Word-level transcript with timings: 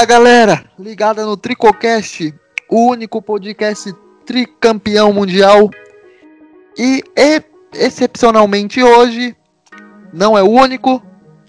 Fala 0.00 0.08
galera, 0.08 0.64
ligada 0.78 1.26
no 1.26 1.36
Tricocast, 1.36 2.34
o 2.70 2.86
único 2.88 3.20
podcast 3.20 3.94
tricampeão 4.24 5.12
mundial. 5.12 5.68
E 6.78 7.04
excepcionalmente 7.74 8.82
hoje, 8.82 9.36
não 10.10 10.38
é 10.38 10.42
o 10.42 10.48
único, 10.48 11.02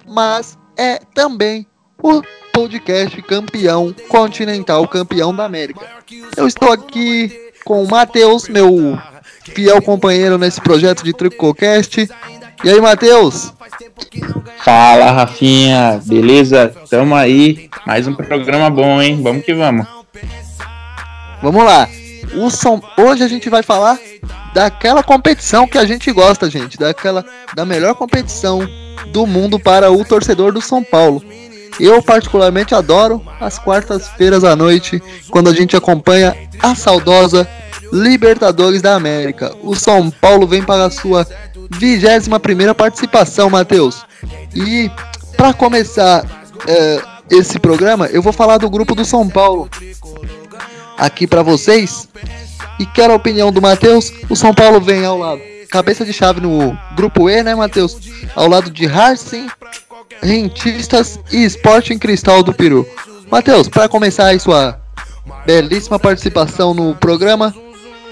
mas 0.06 0.60
é 0.78 1.00
também 1.16 1.66
o 2.04 2.22
podcast 2.54 3.22
campeão 3.22 3.96
continental, 4.10 4.86
campeão 4.86 5.34
da 5.34 5.46
América. 5.46 5.88
Eu 6.36 6.46
estou 6.46 6.74
aqui 6.74 7.54
com 7.64 7.82
o 7.82 7.90
Matheus, 7.90 8.50
meu 8.50 9.00
fiel 9.46 9.82
companheiro 9.82 10.38
nesse 10.38 10.60
projeto 10.60 11.06
de 11.06 11.14
Tricocast. 11.14 12.06
E 12.64 12.70
aí, 12.70 12.80
Matheus? 12.80 13.52
Fala, 14.64 15.12
Rafinha, 15.12 16.00
beleza? 16.06 16.72
Tamo 16.90 17.16
aí, 17.16 17.68
mais 17.88 18.08
um 18.08 18.14
programa 18.14 18.70
bom, 18.70 19.02
hein? 19.02 19.20
Vamos 19.24 19.44
que 19.44 19.54
vamos. 19.54 19.88
Vamos 21.42 21.64
lá. 21.64 21.90
O 22.36 22.52
São... 22.52 22.80
Hoje 22.98 23.24
a 23.24 23.28
gente 23.28 23.50
vai 23.50 23.64
falar 23.64 23.98
daquela 24.54 25.02
competição 25.02 25.68
que 25.68 25.78
a 25.78 25.86
gente 25.86 26.12
gosta, 26.12 26.50
gente, 26.52 26.78
daquela 26.78 27.26
da 27.56 27.66
melhor 27.66 27.96
competição 27.96 28.60
do 29.08 29.26
mundo 29.26 29.60
para 29.60 29.92
o 29.92 30.06
torcedor 30.06 30.54
do 30.54 30.62
São 30.62 30.84
Paulo. 30.84 31.24
Eu 31.80 32.02
particularmente 32.02 32.76
adoro 32.76 33.22
as 33.40 33.58
quartas-feiras 33.58 34.44
à 34.44 34.56
noite, 34.56 35.02
quando 35.30 35.50
a 35.50 35.54
gente 35.54 35.76
acompanha 35.76 36.36
a 36.60 36.76
saudosa 36.76 37.48
Libertadores 37.92 38.82
da 38.82 38.96
América. 38.96 39.54
O 39.62 39.76
São 39.76 40.10
Paulo 40.10 40.48
vem 40.48 40.64
para 40.64 40.86
a 40.86 40.90
sua 40.90 41.28
21 41.72 42.40
primeira 42.40 42.74
participação, 42.74 43.50
Matheus. 43.50 44.06
E 44.56 44.90
para 45.36 45.54
começar 45.54 46.26
é, 46.68 47.02
esse 47.30 47.60
programa, 47.60 48.06
eu 48.08 48.22
vou 48.22 48.32
falar 48.32 48.58
do 48.58 48.70
grupo 48.70 48.96
do 48.96 49.04
São 49.04 49.28
Paulo 49.28 49.70
aqui 50.98 51.28
para 51.28 51.42
vocês. 51.42 52.08
E 52.80 52.86
quero 52.86 53.14
a 53.14 53.16
opinião 53.16 53.52
do 53.52 53.62
Matheus. 53.62 54.12
O 54.30 54.36
São 54.36 54.54
Paulo 54.54 54.80
vem 54.80 55.06
ao 55.06 55.18
lado, 55.18 55.42
cabeça 55.70 56.06
de 56.06 56.14
chave 56.14 56.40
no 56.40 56.78
grupo 56.96 57.30
E, 57.30 57.44
né, 57.44 57.54
Matheus? 57.56 57.98
Ao 58.36 58.48
lado 58.48 58.70
de 58.70 58.86
Racing, 58.86 59.48
Rentistas 60.22 61.20
e 61.32 61.44
Sporting 61.46 61.98
Cristal 61.98 62.44
do 62.44 62.54
Peru. 62.54 62.88
Matheus, 63.30 63.68
para 63.68 63.88
começar 63.88 64.26
aí 64.28 64.40
sua 64.40 64.80
belíssima 65.46 65.98
participação 66.00 66.74
no 66.74 66.96
programa, 66.96 67.54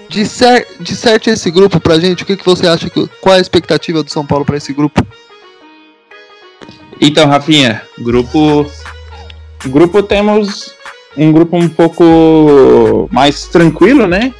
disser, 0.10 0.68
disserte 0.80 1.30
esse 1.30 1.52
grupo 1.52 1.80
pra 1.80 2.00
gente. 2.00 2.24
O 2.24 2.26
que, 2.26 2.38
que 2.38 2.46
você 2.46 2.68
acha? 2.68 2.90
Que, 2.90 3.08
qual 3.22 3.36
é 3.36 3.38
a 3.38 3.42
expectativa 3.42 4.04
do 4.04 4.12
São 4.12 4.26
Paulo 4.26 4.46
para 4.46 4.58
esse 4.58 4.74
grupo? 4.74 5.06
Então, 7.02 7.28
Rafinha, 7.28 7.82
grupo. 8.00 8.66
Grupo 9.66 10.02
temos 10.02 10.74
um 11.18 11.32
grupo 11.32 11.58
um 11.58 11.68
pouco 11.68 13.10
mais 13.12 13.46
tranquilo, 13.48 14.08
né? 14.08 14.34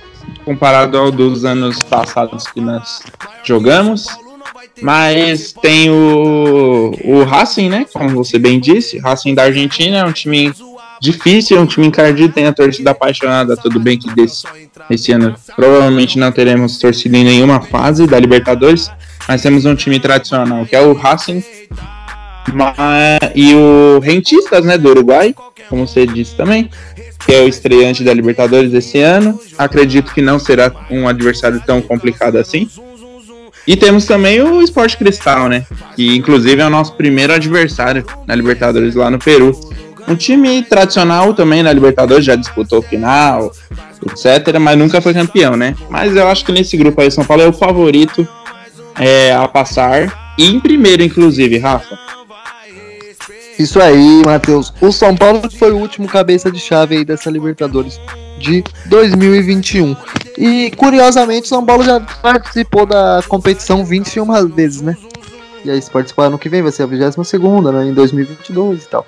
Comparado 0.46 0.98
ao 0.98 1.12
dos 1.12 1.44
anos 1.44 1.84
passados 1.84 2.46
que 2.48 2.62
nós 2.62 3.02
jogamos. 3.44 4.08
Mas 4.82 5.54
tem 5.54 5.90
o, 5.90 6.92
o 7.04 7.24
Racing, 7.24 7.70
né? 7.70 7.86
Como 7.92 8.10
você 8.10 8.40
bem 8.40 8.60
disse, 8.60 8.98
Racing 9.00 9.36
da 9.36 9.44
Argentina 9.44 9.98
é 9.98 10.06
um 10.06 10.12
time 10.12 10.54
difícil, 11.02 11.58
é 11.58 11.62
um 11.62 11.66
time 11.66 11.88
encardido, 11.88 12.34
tem 12.34 12.46
a 12.46 12.54
torcida 12.54 12.92
apaixonada. 12.92 13.56
Tudo 13.58 13.80
bem 13.80 13.98
que 13.98 14.14
desse, 14.14 14.46
esse 14.90 15.12
ano 15.12 15.36
provavelmente 15.56 16.18
não 16.18 16.32
teremos 16.32 16.78
torcida 16.78 17.18
em 17.18 17.24
nenhuma 17.24 17.62
fase 17.62 18.06
da 18.06 18.20
Libertadores, 18.20 18.92
mas 19.28 19.42
temos 19.42 19.66
um 19.66 19.76
time 19.76 20.00
tradicional 20.00 20.66
que 20.66 20.76
é 20.76 20.82
o 20.82 20.94
Racing 20.94 21.44
e 23.36 23.54
o 23.54 24.00
Rentistas, 24.00 24.66
né, 24.66 24.78
do 24.78 24.90
Uruguai, 24.90 25.36
como 25.70 25.88
você 25.88 26.06
disse 26.06 26.36
também, 26.36 26.70
que 27.26 27.34
é 27.34 27.42
o 27.42 27.48
estreante 27.48 28.04
da 28.04 28.14
Libertadores 28.14 28.74
esse 28.74 29.00
ano. 29.00 29.40
Acredito 29.58 30.14
que 30.14 30.22
não 30.22 30.40
será 30.40 30.72
um 30.90 31.08
adversário 31.08 31.62
tão 31.66 31.82
complicado 31.82 32.38
assim. 32.38 32.70
E 33.68 33.76
temos 33.76 34.06
também 34.06 34.42
o 34.42 34.62
Esporte 34.62 34.98
Cristal, 34.98 35.48
né? 35.48 35.66
Que 35.96 36.16
inclusive 36.16 36.62
é 36.62 36.66
o 36.66 36.70
nosso 36.70 36.94
primeiro 36.94 37.34
adversário 37.34 38.06
na 38.26 38.36
Libertadores 38.36 38.96
lá 38.96 39.10
no 39.10 39.20
Peru. 39.20 39.58
Um 40.08 40.16
time 40.16 40.64
tradicional 40.64 41.34
também 41.34 41.62
na 41.62 41.72
Libertadores, 41.72 42.26
já 42.26 42.36
disputou 42.36 42.82
final, 42.82 43.52
etc., 44.08 44.58
mas 44.60 44.78
nunca 44.78 45.00
foi 45.02 45.14
campeão, 45.14 45.56
né? 45.56 45.76
Mas 45.90 46.16
eu 46.16 46.28
acho 46.28 46.44
que 46.44 46.52
nesse 46.52 46.76
grupo 46.78 47.00
aí, 47.00 47.12
São 47.12 47.24
Paulo 47.24 47.44
é 47.44 47.48
o 47.48 47.54
favorito 47.54 48.28
é, 48.98 49.34
a 49.34 49.48
passar. 49.48 50.34
E 50.38 50.48
em 50.48 50.60
primeiro, 50.60 51.04
inclusive, 51.04 51.58
Rafa. 51.58 51.98
Isso 53.60 53.80
aí, 53.80 54.22
Matheus. 54.26 54.74
O 54.80 54.92
São 54.92 55.16
Paulo 55.16 55.42
foi 55.52 55.72
o 55.72 55.78
último 55.78 56.08
cabeça 56.08 56.50
de 56.50 56.60
chave 56.60 56.98
aí 56.98 57.06
dessa 57.06 57.30
Libertadores 57.30 58.00
de 58.40 58.64
2021. 58.86 59.96
E 60.40 60.72
curiosamente, 60.72 61.48
São 61.50 61.66
Paulo 61.66 61.84
já 61.84 62.00
participou 62.00 62.86
da 62.86 63.22
competição 63.28 63.84
21 63.84 64.48
vezes, 64.48 64.82
né? 64.82 64.96
E 65.66 65.70
aí, 65.70 65.82
se 65.82 65.92
participar 65.92 66.28
ano 66.28 66.40
que 66.40 66.48
vem, 66.48 66.62
vai 66.62 66.72
ser 66.72 66.84
a 66.84 66.86
22 66.86 67.18
né? 67.18 67.88
Em 67.88 67.94
2022 67.94 68.84
e 68.84 68.88
tal. 68.88 69.06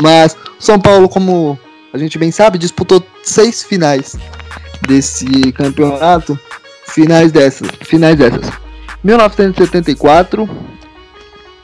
Mas 0.00 0.36
São 0.58 0.80
Paulo, 0.80 1.08
como 1.08 1.56
a 1.92 1.98
gente 1.98 2.18
bem 2.18 2.32
sabe, 2.32 2.58
disputou 2.58 3.00
seis 3.22 3.62
finais 3.62 4.16
desse 4.88 5.52
campeonato. 5.52 6.36
Finais 6.86 7.30
dessas. 7.30 7.68
Finais 7.82 8.18
dessas. 8.18 8.50
1974, 9.04 10.50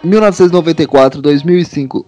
1994, 0.05 1.21
2005 1.21 2.07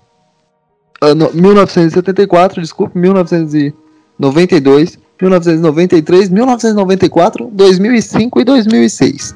uh, 1.03 1.15
no, 1.15 1.33
1974, 1.33 2.61
desculpe, 2.61 2.99
1992, 2.99 4.99
1993, 5.21 6.29
1994, 6.29 7.51
2005 7.53 8.41
e 8.41 8.45
2006. 8.45 9.35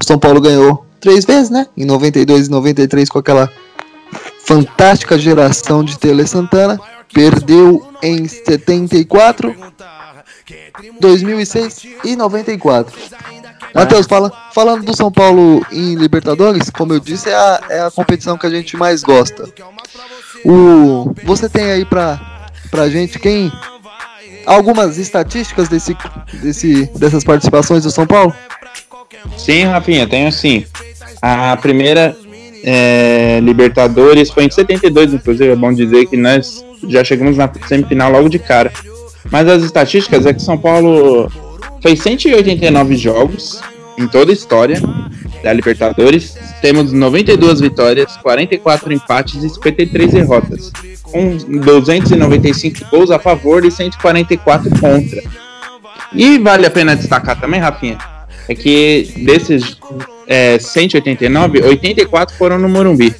O 0.00 0.04
São 0.04 0.18
Paulo 0.18 0.40
ganhou 0.40 0.86
três 1.00 1.24
vezes, 1.24 1.50
né? 1.50 1.66
Em 1.76 1.84
92 1.84 2.46
e 2.46 2.50
93 2.50 3.08
com 3.08 3.18
aquela 3.18 3.50
fantástica 4.44 5.18
geração 5.18 5.84
de 5.84 5.98
Tele 5.98 6.26
Santana. 6.26 6.80
Perdeu 7.12 7.86
em 8.02 8.26
74, 8.26 9.54
2006 11.00 11.86
e 12.04 12.16
94. 12.16 12.96
Matheus, 13.74 14.06
fala, 14.06 14.32
falando 14.52 14.84
do 14.84 14.96
São 14.96 15.10
Paulo 15.10 15.64
em 15.70 15.94
Libertadores, 15.94 16.70
como 16.70 16.94
eu 16.94 17.00
disse, 17.00 17.28
é 17.28 17.34
a, 17.34 17.60
é 17.70 17.80
a 17.80 17.90
competição 17.90 18.38
que 18.38 18.46
a 18.46 18.50
gente 18.50 18.76
mais 18.76 19.02
gosta. 19.02 19.48
O, 20.44 21.12
você 21.24 21.48
tem 21.48 21.70
aí 21.70 21.84
pra, 21.84 22.48
pra 22.70 22.88
gente 22.88 23.18
quem 23.18 23.50
algumas 24.46 24.96
estatísticas 24.96 25.68
desse, 25.68 25.96
desse, 26.42 26.86
dessas 26.96 27.24
participações 27.24 27.82
do 27.82 27.90
São 27.90 28.06
Paulo? 28.06 28.34
Sim, 29.36 29.64
Rafinha, 29.64 30.06
tenho 30.06 30.30
sim. 30.32 30.64
A 31.20 31.56
primeira 31.56 32.16
é, 32.62 33.40
Libertadores 33.42 34.30
foi 34.30 34.44
em 34.44 34.50
72, 34.50 35.14
inclusive, 35.14 35.50
é 35.50 35.56
bom 35.56 35.72
dizer 35.72 36.06
que 36.06 36.16
nós 36.16 36.64
já 36.88 37.02
chegamos 37.02 37.36
na 37.36 37.50
semifinal 37.66 38.10
logo 38.10 38.28
de 38.28 38.38
cara. 38.38 38.72
Mas 39.30 39.48
as 39.48 39.62
estatísticas 39.62 40.24
é 40.26 40.32
que 40.32 40.40
São 40.40 40.56
Paulo 40.56 41.30
fez 41.82 42.00
189 42.00 42.96
jogos 42.96 43.60
em 43.98 44.06
toda 44.06 44.30
a 44.30 44.34
história 44.34 44.80
da 45.42 45.52
Libertadores. 45.52 46.36
Temos 46.60 46.92
92 46.92 47.60
vitórias, 47.60 48.16
44 48.18 48.92
empates 48.92 49.42
e 49.42 49.48
53 49.48 50.12
derrotas, 50.12 50.72
com 51.02 51.36
295 51.36 52.90
gols 52.90 53.10
a 53.10 53.18
favor 53.18 53.64
e 53.64 53.70
144 53.70 54.70
contra. 54.80 55.22
E 56.12 56.38
vale 56.38 56.66
a 56.66 56.70
pena 56.70 56.96
destacar 56.96 57.38
também, 57.38 57.60
Rafinha, 57.60 57.98
é 58.48 58.54
que 58.54 59.12
desses 59.24 59.76
é, 60.26 60.58
189, 60.58 61.62
84 61.62 62.36
foram 62.36 62.58
no 62.58 62.68
Morumbi. 62.68 63.14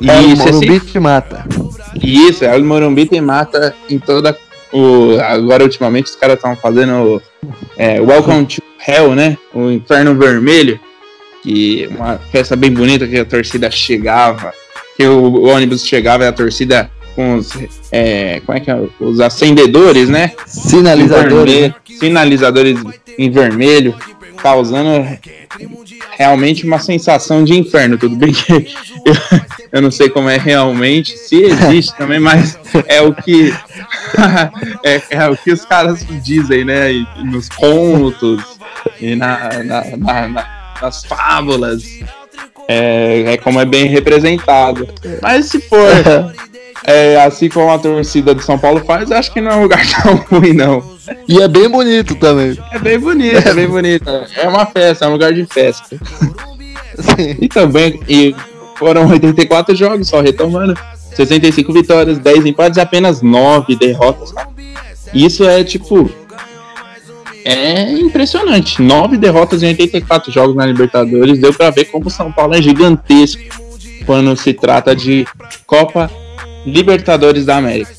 E 0.00 0.10
é, 0.10 0.18
o 0.18 0.36
Morumbi 0.36 0.76
assim, 0.76 0.86
te 0.86 0.98
mata. 0.98 1.44
Isso, 2.02 2.44
é, 2.44 2.56
o 2.56 2.64
Morumbi 2.64 3.06
te 3.06 3.20
mata 3.20 3.74
em 3.88 3.98
toda 3.98 4.36
o, 4.72 5.20
agora 5.20 5.62
ultimamente 5.62 6.06
os 6.06 6.16
caras 6.16 6.36
estão 6.36 6.56
fazendo 6.56 7.22
é, 7.76 8.00
Welcome 8.00 8.46
to 8.46 8.62
Hell, 8.86 9.14
né? 9.14 9.36
O 9.54 9.70
Inferno 9.70 10.14
Vermelho, 10.14 10.78
que 11.42 11.88
uma 11.90 12.18
festa 12.18 12.56
bem 12.56 12.72
bonita 12.72 13.06
que 13.06 13.18
a 13.18 13.24
torcida 13.24 13.70
chegava, 13.70 14.52
que 14.96 15.06
o, 15.06 15.22
o 15.22 15.48
ônibus 15.48 15.84
chegava 15.86 16.24
e 16.24 16.26
a 16.28 16.32
torcida 16.32 16.90
com 17.14 17.36
os, 17.36 17.50
é, 17.90 18.40
como 18.44 18.56
é 18.56 18.60
que 18.60 18.70
é, 18.70 18.78
os 19.00 19.20
acendedores, 19.20 20.08
né? 20.08 20.32
Sinalizadores. 20.46 21.54
Vermelho, 21.54 21.74
sinalizadores 21.98 22.80
em 23.18 23.30
vermelho, 23.30 23.94
causando 24.36 25.06
realmente 26.16 26.64
uma 26.66 26.78
sensação 26.78 27.44
de 27.44 27.54
inferno. 27.54 27.98
Tudo 27.98 28.16
bem 28.16 28.32
que 28.32 28.52
eu, 29.04 29.14
eu 29.72 29.80
não 29.80 29.90
sei 29.90 30.10
como 30.10 30.28
é 30.28 30.36
realmente, 30.36 31.16
se 31.16 31.42
existe 31.42 31.96
também, 31.96 32.20
mas 32.20 32.58
é 32.86 33.00
o 33.00 33.14
que 33.14 33.54
é, 34.84 35.02
é, 35.08 35.28
o 35.30 35.36
que 35.36 35.50
os 35.50 35.64
caras 35.64 36.04
dizem, 36.22 36.62
né? 36.62 36.90
nos 37.24 37.48
contos 37.48 38.42
e 39.00 39.16
na, 39.16 39.48
na, 39.64 39.96
na, 39.96 40.74
nas 40.82 41.04
fábulas. 41.06 41.82
É, 42.68 43.32
é 43.32 43.36
como 43.38 43.60
é 43.60 43.64
bem 43.64 43.86
representado. 43.86 44.86
Mas 45.22 45.46
se 45.46 45.60
for 45.60 45.88
é, 46.84 47.22
assim 47.22 47.48
como 47.48 47.70
a 47.70 47.78
torcida 47.78 48.34
do 48.34 48.42
São 48.42 48.58
Paulo 48.58 48.84
faz, 48.84 49.10
acho 49.10 49.32
que 49.32 49.40
não 49.40 49.52
é 49.52 49.56
um 49.56 49.62
lugar 49.62 49.82
tão 50.02 50.16
ruim, 50.16 50.52
não. 50.52 50.84
E 51.26 51.40
é 51.40 51.48
bem 51.48 51.68
bonito 51.68 52.14
também. 52.16 52.58
É 52.72 52.78
bem 52.78 52.98
bonito, 52.98 53.48
é 53.48 53.54
bem 53.54 53.66
bonito. 53.66 54.08
É 54.36 54.46
uma 54.46 54.66
festa, 54.66 55.06
é 55.06 55.08
um 55.08 55.12
lugar 55.12 55.32
de 55.32 55.46
festa. 55.46 55.96
Sim. 56.98 57.36
E 57.40 57.48
também, 57.48 57.98
e 58.06 58.34
foram 58.82 59.08
84 59.08 59.76
jogos, 59.76 60.08
só 60.08 60.20
retomando. 60.20 60.76
65 61.14 61.72
vitórias, 61.72 62.18
10 62.18 62.46
empates 62.46 62.78
apenas 62.78 63.22
9 63.22 63.76
derrotas. 63.76 64.34
Isso 65.14 65.44
é 65.44 65.62
tipo. 65.62 66.10
É 67.44 67.92
impressionante. 67.92 68.82
9 68.82 69.16
derrotas 69.16 69.62
em 69.62 69.68
84 69.68 70.32
jogos 70.32 70.56
na 70.56 70.66
Libertadores. 70.66 71.38
Deu 71.38 71.52
pra 71.52 71.70
ver 71.70 71.84
como 71.86 72.08
o 72.08 72.10
São 72.10 72.32
Paulo 72.32 72.54
é 72.54 72.62
gigantesco 72.62 73.42
quando 74.04 74.36
se 74.36 74.52
trata 74.52 74.96
de 74.96 75.26
Copa 75.64 76.10
Libertadores 76.66 77.44
da 77.44 77.56
América. 77.56 77.94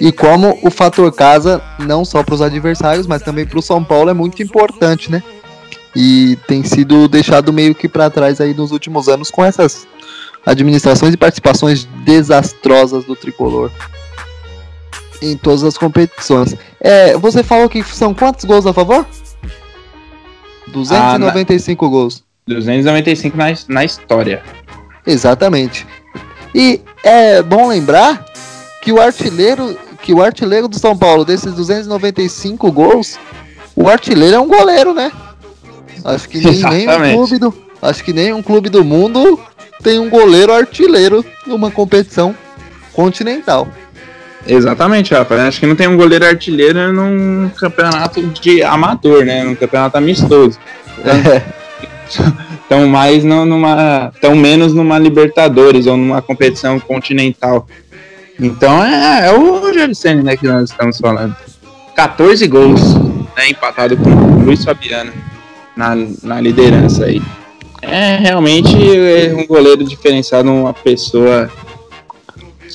E 0.00 0.10
como 0.10 0.58
o 0.62 0.70
fator 0.70 1.12
casa, 1.12 1.62
não 1.78 2.04
só 2.04 2.22
para 2.22 2.34
os 2.34 2.42
adversários, 2.42 3.06
mas 3.06 3.22
também 3.22 3.46
para 3.46 3.58
o 3.58 3.62
São 3.62 3.84
Paulo, 3.84 4.10
é 4.10 4.14
muito 4.14 4.42
importante, 4.42 5.10
né? 5.10 5.22
E 5.94 6.36
tem 6.48 6.62
sido 6.64 7.06
deixado 7.08 7.52
meio 7.52 7.74
que 7.74 7.88
para 7.88 8.10
trás 8.10 8.40
aí 8.40 8.52
nos 8.52 8.72
últimos 8.72 9.08
anos 9.08 9.30
com 9.30 9.44
essas 9.44 9.86
administrações 10.44 11.14
e 11.14 11.16
participações 11.16 11.84
desastrosas 12.04 13.04
do 13.04 13.16
tricolor 13.16 13.70
em 15.22 15.36
todas 15.36 15.64
as 15.64 15.78
competições. 15.78 16.54
É, 16.80 17.16
você 17.16 17.42
falou 17.42 17.68
que 17.68 17.82
são 17.82 18.12
quantos 18.12 18.44
gols 18.44 18.66
a 18.66 18.72
favor? 18.72 19.06
295 20.68 21.84
ah, 21.84 21.88
na... 21.88 21.90
gols. 21.90 22.24
295 22.46 23.36
na, 23.36 23.46
na 23.68 23.84
história. 23.84 24.42
Exatamente. 25.06 25.86
E 26.54 26.80
é 27.02 27.42
bom 27.42 27.68
lembrar 27.68 28.24
que 28.82 28.92
o 28.92 29.00
artilheiro, 29.00 29.78
que 30.02 30.12
o 30.12 30.22
artilheiro 30.22 30.68
do 30.68 30.78
São 30.78 30.96
Paulo 30.96 31.24
desses 31.24 31.54
295 31.54 32.70
gols, 32.70 33.18
o 33.74 33.88
artilheiro 33.88 34.36
é 34.36 34.40
um 34.40 34.48
goleiro, 34.48 34.94
né? 34.94 35.10
Acho 36.04 36.28
que 36.28 36.38
nem, 36.38 36.62
nem 36.62 36.88
um 36.88 37.14
clube 37.14 37.38
do, 37.38 37.54
acho 37.80 38.04
que 38.04 38.12
nem 38.12 38.32
um 38.34 38.42
clube 38.42 38.68
do 38.68 38.84
mundo 38.84 39.40
tem 39.82 39.98
um 39.98 40.10
goleiro 40.10 40.52
artilheiro 40.52 41.24
numa 41.46 41.70
competição 41.70 42.34
continental. 42.92 43.66
Exatamente, 44.46 45.14
rapaz. 45.14 45.40
Acho 45.40 45.60
que 45.60 45.66
não 45.66 45.74
tem 45.74 45.88
um 45.88 45.96
goleiro 45.96 46.26
artilheiro 46.26 46.92
num 46.92 47.48
campeonato 47.56 48.22
de 48.22 48.62
amador, 48.62 49.24
né? 49.24 49.42
Num 49.42 49.54
campeonato 49.54 49.96
amistoso. 49.96 50.58
É. 51.02 51.42
tão 52.68 52.86
mais 52.86 53.24
no, 53.24 53.46
numa. 53.46 54.12
tão 54.20 54.34
menos 54.34 54.74
numa 54.74 54.98
Libertadores 54.98 55.86
ou 55.86 55.96
numa 55.96 56.20
competição 56.20 56.78
continental. 56.78 57.66
Então 58.38 58.84
é, 58.84 59.28
é 59.28 59.32
o 59.32 59.60
Rogério 59.60 59.94
Senna, 59.94 60.22
né, 60.22 60.36
que 60.36 60.46
nós 60.46 60.70
estamos 60.70 60.98
falando. 60.98 61.34
14 61.94 62.46
gols, 62.48 62.94
né, 63.36 63.48
empatado 63.48 63.96
com 63.96 64.10
o 64.10 64.44
Luiz 64.44 64.64
Fabiano 64.64 65.12
na, 65.76 65.94
na 66.22 66.40
liderança 66.40 67.06
aí. 67.06 67.22
É 67.82 68.16
realmente 68.16 68.74
é 68.76 69.34
um 69.34 69.46
goleiro 69.46 69.84
diferenciado, 69.84 70.50
uma 70.50 70.72
pessoa 70.72 71.50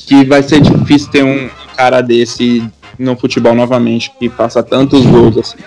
que 0.06 0.24
vai 0.24 0.44
ser 0.44 0.62
difícil 0.62 1.10
ter 1.10 1.24
um 1.24 1.50
cara 1.75 2.01
desse 2.01 2.63
no 2.98 3.16
futebol 3.16 3.56
novamente, 3.56 4.12
que 4.19 4.30
faça 4.30 4.62
tantos 4.62 5.06
gols 5.06 5.38
assim. 5.38 5.57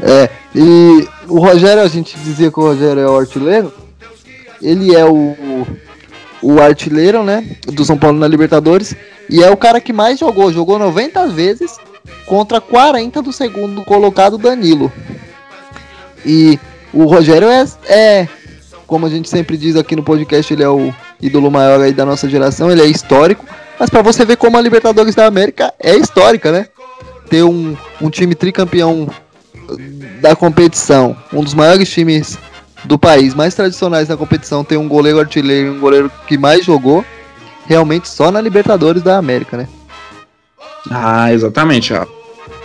É, 0.00 0.30
e 0.54 1.06
o 1.28 1.38
Rogério, 1.38 1.82
a 1.82 1.88
gente 1.88 2.18
dizia 2.18 2.50
que 2.50 2.58
o 2.58 2.62
Rogério 2.62 3.02
é 3.02 3.08
o 3.08 3.18
artilheiro. 3.18 3.72
Ele 4.62 4.94
é 4.94 5.04
o, 5.04 5.66
o 6.42 6.60
artilheiro, 6.60 7.22
né? 7.22 7.44
Do 7.66 7.84
São 7.84 7.98
Paulo 7.98 8.18
na 8.18 8.26
Libertadores. 8.26 8.96
E 9.28 9.42
é 9.42 9.50
o 9.50 9.56
cara 9.56 9.80
que 9.80 9.92
mais 9.92 10.18
jogou. 10.18 10.52
Jogou 10.52 10.78
90 10.78 11.28
vezes 11.28 11.76
contra 12.26 12.60
40 12.60 13.20
do 13.20 13.32
segundo 13.32 13.84
colocado 13.84 14.38
Danilo. 14.38 14.90
E 16.24 16.58
o 16.92 17.04
Rogério 17.04 17.48
é, 17.48 17.66
é, 17.88 18.28
como 18.86 19.06
a 19.06 19.10
gente 19.10 19.28
sempre 19.28 19.56
diz 19.56 19.76
aqui 19.76 19.94
no 19.94 20.02
podcast, 20.02 20.52
ele 20.52 20.62
é 20.62 20.68
o 20.68 20.92
ídolo 21.20 21.50
maior 21.50 21.80
aí 21.80 21.92
da 21.92 22.04
nossa 22.04 22.28
geração. 22.28 22.70
Ele 22.70 22.82
é 22.82 22.86
histórico. 22.86 23.44
Mas 23.78 23.90
para 23.90 24.02
você 24.02 24.24
ver 24.24 24.36
como 24.36 24.56
a 24.56 24.60
Libertadores 24.60 25.14
da 25.14 25.26
América 25.26 25.72
é 25.78 25.94
histórica, 25.94 26.50
né? 26.50 26.66
Ter 27.30 27.42
um, 27.42 27.76
um 28.00 28.10
time 28.10 28.34
tricampeão 28.34 29.08
da 30.20 30.34
competição, 30.34 31.16
um 31.32 31.42
dos 31.42 31.54
maiores 31.54 31.88
times 31.90 32.38
do 32.84 32.98
país, 32.98 33.34
mais 33.34 33.54
tradicionais 33.54 34.08
da 34.08 34.16
competição, 34.16 34.64
tem 34.64 34.78
um 34.78 34.88
goleiro 34.88 35.20
artilheiro, 35.20 35.74
um 35.74 35.80
goleiro 35.80 36.10
que 36.26 36.38
mais 36.38 36.64
jogou, 36.64 37.04
realmente 37.66 38.08
só 38.08 38.30
na 38.30 38.40
Libertadores 38.40 39.02
da 39.02 39.18
América, 39.18 39.56
né? 39.56 39.68
Ah, 40.90 41.32
exatamente. 41.32 41.92
Ó. 41.92 42.06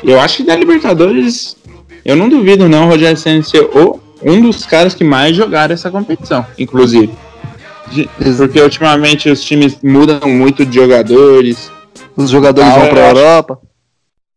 Eu 0.03 0.19
acho 0.19 0.37
que 0.37 0.43
da 0.43 0.55
Libertadores, 0.55 1.57
eu 2.05 2.15
não 2.15 2.29
duvido 2.29 2.67
não, 2.67 2.85
o 2.85 2.89
Rogério 2.89 3.17
Senna 3.17 3.43
ser 3.43 3.61
o, 3.61 3.99
um 4.21 4.41
dos 4.41 4.65
caras 4.65 4.93
que 4.93 5.03
mais 5.03 5.35
jogaram 5.35 5.73
essa 5.73 5.89
competição, 5.89 6.45
inclusive. 6.57 7.11
Porque 8.37 8.61
ultimamente 8.61 9.29
os 9.29 9.43
times 9.43 9.77
mudam 9.83 10.27
muito 10.29 10.65
de 10.65 10.75
jogadores. 10.75 11.71
Os 12.15 12.29
jogadores 12.29 12.73
vão 12.73 12.89
para 12.89 13.01
a 13.01 13.09
Europa. 13.09 13.59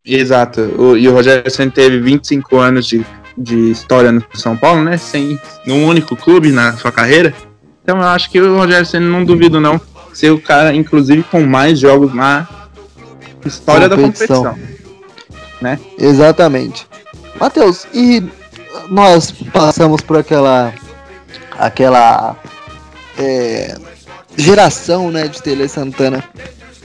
Exato. 0.05 0.61
O, 0.79 0.97
e 0.97 1.09
o 1.09 1.13
Rogério 1.13 1.51
Senna 1.51 1.71
teve 1.71 1.99
25 2.01 2.57
anos 2.59 2.87
de, 2.87 3.05
de 3.37 3.71
história 3.71 4.13
no 4.13 4.23
São 4.35 4.57
Paulo, 4.57 4.85
né? 4.85 4.97
Sem 4.97 5.39
um 5.67 5.87
único 5.87 6.15
clube 6.15 6.53
na 6.53 6.75
sua 6.75 6.93
carreira. 6.93 7.35
Então 7.83 7.99
eu 7.99 8.05
acho 8.05 8.31
que 8.31 8.41
o 8.41 8.57
Rogério 8.57 8.87
Senna, 8.87 9.07
não 9.07 9.25
duvido 9.25 9.61
não, 9.61 9.81
ser 10.13 10.31
o 10.31 10.41
cara, 10.41 10.75
inclusive, 10.75 11.23
com 11.25 11.41
mais 11.43 11.79
jogos 11.79 12.13
na 12.13 12.47
história 13.45 13.89
competição. 13.89 14.43
da 14.43 14.51
competição. 14.51 14.77
Né? 15.61 15.79
Exatamente. 15.99 16.87
Matheus, 17.39 17.87
e 17.93 18.23
nós 18.89 19.33
passamos 19.53 20.01
por 20.01 20.19
aquela 20.19 20.73
aquela 21.59 22.37
é, 23.19 23.77
geração 24.37 25.11
né, 25.11 25.27
de 25.29 25.43
Tele 25.43 25.69
Santana 25.69 26.23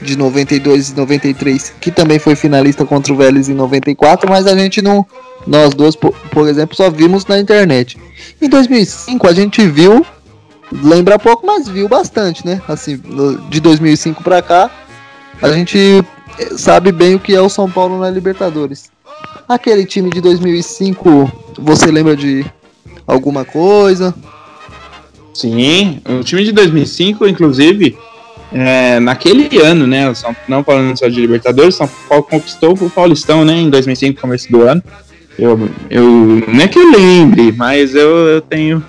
de 0.00 0.16
92 0.16 0.90
e 0.90 0.96
93, 0.96 1.74
que 1.80 1.90
também 1.90 2.18
foi 2.18 2.34
finalista 2.34 2.84
contra 2.84 3.12
o 3.12 3.16
Vélez 3.16 3.48
em 3.48 3.54
94, 3.54 4.28
mas 4.28 4.46
a 4.46 4.56
gente 4.56 4.82
não. 4.82 5.06
Nós 5.46 5.74
dois, 5.74 5.96
por, 5.96 6.12
por 6.30 6.48
exemplo, 6.48 6.76
só 6.76 6.90
vimos 6.90 7.24
na 7.26 7.38
internet. 7.38 7.98
Em 8.40 8.48
2005 8.48 9.26
a 9.26 9.32
gente 9.32 9.66
viu, 9.66 10.04
lembra 10.72 11.18
pouco, 11.18 11.46
mas 11.46 11.68
viu 11.68 11.88
bastante, 11.88 12.44
né? 12.46 12.60
Assim, 12.68 13.00
de 13.48 13.60
2005 13.60 14.22
para 14.22 14.42
cá, 14.42 14.70
a 15.40 15.50
gente 15.50 16.04
sabe 16.56 16.92
bem 16.92 17.14
o 17.14 17.20
que 17.20 17.34
é 17.34 17.40
o 17.40 17.48
São 17.48 17.70
Paulo 17.70 17.98
na 17.98 18.10
Libertadores. 18.10 18.90
Aquele 19.48 19.84
time 19.84 20.10
de 20.10 20.20
2005, 20.20 21.30
você 21.58 21.90
lembra 21.90 22.16
de 22.16 22.44
alguma 23.06 23.44
coisa? 23.44 24.14
Sim, 25.34 26.00
o 26.08 26.22
time 26.22 26.44
de 26.44 26.52
2005, 26.52 27.26
inclusive, 27.26 27.96
é, 28.52 29.00
naquele 29.00 29.58
ano, 29.58 29.86
né, 29.86 30.12
São, 30.14 30.36
não 30.46 30.62
falando 30.62 30.96
só 30.96 31.08
de 31.08 31.20
Libertadores, 31.20 31.74
São 31.74 31.88
Paulo 32.08 32.24
conquistou 32.24 32.74
o 32.74 32.90
Paulistão, 32.90 33.44
né, 33.44 33.54
em 33.54 33.70
2005, 33.70 34.20
começo 34.20 34.50
do 34.50 34.62
ano. 34.62 34.82
Eu, 35.38 35.70
eu 35.88 36.04
não 36.46 36.60
é 36.60 36.68
que 36.68 36.78
eu 36.78 36.90
lembre, 36.90 37.52
mas 37.52 37.94
eu, 37.94 38.10
eu 38.28 38.40
tenho 38.42 38.84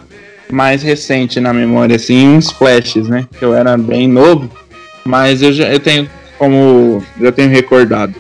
mais 0.52 0.84
recente 0.84 1.40
na 1.40 1.54
memória, 1.54 1.96
assim, 1.96 2.28
uns 2.28 2.52
flashes, 2.52 3.08
né, 3.08 3.26
que 3.40 3.44
eu 3.44 3.54
era 3.54 3.78
bem 3.78 4.08
novo, 4.08 4.50
mas 5.06 5.42
eu 5.42 5.54
já 5.54 5.72
eu 5.72 5.80
tenho 5.80 6.10
como 6.38 7.02
já 7.20 7.32
tenho 7.32 7.50
recordado. 7.50 8.14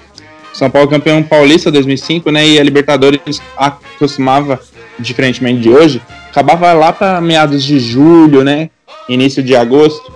São 0.53 0.69
Paulo 0.69 0.88
campeão 0.88 1.24
paulista 1.24 1.72
2005, 1.72 2.29
né, 2.31 2.48
e 2.48 2.60
a 2.60 2.63
Libertadores 2.63 3.41
acostumava, 3.57 4.60
diferentemente 5.00 5.62
de 5.62 5.69
hoje, 5.69 6.01
acabava 6.29 6.72
lá 6.74 6.93
para 6.93 7.19
meados 7.19 7.63
de 7.63 7.79
julho, 7.79 8.43
né, 8.43 8.69
início 9.10 9.41
de 9.41 9.55
agosto. 9.55 10.12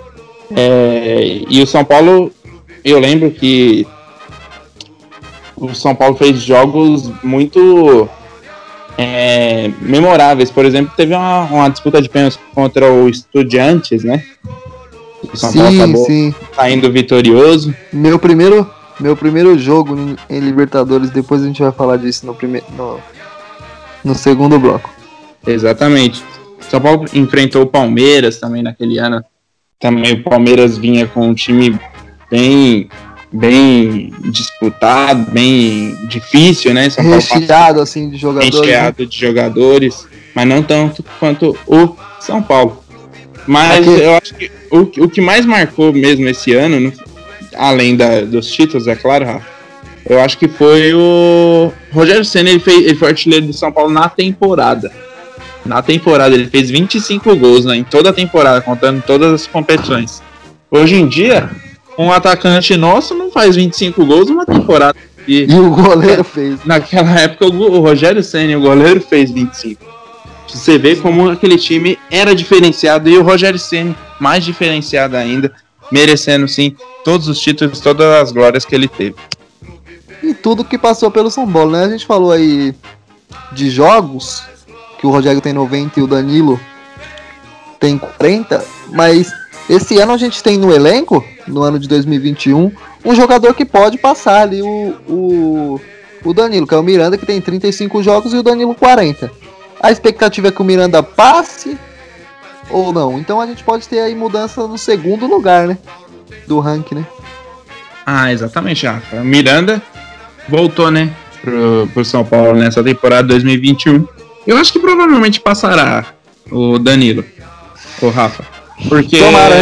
É, 0.56 1.42
e 1.50 1.62
o 1.62 1.68
São 1.68 1.84
Paulo, 1.84 2.32
eu 2.86 3.00
lembro 3.00 3.32
que 3.32 3.86
o 5.56 5.74
São 5.74 5.96
Paulo 5.96 6.16
fez 6.16 6.40
jogos 6.40 7.12
muito 7.24 8.08
é, 8.98 9.72
memoráveis. 9.82 10.52
Por 10.52 10.66
exemplo, 10.66 10.94
teve 10.96 11.14
uma, 11.14 11.44
uma 11.46 11.70
disputa 11.70 12.02
de 12.02 12.10
pênaltis 12.10 12.40
contra 12.54 12.92
o 12.92 13.10
Estudiantes, 13.10 14.04
né? 14.04 14.24
O 15.24 15.36
São 15.36 15.52
sim, 15.52 15.60
Paulo 15.60 15.76
acabou 15.76 16.06
sim. 16.06 16.36
saindo 16.56 16.92
vitorioso. 16.92 17.76
Meu 17.92 18.20
primeiro, 18.20 18.70
meu 19.00 19.16
primeiro 19.16 19.58
jogo 19.58 19.96
em 20.30 20.40
Libertadores, 20.40 21.10
depois 21.10 21.42
a 21.44 21.48
gente 21.48 21.62
vai 21.62 21.72
falar 21.72 21.98
disso 21.98 22.26
no, 22.26 22.34
primeiro, 22.34 22.66
no, 22.76 23.00
no 24.04 24.16
segundo 24.16 24.60
bloco. 24.60 24.90
Exatamente. 25.46 26.24
São 26.60 26.82
Paulo 26.82 27.06
enfrentou 27.14 27.64
o 27.64 27.68
Palmeiras 27.68 28.40
também 28.40 28.62
naquele 28.62 28.98
ano 28.98 29.24
também 29.80 30.14
o 30.14 30.24
Palmeiras 30.24 30.78
vinha 30.78 31.06
com 31.08 31.28
um 31.28 31.34
time 31.34 31.80
bem 32.30 32.90
bem 33.32 34.12
disputado, 34.32 35.32
bem 35.32 35.96
difícil, 36.08 36.74
né? 36.74 36.90
São 36.90 37.04
recheado 37.04 37.82
assim 37.82 38.10
de 38.10 38.18
jogadores. 38.18 38.56
Recheado 38.56 39.04
né? 39.04 39.10
de 39.10 39.20
jogadores, 39.20 40.08
mas 40.34 40.48
não 40.48 40.64
tanto 40.64 41.04
quanto 41.20 41.58
o 41.68 41.96
São 42.20 42.42
Paulo. 42.42 42.82
Mas 43.46 43.88
Aqui... 43.88 44.02
eu 44.02 44.16
acho 44.16 44.34
que 44.34 44.52
o, 44.72 44.80
o 45.04 45.10
que 45.10 45.22
mais 45.22 45.46
marcou 45.46 45.94
mesmo 45.94 46.28
esse 46.28 46.54
ano, 46.54 46.92
além 47.58 47.96
da, 47.96 48.22
dos 48.22 48.48
títulos, 48.48 48.88
é 48.88 48.96
claro, 48.96 49.26
Rafa, 49.26 49.46
eu 50.10 50.22
acho 50.22 50.38
que 50.38 50.48
foi 50.48 50.94
o 50.94 51.72
Rogério 51.92 52.24
Senna, 52.24 52.50
ele, 52.50 52.60
fez, 52.60 52.78
ele 52.78 52.96
foi 52.96 53.10
artilheiro 53.10 53.46
do 53.46 53.54
São 53.54 53.72
Paulo 53.72 53.92
na 53.92 54.08
temporada. 54.08 54.92
Na 55.66 55.82
temporada, 55.82 56.34
ele 56.34 56.48
fez 56.48 56.70
25 56.70 57.36
gols 57.36 57.66
né, 57.66 57.76
em 57.76 57.84
toda 57.84 58.10
a 58.10 58.14
temporada, 58.14 58.62
contando 58.62 59.04
todas 59.06 59.34
as 59.34 59.48
competições. 59.48 60.24
Hoje 60.72 60.96
em 60.96 61.08
dia, 61.08 61.50
um 61.98 62.12
atacante 62.12 62.78
nosso 62.78 63.14
não 63.14 63.30
faz 63.32 63.56
25 63.56 64.06
gols 64.06 64.30
numa 64.30 64.46
temporada. 64.46 64.98
E, 65.28 65.44
e 65.52 65.60
o 65.60 65.70
goleiro 65.70 66.24
fez. 66.24 66.64
Naquela 66.64 67.20
época, 67.20 67.46
o, 67.48 67.80
Rogério 67.82 68.24
Senna, 68.24 68.58
o 68.58 68.62
goleiro, 68.62 69.02
fez 69.02 69.30
25. 69.30 69.86
Você 70.48 70.78
vê 70.78 70.96
como 70.96 71.30
aquele 71.30 71.58
time 71.58 72.00
era 72.10 72.34
diferenciado 72.34 73.10
e 73.10 73.18
o 73.18 73.24
Rogério 73.24 73.60
Senna 73.60 73.94
mais 74.20 74.46
diferenciado 74.46 75.18
ainda, 75.18 75.54
merecendo 75.92 76.48
sim 76.48 76.76
todos 77.04 77.28
os 77.28 77.40
títulos, 77.40 77.80
todas 77.80 78.08
as 78.22 78.32
glórias 78.32 78.66
que 78.66 78.76
ele 78.76 78.88
teve 78.88 79.16
e 80.22 80.34
tudo 80.34 80.64
que 80.64 80.78
passou 80.78 81.10
pelo 81.12 81.32
São 81.32 81.50
Paulo, 81.50 81.72
né? 81.72 81.86
A 81.86 81.90
gente 81.90 82.06
falou 82.06 82.32
aí 82.32 82.74
de 83.52 83.70
jogos, 83.70 84.44
que 85.00 85.08
o 85.08 85.10
Rogério 85.10 85.42
tem 85.42 85.54
90 85.54 86.00
e 86.00 86.04
o 86.04 86.08
Danilo 86.08 86.60
tem 87.80 87.98
40, 87.98 88.64
mas 88.90 89.32
esse 89.70 89.98
ano 90.00 90.14
a 90.14 90.18
gente 90.18 90.42
tem 90.42 90.58
no 90.58 90.74
elenco, 90.74 91.24
no 91.48 91.62
ano 91.62 91.80
de 91.80 91.88
2021, 91.88 92.72
um 93.06 93.16
jogador 93.16 93.54
que 93.54 93.64
pode 93.64 93.98
passar 93.98 94.42
ali 94.42 94.62
o, 94.62 94.96
o, 95.08 95.82
o 96.24 96.34
Danilo, 96.34 96.68
que 96.68 96.74
é 96.74 96.78
o 96.78 96.84
Miranda, 96.84 97.18
que 97.18 97.26
tem 97.26 97.40
35 97.40 98.02
jogos 98.02 98.34
e 98.34 98.38
o 98.38 98.44
Danilo 98.44 98.74
40. 98.74 99.32
A 99.80 99.92
expectativa 99.92 100.48
é 100.48 100.52
que 100.52 100.62
o 100.62 100.66
Miranda 100.66 101.04
passe 101.04 101.78
ou 102.70 102.92
não. 102.92 103.18
Então 103.18 103.40
a 103.40 103.48
gente 103.48 103.64
pode 103.64 103.88
ter 103.88 104.00
aí 104.00 104.16
mudança 104.16 104.68
no 104.68 104.78
segundo 104.78 105.28
lugar, 105.28 105.68
né? 105.68 105.78
Do 106.48 106.60
ranking, 106.60 106.96
né? 106.96 107.06
Ah, 108.06 108.32
exatamente, 108.32 108.86
Rafa. 108.86 109.24
Miranda 109.24 109.82
voltou, 110.48 110.90
né, 110.90 111.14
pro, 111.42 111.90
pro 111.94 112.06
São 112.06 112.24
Paulo 112.24 112.58
nessa 112.58 112.84
temporada 112.84 113.28
2021. 113.28 114.08
Eu 114.46 114.58
acho 114.58 114.72
que 114.72 114.80
provavelmente 114.80 115.42
passará 115.42 116.06
o 116.50 116.80
Danilo, 116.80 117.24
o 118.02 118.10
Rafa. 118.10 118.46
Porque. 118.88 119.20
Tomara. 119.20 119.56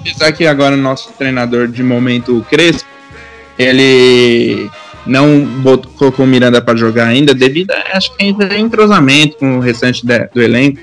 Apesar 0.00 0.32
que 0.32 0.46
agora 0.46 0.74
o 0.74 0.78
nosso 0.78 1.12
treinador 1.18 1.66
de 1.66 1.82
momento, 1.82 2.38
o 2.38 2.44
Crespo, 2.44 2.88
ele 3.58 4.70
não 5.04 5.40
botou, 5.40 5.90
colocou 5.92 6.24
o 6.24 6.28
Miranda 6.28 6.62
para 6.62 6.76
jogar 6.76 7.08
ainda, 7.08 7.34
devido 7.34 7.72
a 7.72 7.96
acho 7.96 8.16
que 8.16 8.24
ainda 8.24 8.56
entrosamento 8.56 9.36
com 9.36 9.58
o 9.58 9.60
restante 9.60 10.06
de, 10.06 10.26
do 10.28 10.40
elenco 10.40 10.80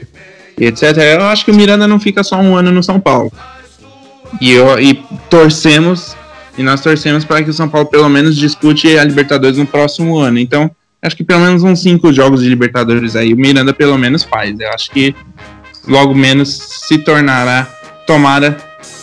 etc. 0.58 0.98
Eu 0.98 1.24
acho 1.24 1.46
que 1.46 1.52
o 1.52 1.56
Miranda 1.56 1.88
não 1.88 2.00
fica 2.00 2.24
só 2.24 2.38
um 2.38 2.56
ano 2.56 2.72
no 2.72 2.84
São 2.84 3.00
Paulo. 3.00 3.32
E, 4.42 4.52
eu, 4.52 4.80
e 4.80 4.94
torcemos 5.30 6.16
e 6.58 6.62
nós 6.62 6.82
torcemos 6.82 7.26
para 7.26 7.44
que 7.44 7.50
o 7.50 7.54
São 7.54 7.68
Paulo 7.68 7.88
pelo 7.88 8.08
menos 8.10 8.36
dispute 8.36 8.98
a 8.98 9.04
Libertadores 9.04 9.58
no 9.58 9.66
próximo 9.66 10.18
ano. 10.18 10.38
Então, 10.38 10.70
acho 11.02 11.16
que 11.16 11.24
pelo 11.24 11.42
menos 11.42 11.64
uns 11.64 11.82
cinco 11.82 12.14
jogos 12.14 12.42
de 12.42 12.50
Libertadores 12.50 13.16
aí 13.16 13.34
o 13.34 13.38
Miranda 13.38 13.74
pelo 13.74 13.98
menos 13.98 14.24
faz. 14.24 14.60
Eu 14.60 14.70
acho 14.70 14.92
que 14.92 15.16
logo 15.88 16.14
menos 16.14 16.50
se 16.50 16.98
tornará, 17.00 17.68
tomara, 18.06 18.58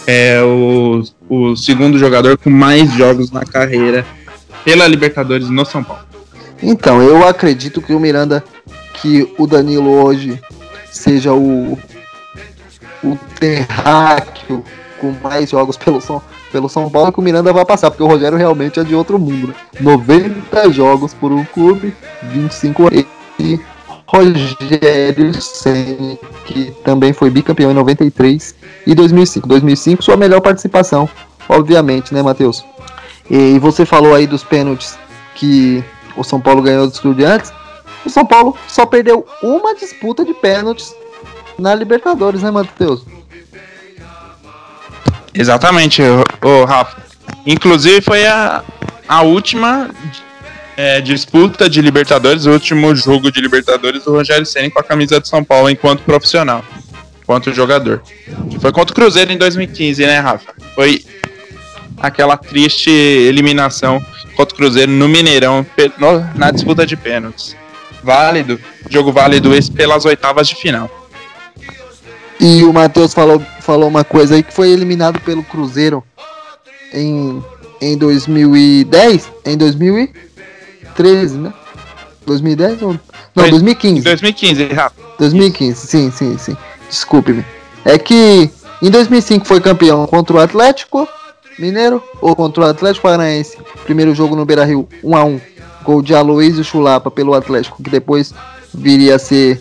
é, 0.06 0.40
o, 0.42 1.02
o 1.28 1.56
segundo 1.56 1.98
jogador 1.98 2.38
com 2.38 2.50
mais 2.50 2.92
jogos 2.94 3.30
na 3.30 3.44
carreira 3.44 4.06
pela 4.64 4.86
Libertadores 4.86 5.48
no 5.48 5.64
São 5.64 5.82
Paulo. 5.82 6.04
Então, 6.62 7.02
eu 7.02 7.26
acredito 7.26 7.80
que 7.80 7.94
o 7.94 8.00
Miranda, 8.00 8.44
que 8.94 9.26
o 9.38 9.46
Danilo 9.46 9.90
hoje 9.90 10.38
seja 10.90 11.32
o, 11.32 11.78
o 13.02 13.18
terráqueo 13.38 14.64
com 15.00 15.14
mais 15.22 15.50
jogos 15.50 15.76
pelo 15.76 16.00
São 16.00 16.22
pelo 16.50 16.68
São 16.68 16.90
Paulo 16.90 17.12
que 17.12 17.20
o 17.20 17.22
Miranda 17.22 17.52
vai 17.52 17.64
passar, 17.64 17.90
porque 17.90 18.02
o 18.02 18.08
Rogério 18.08 18.36
realmente 18.36 18.80
é 18.80 18.82
de 18.82 18.92
outro 18.94 19.18
mundo, 19.18 19.48
né? 19.48 19.54
90 19.80 20.72
jogos 20.72 21.14
por 21.14 21.30
um 21.30 21.44
clube, 21.44 21.94
25 22.24 22.90
e 23.38 23.60
Rogério 24.06 25.40
Senni, 25.40 26.18
que 26.44 26.72
também 26.84 27.12
foi 27.12 27.30
bicampeão 27.30 27.70
em 27.70 27.74
93 27.74 28.56
e 28.84 28.94
2005. 28.94 29.46
2005 29.46 30.02
sua 30.02 30.16
melhor 30.16 30.40
participação, 30.40 31.08
obviamente, 31.48 32.12
né, 32.12 32.20
Matheus? 32.20 32.64
E 33.30 33.58
você 33.60 33.86
falou 33.86 34.12
aí 34.12 34.26
dos 34.26 34.42
pênaltis 34.42 34.98
que 35.36 35.84
o 36.16 36.24
São 36.24 36.40
Paulo 36.40 36.60
ganhou 36.60 36.86
dos 36.86 36.96
Estudiantes. 36.96 37.52
O 38.04 38.10
São 38.10 38.24
Paulo 38.24 38.56
só 38.68 38.86
perdeu 38.86 39.26
uma 39.42 39.74
disputa 39.74 40.24
de 40.24 40.32
pênaltis 40.34 40.94
na 41.58 41.74
Libertadores, 41.74 42.42
né, 42.42 42.50
Matheus? 42.50 43.04
Exatamente, 45.34 46.02
o, 46.42 46.64
Rafa. 46.64 47.02
Inclusive 47.46 48.00
foi 48.00 48.26
a, 48.26 48.64
a 49.08 49.22
última 49.22 49.90
é, 50.76 51.00
disputa 51.00 51.68
de 51.68 51.80
Libertadores, 51.80 52.46
o 52.46 52.50
último 52.50 52.94
jogo 52.94 53.30
de 53.30 53.40
Libertadores 53.40 54.04
do 54.04 54.12
Rogério 54.12 54.44
Senna 54.44 54.70
com 54.70 54.80
a 54.80 54.84
camisa 54.84 55.20
de 55.20 55.28
São 55.28 55.44
Paulo 55.44 55.70
enquanto 55.70 56.02
profissional, 56.02 56.64
enquanto 57.22 57.52
jogador. 57.52 58.02
Foi 58.60 58.72
contra 58.72 58.92
o 58.92 58.94
Cruzeiro 58.94 59.30
em 59.30 59.38
2015, 59.38 60.04
né, 60.04 60.18
Rafa? 60.18 60.52
Foi 60.74 61.04
aquela 61.98 62.36
triste 62.36 62.90
eliminação 62.90 64.04
contra 64.34 64.54
o 64.54 64.56
Cruzeiro 64.56 64.90
no 64.90 65.08
Mineirão 65.08 65.64
no, 65.98 66.38
na 66.38 66.50
disputa 66.50 66.86
de 66.86 66.96
pênaltis. 66.96 67.59
Válido, 68.02 68.60
jogo 68.88 69.12
válido 69.12 69.54
esse 69.54 69.70
pelas 69.70 70.04
oitavas 70.04 70.48
de 70.48 70.54
final. 70.54 70.90
E 72.38 72.64
o 72.64 72.72
Matheus 72.72 73.12
falou, 73.12 73.42
falou 73.60 73.88
uma 73.88 74.04
coisa 74.04 74.34
aí 74.34 74.42
que 74.42 74.52
foi 74.52 74.70
eliminado 74.70 75.20
pelo 75.20 75.42
Cruzeiro 75.42 76.02
em, 76.92 77.42
em 77.80 77.98
2010, 77.98 79.30
em 79.44 79.56
2013, 79.56 81.38
né? 81.38 81.52
2010 82.26 82.82
ou 82.82 82.92
não, 83.34 83.48
2015. 83.48 84.02
2015, 84.02 84.64
rápido. 84.68 85.04
2015, 85.18 85.86
sim, 85.86 86.10
sim, 86.10 86.38
sim. 86.38 86.56
Desculpe-me. 86.88 87.44
É 87.84 87.98
que 87.98 88.50
em 88.80 88.90
2005 88.90 89.46
foi 89.46 89.60
campeão 89.60 90.06
contra 90.06 90.36
o 90.36 90.40
Atlético 90.40 91.06
Mineiro 91.58 92.02
ou 92.20 92.34
contra 92.34 92.62
o 92.62 92.66
Atlético 92.66 93.02
Paranaense. 93.02 93.58
Primeiro 93.84 94.14
jogo 94.14 94.34
no 94.34 94.46
Beira-Rio, 94.46 94.88
1 95.04 95.16
a 95.16 95.24
1. 95.24 95.40
Gol 95.84 96.02
de 96.02 96.14
Aloysio 96.14 96.64
Chulapa 96.64 97.10
pelo 97.10 97.34
Atlético, 97.34 97.82
que 97.82 97.90
depois 97.90 98.34
viria 98.72 99.16
a 99.16 99.18
ser 99.18 99.60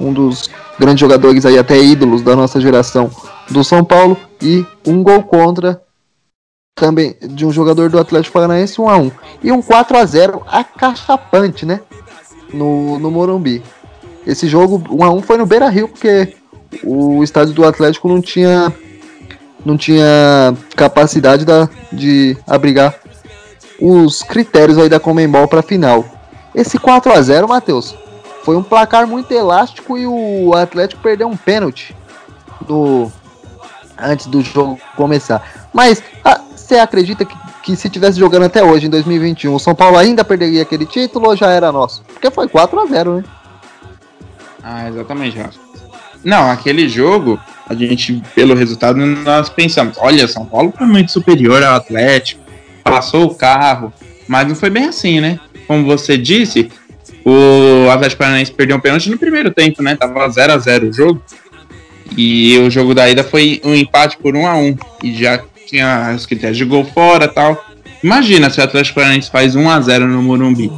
um 0.00 0.12
dos 0.12 0.50
grandes 0.78 1.00
jogadores 1.00 1.44
aí, 1.44 1.58
até 1.58 1.78
ídolos 1.78 2.22
da 2.22 2.36
nossa 2.36 2.60
geração 2.60 3.10
do 3.50 3.64
São 3.64 3.84
Paulo, 3.84 4.16
e 4.40 4.64
um 4.86 5.02
gol 5.02 5.22
contra 5.22 5.82
também 6.74 7.16
de 7.20 7.44
um 7.44 7.50
jogador 7.50 7.90
do 7.90 7.98
Atlético 7.98 8.34
Paranaense, 8.34 8.80
1 8.80 8.88
a 8.88 8.96
1 8.96 9.10
E 9.42 9.50
um 9.50 9.60
4 9.60 9.98
a 9.98 10.04
0 10.04 10.42
acachapante, 10.46 11.66
né? 11.66 11.80
No, 12.52 12.98
no 12.98 13.10
Morumbi. 13.10 13.62
Esse 14.26 14.46
jogo 14.46 14.82
1 14.88 15.04
a 15.04 15.10
1 15.10 15.22
foi 15.22 15.36
no 15.36 15.46
Beira 15.46 15.68
Rio, 15.68 15.88
porque 15.88 16.36
o 16.84 17.22
estádio 17.24 17.52
do 17.52 17.64
Atlético 17.64 18.08
não 18.08 18.20
tinha 18.20 18.72
não 19.64 19.76
tinha 19.76 20.56
capacidade 20.76 21.44
da, 21.44 21.68
de 21.92 22.36
abrigar 22.46 22.94
os 23.80 24.22
critérios 24.22 24.78
aí 24.78 24.88
da 24.88 25.00
Comembol 25.00 25.46
para 25.48 25.62
final. 25.62 26.04
Esse 26.54 26.78
4 26.78 27.12
a 27.12 27.20
0 27.20 27.48
Matheus, 27.48 27.94
foi 28.42 28.56
um 28.56 28.62
placar 28.62 29.06
muito 29.06 29.32
elástico 29.32 29.98
e 29.98 30.06
o 30.06 30.54
Atlético 30.54 31.02
perdeu 31.02 31.28
um 31.28 31.36
pênalti 31.36 31.94
antes 33.98 34.26
do 34.26 34.40
jogo 34.42 34.78
começar. 34.96 35.68
Mas 35.72 36.02
ah, 36.24 36.40
você 36.54 36.76
acredita 36.76 37.24
que, 37.24 37.36
que 37.62 37.76
se 37.76 37.88
tivesse 37.88 38.18
jogando 38.18 38.44
até 38.44 38.62
hoje, 38.62 38.86
em 38.86 38.90
2021, 38.90 39.54
o 39.54 39.58
São 39.58 39.74
Paulo 39.74 39.96
ainda 39.96 40.24
perderia 40.24 40.62
aquele 40.62 40.86
título 40.86 41.28
ou 41.28 41.36
já 41.36 41.50
era 41.50 41.72
nosso? 41.72 42.02
Porque 42.02 42.30
foi 42.30 42.48
4 42.48 42.80
a 42.80 42.86
0 42.86 43.16
né? 43.16 43.24
Ah, 44.62 44.88
exatamente, 44.88 45.38
Rafa. 45.38 45.58
Não, 46.24 46.50
aquele 46.50 46.88
jogo, 46.88 47.38
a 47.68 47.74
gente, 47.74 48.22
pelo 48.34 48.54
resultado, 48.54 48.98
nós 48.98 49.48
pensamos, 49.48 49.96
olha, 50.00 50.26
São 50.26 50.44
Paulo 50.44 50.72
foi 50.76 50.86
muito 50.86 51.12
superior 51.12 51.62
ao 51.62 51.76
Atlético, 51.76 52.42
passou 52.90 53.26
o 53.26 53.34
carro, 53.34 53.92
mas 54.26 54.46
não 54.46 54.54
foi 54.54 54.70
bem 54.70 54.86
assim, 54.86 55.20
né? 55.20 55.38
Como 55.66 55.84
você 55.84 56.16
disse, 56.16 56.70
o 57.24 57.90
Atlético 57.90 58.20
Paranaense 58.20 58.52
perdeu 58.52 58.76
um 58.76 58.80
pênalti 58.80 59.10
no 59.10 59.18
primeiro 59.18 59.50
tempo, 59.50 59.82
né? 59.82 59.96
Tava 59.96 60.28
0 60.28 60.52
a 60.52 60.58
0 60.58 60.88
o 60.88 60.92
jogo. 60.92 61.22
E 62.16 62.58
o 62.58 62.70
jogo 62.70 62.94
da 62.94 63.08
ida 63.08 63.22
foi 63.22 63.60
um 63.64 63.74
empate 63.74 64.16
por 64.16 64.34
1 64.34 64.46
a 64.46 64.56
1 64.56 64.76
E 65.02 65.14
já 65.14 65.42
tinha 65.66 66.14
os 66.16 66.24
critérios 66.24 66.56
de 66.56 66.64
gol 66.64 66.84
fora 66.84 67.28
tal. 67.28 67.62
Imagina 68.02 68.48
se 68.48 68.60
o 68.60 68.64
Atlético 68.64 68.96
Paranaense 68.96 69.30
faz 69.30 69.54
1 69.54 69.70
a 69.70 69.80
0 69.80 70.08
no 70.08 70.22
Morumbi, 70.22 70.72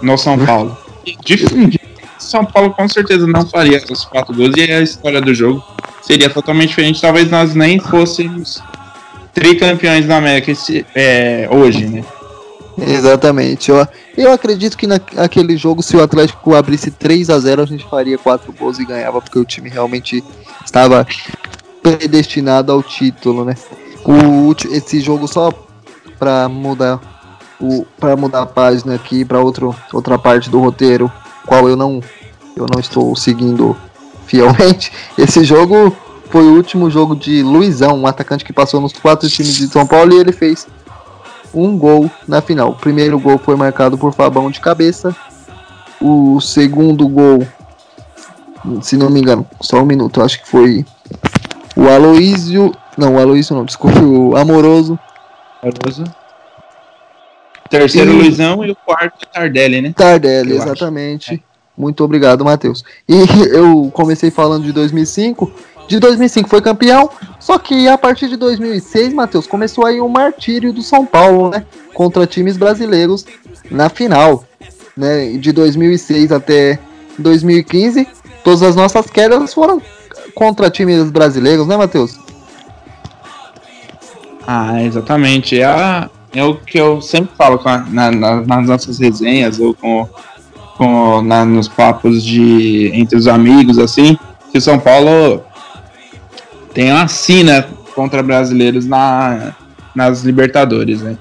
no 0.00 0.16
São 0.16 0.38
Paulo. 0.38 0.76
De 1.24 1.78
São 2.18 2.44
Paulo 2.44 2.70
com 2.70 2.88
certeza 2.88 3.26
não 3.26 3.46
faria 3.46 3.82
os 3.90 4.04
quatro 4.04 4.34
gols 4.34 4.54
e 4.56 4.62
a 4.72 4.80
história 4.80 5.20
do 5.20 5.34
jogo 5.34 5.62
seria 6.02 6.30
totalmente 6.30 6.70
diferente. 6.70 7.00
Talvez 7.00 7.30
nós 7.30 7.54
nem 7.54 7.78
fôssemos 7.78 8.62
tricampeões 9.38 10.06
da 10.06 10.16
América 10.16 10.50
esse, 10.50 10.84
é, 10.94 11.48
hoje, 11.50 11.86
né? 11.86 12.04
Exatamente. 12.80 13.70
Eu, 13.70 13.86
eu 14.16 14.32
acredito 14.32 14.76
que 14.76 14.86
naquele 14.86 15.56
jogo, 15.56 15.82
se 15.82 15.96
o 15.96 16.02
Atlético 16.02 16.54
abrisse 16.54 16.90
3 16.90 17.30
a 17.30 17.38
0 17.38 17.62
a 17.62 17.66
gente 17.66 17.84
faria 17.88 18.16
4 18.16 18.52
gols 18.52 18.78
e 18.78 18.84
ganhava, 18.84 19.20
porque 19.20 19.38
o 19.38 19.44
time 19.44 19.68
realmente 19.68 20.22
estava 20.64 21.06
predestinado 21.82 22.72
ao 22.72 22.82
título, 22.82 23.44
né? 23.44 23.54
O, 24.04 24.54
esse 24.70 25.00
jogo 25.00 25.26
só 25.26 25.52
para 26.18 26.48
mudar 26.48 27.00
o 27.60 27.84
para 27.98 28.16
mudar 28.16 28.42
a 28.42 28.46
página 28.46 28.94
aqui 28.94 29.24
para 29.24 29.40
outra 29.40 30.18
parte 30.18 30.48
do 30.48 30.60
roteiro, 30.60 31.10
qual 31.44 31.68
eu 31.68 31.76
não 31.76 32.00
eu 32.56 32.66
não 32.72 32.80
estou 32.80 33.14
seguindo 33.16 33.76
fielmente. 34.26 34.92
Esse 35.18 35.44
jogo 35.44 35.96
foi 36.28 36.44
o 36.44 36.54
último 36.54 36.90
jogo 36.90 37.16
de 37.16 37.42
Luizão, 37.42 37.98
um 37.98 38.06
atacante 38.06 38.44
que 38.44 38.52
passou 38.52 38.80
nos 38.80 38.92
quatro 38.92 39.28
times 39.28 39.54
de 39.54 39.68
São 39.68 39.86
Paulo 39.86 40.14
e 40.14 40.20
ele 40.20 40.32
fez 40.32 40.66
um 41.52 41.76
gol 41.76 42.10
na 42.26 42.40
final. 42.40 42.70
O 42.70 42.74
primeiro 42.74 43.18
gol 43.18 43.38
foi 43.38 43.56
marcado 43.56 43.96
por 43.96 44.12
Fabão 44.12 44.50
de 44.50 44.60
cabeça. 44.60 45.14
O 46.00 46.40
segundo 46.40 47.08
gol, 47.08 47.46
se 48.82 48.96
não 48.96 49.10
me 49.10 49.20
engano, 49.20 49.46
só 49.60 49.82
um 49.82 49.86
minuto, 49.86 50.22
acho 50.22 50.40
que 50.40 50.48
foi 50.48 50.84
o 51.76 51.88
Aloísio. 51.88 52.72
Não, 52.96 53.14
o 53.14 53.20
Aloísio 53.20 53.56
não, 53.56 53.64
desculpe, 53.64 53.98
o 53.98 54.36
Amoroso. 54.36 54.98
Amoroso. 55.62 56.04
Terceiro 57.68 58.12
e... 58.12 58.14
Luizão 58.14 58.64
e 58.64 58.70
o 58.70 58.76
quarto 58.76 59.26
Tardelli, 59.32 59.80
né? 59.80 59.92
Tardelli, 59.94 60.52
eu 60.52 60.56
exatamente. 60.56 61.34
É. 61.34 61.48
Muito 61.76 62.02
obrigado, 62.02 62.44
Matheus. 62.44 62.84
E 63.08 63.14
eu 63.54 63.90
comecei 63.92 64.30
falando 64.30 64.64
de 64.64 64.72
2005. 64.72 65.50
De 65.88 65.98
2005 65.98 66.48
foi 66.48 66.60
campeão, 66.60 67.10
só 67.40 67.58
que 67.58 67.88
a 67.88 67.96
partir 67.96 68.28
de 68.28 68.36
2006, 68.36 69.12
Matheus, 69.14 69.46
começou 69.46 69.86
aí 69.86 70.00
o 70.00 70.08
martírio 70.08 70.72
do 70.72 70.82
São 70.82 71.04
Paulo, 71.04 71.48
né? 71.50 71.64
Contra 71.94 72.26
times 72.26 72.56
brasileiros 72.56 73.24
na 73.70 73.88
final. 73.88 74.44
Né? 74.96 75.32
De 75.38 75.50
2006 75.50 76.30
até 76.30 76.78
2015, 77.18 78.06
todas 78.44 78.62
as 78.62 78.76
nossas 78.76 79.08
quedas 79.08 79.54
foram 79.54 79.80
contra 80.34 80.70
times 80.70 81.10
brasileiros, 81.10 81.66
né, 81.66 81.76
Matheus? 81.76 82.18
Ah, 84.46 84.82
exatamente. 84.82 85.60
É, 85.60 86.08
é 86.34 86.44
o 86.44 86.54
que 86.54 86.78
eu 86.78 87.00
sempre 87.00 87.34
falo 87.36 87.60
a, 87.64 87.78
na, 87.78 88.10
na, 88.10 88.40
nas 88.42 88.66
nossas 88.66 88.98
resenhas 88.98 89.58
ou 89.58 89.74
com 89.74 90.06
com, 90.78 91.20
na, 91.22 91.44
nos 91.44 91.68
papos 91.68 92.22
de 92.22 92.90
entre 92.94 93.18
os 93.18 93.26
amigos, 93.26 93.78
assim, 93.78 94.16
que 94.50 94.58
o 94.58 94.60
São 94.60 94.78
Paulo 94.78 95.42
tem 96.72 96.92
uma 96.92 97.08
sina 97.08 97.66
contra 97.94 98.22
brasileiros 98.22 98.86
na, 98.86 99.54
nas 99.94 100.22
Libertadores, 100.22 101.02
né? 101.02 101.16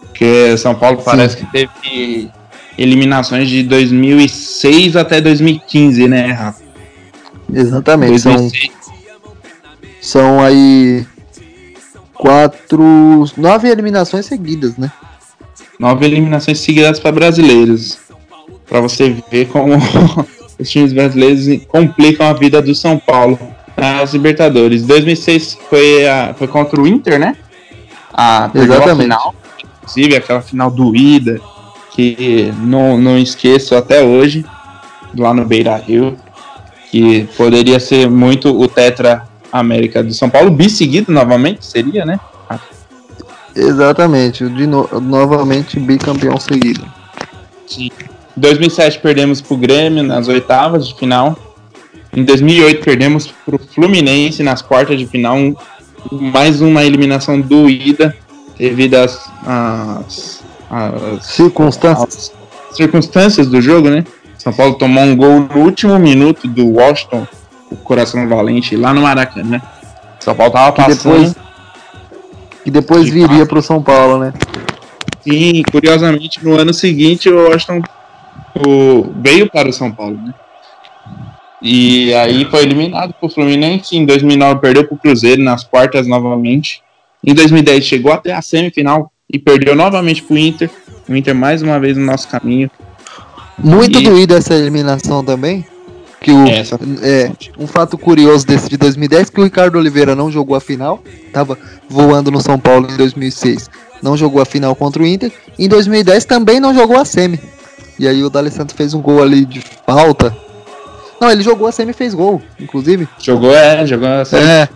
Porque 0.00 0.56
São 0.58 0.74
Paulo 0.74 0.98
Sim. 0.98 1.04
parece 1.04 1.36
que 1.36 1.46
teve 1.46 2.30
eliminações 2.76 3.48
de 3.48 3.62
2006 3.62 4.96
até 4.96 5.20
2015, 5.20 6.08
né, 6.08 6.32
Rafa? 6.32 6.62
Exatamente. 7.52 8.22
2006. 8.22 8.72
São, 8.80 8.92
são 10.00 10.40
aí 10.40 11.06
quatro, 12.14 13.24
nove 13.36 13.68
eliminações 13.68 14.26
seguidas, 14.26 14.76
né? 14.76 14.90
Nove 15.78 16.04
eliminações 16.04 16.60
seguidas 16.60 17.00
para 17.00 17.12
brasileiros 17.12 17.98
para 18.72 18.80
você 18.80 19.14
ver 19.30 19.48
como 19.48 19.74
os 20.58 20.70
times 20.70 20.94
brasileiros 20.94 21.62
complicam 21.68 22.26
a 22.26 22.32
vida 22.32 22.62
do 22.62 22.74
São 22.74 22.98
Paulo 22.98 23.38
nas 23.90 24.12
Libertadores. 24.12 24.86
2006 24.86 25.58
foi, 25.68 26.06
a, 26.06 26.34
foi 26.34 26.46
contra 26.46 26.80
o 26.80 26.86
Inter, 26.86 27.18
né? 27.18 27.36
A, 28.14 28.50
Exatamente. 28.54 28.90
A 28.90 28.96
final, 28.96 29.34
inclusive 29.80 30.16
aquela 30.16 30.40
final 30.40 30.70
doída, 30.70 31.40
que 31.90 32.52
não, 32.58 32.96
não 32.96 33.18
esqueço 33.18 33.74
até 33.74 34.02
hoje, 34.02 34.44
lá 35.16 35.34
no 35.34 35.44
Beira 35.44 35.76
Rio, 35.76 36.16
que 36.90 37.28
poderia 37.36 37.80
ser 37.80 38.08
muito 38.08 38.56
o 38.56 38.68
Tetra 38.68 39.26
América 39.50 40.02
do 40.02 40.14
São 40.14 40.30
Paulo, 40.30 40.50
bisseguido 40.50 41.12
novamente, 41.12 41.66
seria, 41.66 42.04
né? 42.04 42.20
Exatamente, 43.54 44.48
de 44.48 44.66
no 44.66 44.88
novamente 45.00 45.78
bicampeão 45.78 46.38
seguido. 46.38 46.86
Sim. 47.66 47.90
Em 48.34 48.40
2007 48.40 49.00
perdemos 49.00 49.42
para 49.42 49.54
o 49.54 49.56
Grêmio 49.58 50.02
nas 50.02 50.28
oitavas 50.28 50.88
de 50.88 50.94
final. 50.94 51.36
Em 52.14 52.24
2008 52.24 52.84
perdemos 52.84 53.26
para 53.26 53.56
o 53.56 53.58
Fluminense 53.58 54.42
nas 54.42 54.60
quartas 54.60 54.98
de 54.98 55.06
final. 55.06 55.38
mais 56.10 56.60
uma 56.60 56.84
eliminação 56.84 57.40
doída 57.40 58.14
devido 58.58 58.96
às, 58.96 59.30
às, 59.46 60.44
às 60.70 61.26
circunstâncias. 61.26 62.32
Às 62.70 62.76
circunstâncias 62.76 63.46
do 63.46 63.62
jogo, 63.62 63.88
né? 63.88 64.04
São 64.36 64.52
Paulo 64.52 64.74
tomou 64.74 65.04
um 65.04 65.16
gol 65.16 65.40
no 65.40 65.62
último 65.62 65.98
minuto 65.98 66.46
do 66.48 66.66
Washington, 66.66 67.26
o 67.70 67.76
coração 67.76 68.28
valente, 68.28 68.76
lá 68.76 68.92
no 68.92 69.02
Maracanã. 69.02 69.50
Né? 69.50 69.62
São 70.20 70.34
Paulo 70.34 70.52
tava 70.52 70.72
passando. 70.72 70.94
E 70.96 70.96
depois, 70.96 71.36
e 72.66 72.70
depois 72.70 73.08
viria 73.08 73.46
para 73.46 73.58
o 73.58 73.62
São 73.62 73.82
Paulo, 73.82 74.18
né? 74.18 74.34
Sim, 75.22 75.62
curiosamente, 75.70 76.44
no 76.44 76.58
ano 76.58 76.74
seguinte 76.74 77.30
o 77.30 77.48
Washington 77.48 77.80
o, 78.66 79.12
veio 79.16 79.48
para 79.48 79.68
o 79.68 79.72
São 79.72 79.90
Paulo, 79.90 80.16
né? 80.16 80.34
E 81.62 82.12
aí 82.14 82.44
foi 82.46 82.62
eliminado 82.62 83.14
por 83.20 83.30
Fluminense. 83.30 83.96
Em 83.96 84.04
2009 84.04 84.60
perdeu 84.60 84.84
para 84.84 84.94
o 84.94 84.98
Cruzeiro 84.98 85.42
nas 85.42 85.62
quartas 85.62 86.08
novamente. 86.08 86.82
Em 87.24 87.32
2010 87.32 87.84
chegou 87.84 88.12
até 88.12 88.32
a 88.32 88.42
semifinal 88.42 89.12
e 89.32 89.38
perdeu 89.38 89.76
novamente 89.76 90.22
para 90.22 90.34
o 90.34 90.38
Inter. 90.38 90.70
O 91.08 91.14
Inter 91.14 91.34
mais 91.34 91.62
uma 91.62 91.78
vez 91.78 91.96
no 91.96 92.04
nosso 92.04 92.28
caminho. 92.28 92.68
Muito 93.56 94.00
e... 94.00 94.02
doída 94.02 94.36
essa 94.36 94.54
eliminação 94.54 95.24
também. 95.24 95.64
Que 96.20 96.32
o, 96.32 96.46
essa... 96.46 96.78
é, 97.02 97.30
um 97.58 97.66
fato 97.66 97.96
curioso 97.96 98.46
desse 98.46 98.68
de 98.68 98.76
2010 98.76 99.30
que 99.30 99.40
o 99.40 99.44
Ricardo 99.44 99.76
Oliveira 99.76 100.14
não 100.14 100.30
jogou 100.30 100.54
a 100.54 100.60
final, 100.60 101.02
estava 101.26 101.58
voando 101.88 102.30
no 102.30 102.40
São 102.40 102.58
Paulo 102.60 102.88
em 102.88 102.96
2006, 102.96 103.68
não 104.00 104.16
jogou 104.16 104.40
a 104.40 104.44
final 104.44 104.74
contra 104.76 105.02
o 105.02 105.06
Inter. 105.06 105.32
Em 105.58 105.68
2010 105.68 106.24
também 106.24 106.60
não 106.60 106.72
jogou 106.74 106.96
a 106.96 107.04
semi. 107.04 107.40
E 107.98 108.06
aí 108.06 108.22
o 108.22 108.30
D'Alessandro 108.30 108.76
fez 108.76 108.94
um 108.94 109.00
gol 109.00 109.22
ali 109.22 109.44
de 109.44 109.60
falta. 109.84 110.36
Não, 111.22 111.30
ele 111.30 111.42
jogou 111.42 111.68
a 111.68 111.72
semi 111.72 111.92
e 111.92 111.94
fez 111.94 112.14
gol, 112.14 112.42
inclusive. 112.58 113.06
Jogou, 113.22 113.54
é, 113.54 113.86
jogou 113.86 114.08
a 114.08 114.24
semi. 114.24 114.42
É. 114.42 114.68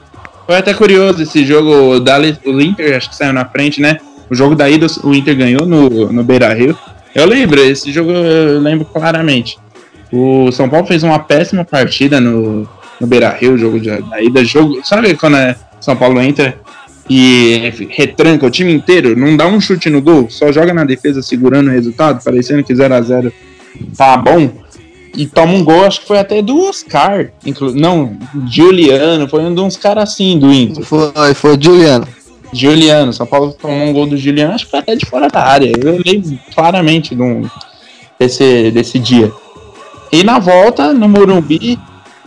Foi 0.47 0.57
até 0.57 0.73
curioso 0.73 1.21
esse 1.21 1.45
jogo, 1.45 1.97
o, 1.97 1.99
Dali, 1.99 2.39
o 2.47 2.61
Inter 2.61 2.97
acho 2.97 3.11
que 3.11 3.17
saiu 3.17 3.33
na 3.33 3.45
frente, 3.45 3.81
né? 3.81 3.99
O 4.31 4.35
jogo 4.35 4.55
da 4.55 4.71
ida 4.71 4.87
o 5.03 5.13
Inter 5.13 5.37
ganhou 5.37 5.67
no, 5.67 6.13
no 6.13 6.23
Beira 6.23 6.55
Rio. 6.55 6.79
Eu 7.13 7.27
lembro, 7.27 7.61
esse 7.61 7.91
jogo 7.91 8.13
eu 8.13 8.61
lembro 8.61 8.85
claramente. 8.85 9.59
O 10.13 10.53
São 10.53 10.69
Paulo 10.69 10.87
fez 10.87 11.03
uma 11.03 11.19
péssima 11.19 11.65
partida 11.65 12.21
no, 12.21 12.69
no 13.01 13.07
Beira 13.09 13.31
Rio, 13.31 13.55
o 13.55 13.59
jogo 13.59 13.81
de, 13.81 13.91
da 14.03 14.23
ida. 14.23 14.45
Jogo, 14.45 14.87
sabe 14.87 15.17
quando 15.17 15.39
é 15.39 15.57
São 15.81 15.97
Paulo 15.97 16.21
entra 16.21 16.57
e 17.11 17.73
retranca 17.91 18.47
o 18.47 18.51
time 18.51 18.73
inteiro, 18.73 19.19
não 19.19 19.37
dá 19.37 19.49
um 19.49 19.61
chute 19.61 19.91
no 19.91 20.01
gol, 20.01 20.31
só 20.31 20.53
joga 20.53 20.73
na 20.73 20.85
defesa 20.85 21.23
segurando 21.23 21.71
o 21.71 21.73
resultado, 21.73 22.23
parecendo 22.23 22.63
que 22.63 22.73
0 22.73 22.95
a 22.95 23.01
0 23.01 23.33
tá 23.97 24.17
bom. 24.17 24.65
E 25.17 25.27
toma 25.27 25.55
um 25.55 25.65
gol, 25.65 25.85
acho 25.85 26.03
que 26.03 26.07
foi 26.07 26.19
até 26.19 26.43
do 26.43 26.69
Oscar. 26.69 27.31
Inclu 27.45 27.75
não, 27.75 28.17
Juliano, 28.49 29.27
foi 29.29 29.41
um 29.41 29.55
de 29.55 29.61
uns 29.61 29.77
caras 29.77 30.11
assim 30.11 30.39
do 30.39 30.53
Inter. 30.53 30.85
Foi, 30.85 31.35
foi 31.35 31.59
Juliano. 31.61 32.07
Juliano, 32.53 33.13
São 33.13 33.27
Paulo 33.27 33.53
tomou 33.53 33.77
um 33.77 33.93
gol 33.93 34.07
do 34.07 34.17
Juliano, 34.17 34.55
acho 34.55 34.67
que 34.67 34.71
foi 34.71 34.81
até 34.81 34.95
de 34.95 35.07
fora 35.07 35.29
da 35.29 35.43
área. 35.43 35.73
Eu 35.83 36.01
lembro 36.05 36.39
claramente 36.55 37.15
de 37.15 37.23
um, 37.23 37.49
desse, 38.19 38.71
desse 38.71 38.99
dia. 38.99 39.33
E 40.13 40.23
na 40.23 40.39
volta, 40.39 40.93
no 40.93 41.09
Morumbi, 41.09 41.79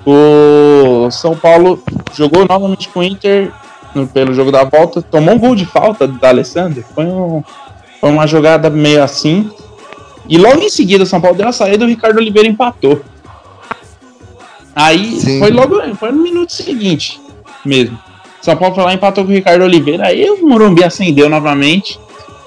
o 0.05 1.09
São 1.11 1.35
Paulo 1.35 1.81
jogou 2.15 2.45
novamente 2.47 2.89
com 2.89 2.99
o 2.99 3.03
Inter 3.03 3.51
no, 3.93 4.07
pelo 4.07 4.33
jogo 4.33 4.51
da 4.51 4.63
volta, 4.63 5.01
tomou 5.01 5.35
um 5.35 5.39
gol 5.39 5.55
de 5.55 5.65
falta 5.65 6.07
da 6.07 6.29
Alessandro. 6.29 6.83
Foi, 6.93 7.05
um, 7.05 7.43
foi 7.99 8.09
uma 8.09 8.27
jogada 8.27 8.69
meio 8.69 9.03
assim. 9.03 9.49
E 10.29 10.37
logo 10.37 10.61
em 10.61 10.69
seguida, 10.69 11.03
o 11.03 11.07
São 11.07 11.19
Paulo 11.19 11.35
deu 11.35 11.47
a 11.47 11.51
saída 11.51 11.83
e 11.83 11.87
o 11.87 11.89
Ricardo 11.89 12.17
Oliveira 12.17 12.47
empatou. 12.47 13.01
Aí 14.75 15.19
Sim. 15.19 15.39
foi 15.39 15.51
logo 15.51 15.75
foi 15.95 16.11
no 16.11 16.21
minuto 16.21 16.53
seguinte 16.53 17.19
mesmo. 17.65 17.99
São 18.41 18.55
Paulo 18.55 18.75
foi 18.75 18.83
lá 18.83 18.91
e 18.93 18.95
empatou 18.95 19.25
com 19.25 19.31
o 19.31 19.33
Ricardo 19.33 19.63
Oliveira. 19.63 20.07
Aí 20.07 20.29
o 20.29 20.47
Morumbi 20.47 20.83
acendeu 20.83 21.27
novamente. 21.27 21.99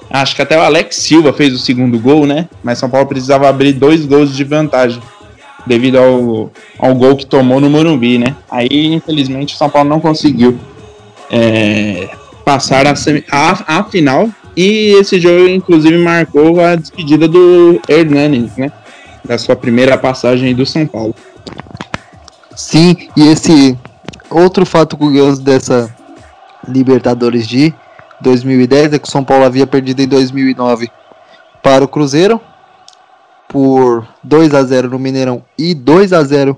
Acho 0.09 0.35
que 0.35 0.41
até 0.41 0.57
o 0.57 0.61
Alex 0.61 0.95
Silva 0.95 1.33
fez 1.33 1.53
o 1.53 1.57
segundo 1.57 1.99
gol, 1.99 2.25
né? 2.25 2.47
Mas 2.63 2.79
São 2.79 2.89
Paulo 2.89 3.07
precisava 3.07 3.47
abrir 3.47 3.73
dois 3.73 4.05
gols 4.05 4.35
de 4.35 4.43
vantagem 4.43 5.01
devido 5.65 5.97
ao, 5.97 6.51
ao 6.79 6.95
gol 6.95 7.15
que 7.15 7.25
tomou 7.25 7.59
no 7.59 7.69
Morumbi, 7.69 8.17
né? 8.17 8.35
Aí, 8.49 8.93
infelizmente, 8.93 9.55
o 9.55 9.57
São 9.57 9.69
Paulo 9.69 9.89
não 9.89 9.99
conseguiu 9.99 10.57
é, 11.31 12.09
passar 12.43 12.85
a, 12.85 12.93
a, 13.31 13.79
a, 13.79 13.83
final. 13.85 14.29
E 14.55 14.93
esse 14.99 15.19
jogo, 15.19 15.47
inclusive, 15.47 15.97
marcou 15.97 16.59
a 16.59 16.75
despedida 16.75 17.27
do 17.27 17.81
Hernanes, 17.87 18.55
né? 18.55 18.71
Da 19.25 19.37
sua 19.37 19.55
primeira 19.55 19.97
passagem 19.97 20.53
do 20.53 20.65
São 20.65 20.85
Paulo. 20.85 21.15
Sim, 22.55 22.95
e 23.17 23.27
esse 23.27 23.77
outro 24.29 24.65
fato 24.65 24.95
curioso 24.95 25.41
dessa 25.41 25.93
Libertadores 26.67 27.47
de 27.47 27.73
2010 28.21 28.93
é 28.93 28.99
que 28.99 29.07
o 29.07 29.11
São 29.11 29.23
Paulo 29.23 29.43
havia 29.43 29.67
perdido 29.67 30.01
em 30.01 30.07
2009 30.07 30.89
para 31.61 31.83
o 31.83 31.87
Cruzeiro 31.87 32.39
por 33.49 34.07
2 34.23 34.53
a 34.53 34.63
0 34.63 34.89
no 34.89 34.99
Mineirão 34.99 35.43
e 35.57 35.75
2 35.75 36.13
a 36.13 36.23
0 36.23 36.57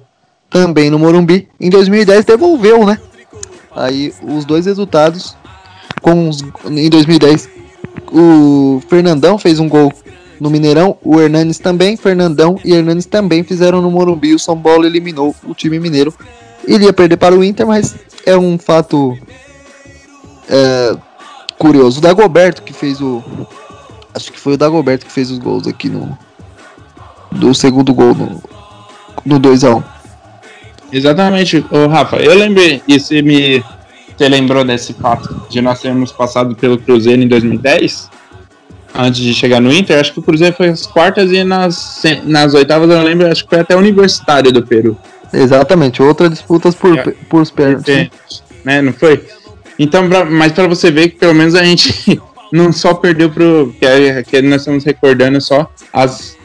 também 0.50 0.90
no 0.90 1.00
Morumbi. 1.00 1.50
Em 1.60 1.70
2010 1.70 2.24
devolveu, 2.26 2.86
né? 2.86 3.00
Aí 3.76 4.14
os 4.24 4.46
dois 4.46 4.66
resultados 4.66 5.36
com 6.02 6.30
os, 6.30 6.42
em 6.66 6.90
2010 6.90 7.50
o 8.12 8.82
Fernandão 8.88 9.38
fez 9.38 9.60
um 9.60 9.68
gol 9.68 9.92
no 10.40 10.50
Mineirão, 10.50 10.98
o 11.04 11.20
Hernanes 11.20 11.60
também, 11.60 11.96
Fernandão 11.96 12.60
e 12.64 12.74
Hernanes 12.74 13.06
também 13.06 13.44
fizeram 13.44 13.82
no 13.82 13.90
Morumbi. 13.90 14.34
O 14.34 14.40
São 14.40 14.60
Paulo 14.60 14.86
eliminou 14.86 15.36
o 15.46 15.54
time 15.54 15.80
mineiro. 15.80 16.14
Ele 16.68 16.86
ia 16.86 16.94
perder 16.94 17.18
para 17.18 17.36
o 17.36 17.44
Inter, 17.44 17.66
mas 17.66 17.96
é 18.26 18.36
um 18.38 18.58
fato 18.58 19.18
é, 20.50 20.96
curioso. 21.58 22.00
O 22.00 22.02
Dagoberto 22.02 22.64
que 22.64 22.74
fez 22.74 23.02
o. 23.02 23.24
Acho 24.14 24.32
que 24.32 24.40
foi 24.40 24.54
o 24.54 24.58
Dagoberto 24.58 25.06
que 25.06 25.12
fez 25.12 25.32
os 25.32 25.40
gols 25.40 25.68
aqui 25.68 25.90
no. 25.90 26.18
Do 27.32 27.54
segundo 27.54 27.94
gol 27.94 28.16
no, 28.16 28.42
no 29.26 29.40
2x1. 29.40 29.84
Exatamente, 30.92 31.66
o 31.70 31.88
Rafa. 31.88 32.18
Eu 32.18 32.34
lembrei, 32.36 32.82
e 32.88 33.00
você 33.00 33.22
me. 33.22 33.64
Você 34.16 34.30
lembrou 34.30 34.64
desse 34.64 34.94
fato 34.94 35.46
de 35.50 35.62
nós 35.62 35.82
termos 35.82 36.12
passado 36.12 36.56
pelo 36.56 36.78
Cruzeiro 36.78 37.22
em 37.22 37.28
2010? 37.28 38.10
Antes 38.98 39.20
de 39.20 39.34
chegar 39.34 39.60
no 39.60 39.74
Inter, 39.74 40.00
acho 40.00 40.14
que 40.14 40.20
o 40.20 40.24
Cruzeiro 40.24 40.56
foi 40.56 40.70
as 40.70 40.86
quartas 40.86 41.30
e 41.32 41.44
nas, 41.44 42.02
nas 42.24 42.54
oitavas, 42.54 42.90
eu 42.90 43.04
lembro, 43.04 43.30
acho 43.30 43.44
que 43.44 43.50
foi 43.50 43.60
até 43.60 43.76
o 43.76 43.80
Universitário 43.80 44.54
do 44.54 44.66
Peru. 44.66 44.98
Exatamente, 45.34 46.02
outras 46.02 46.30
disputas 46.30 46.74
por, 46.74 46.98
é, 46.98 47.14
por 47.30 47.42
os 47.42 47.52
pênaltis. 47.52 48.10
Né, 48.64 48.82
não 48.82 48.94
foi? 48.94 49.22
Então, 49.78 50.08
pra, 50.08 50.24
mas 50.24 50.54
para 50.54 50.68
você 50.68 50.90
ver 50.90 51.10
que 51.10 51.18
pelo 51.18 51.34
menos 51.34 51.56
a 51.56 51.64
gente 51.64 52.22
não 52.52 52.72
só 52.72 52.94
perdeu 52.94 53.30
pro. 53.30 53.76
Que, 53.78 53.86
é, 53.86 54.24
que 54.24 54.42
nós 54.42 54.62
estamos 54.62 54.86
recordando 54.86 55.42
só 55.42 55.70
as 55.92 56.38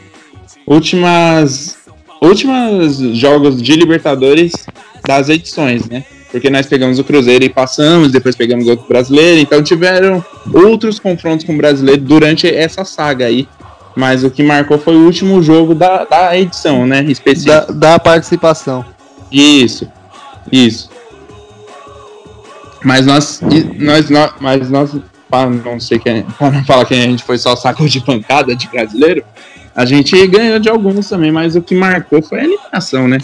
últimas. 0.67 1.77
Últimas 2.21 2.97
jogos 3.17 3.59
de 3.59 3.75
Libertadores 3.75 4.51
das 5.07 5.27
edições, 5.27 5.87
né? 5.89 6.05
Porque 6.31 6.49
nós 6.49 6.65
pegamos 6.65 6.97
o 6.97 7.03
Cruzeiro 7.03 7.43
e 7.43 7.49
passamos, 7.49 8.11
depois 8.11 8.35
pegamos 8.35 8.67
outro 8.67 8.87
brasileiro, 8.87 9.39
então 9.41 9.61
tiveram 9.61 10.23
outros 10.53 10.97
confrontos 10.97 11.45
com 11.45 11.53
o 11.53 11.57
brasileiro 11.57 12.01
durante 12.01 12.47
essa 12.47 12.85
saga 12.85 13.25
aí. 13.25 13.47
Mas 13.95 14.23
o 14.23 14.31
que 14.31 14.41
marcou 14.41 14.79
foi 14.79 14.95
o 14.95 15.03
último 15.05 15.43
jogo 15.43 15.75
da, 15.75 16.05
da 16.05 16.37
edição, 16.37 16.87
né? 16.87 17.05
Da, 17.45 17.65
da 17.65 17.99
participação. 17.99 18.85
Isso, 19.29 19.85
isso. 20.49 20.89
Mas 22.83 23.05
nós, 23.05 23.41
nós, 23.77 24.09
nós 24.09 24.31
mas 24.39 24.69
nós, 24.69 24.91
para 25.29 25.49
não 25.49 25.79
sei 25.79 25.99
quem, 25.99 26.23
para 26.23 26.51
não 26.51 26.63
falar 26.63 26.85
que 26.85 26.93
a 26.93 26.97
gente 26.97 27.23
foi 27.23 27.37
só 27.37 27.55
saco 27.57 27.87
de 27.87 27.99
pancada 27.99 28.55
de 28.55 28.69
brasileiro, 28.69 29.23
a 29.75 29.85
gente 29.85 30.27
ganhou 30.27 30.59
de 30.59 30.69
alguns 30.69 31.09
também, 31.09 31.31
mas 31.31 31.55
o 31.57 31.61
que 31.61 31.75
marcou 31.75 32.21
foi 32.21 32.39
a 32.39 32.43
eliminação, 32.45 33.07
né? 33.07 33.17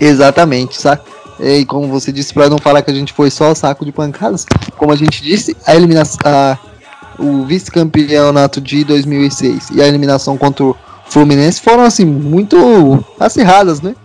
Exatamente, 0.00 0.80
saca? 0.80 1.02
E 1.42 1.64
como 1.64 1.88
você 1.88 2.12
disse, 2.12 2.32
para 2.32 2.48
não 2.48 2.56
falar 2.56 2.82
que 2.82 2.90
a 2.90 2.94
gente 2.94 3.12
foi 3.12 3.28
só 3.28 3.52
saco 3.52 3.84
de 3.84 3.90
pancadas, 3.90 4.46
como 4.76 4.92
a 4.92 4.96
gente 4.96 5.20
disse, 5.20 5.56
a 5.66 5.74
eliminação, 5.74 6.20
a, 6.24 6.56
o 7.18 7.44
vice-campeonato 7.44 8.60
de 8.60 8.84
2006 8.84 9.70
e 9.70 9.82
a 9.82 9.88
eliminação 9.88 10.38
contra 10.38 10.64
o 10.64 10.76
Fluminense 11.06 11.60
foram 11.60 11.82
assim 11.82 12.04
muito 12.04 13.04
acirradas, 13.18 13.80
né? 13.80 13.96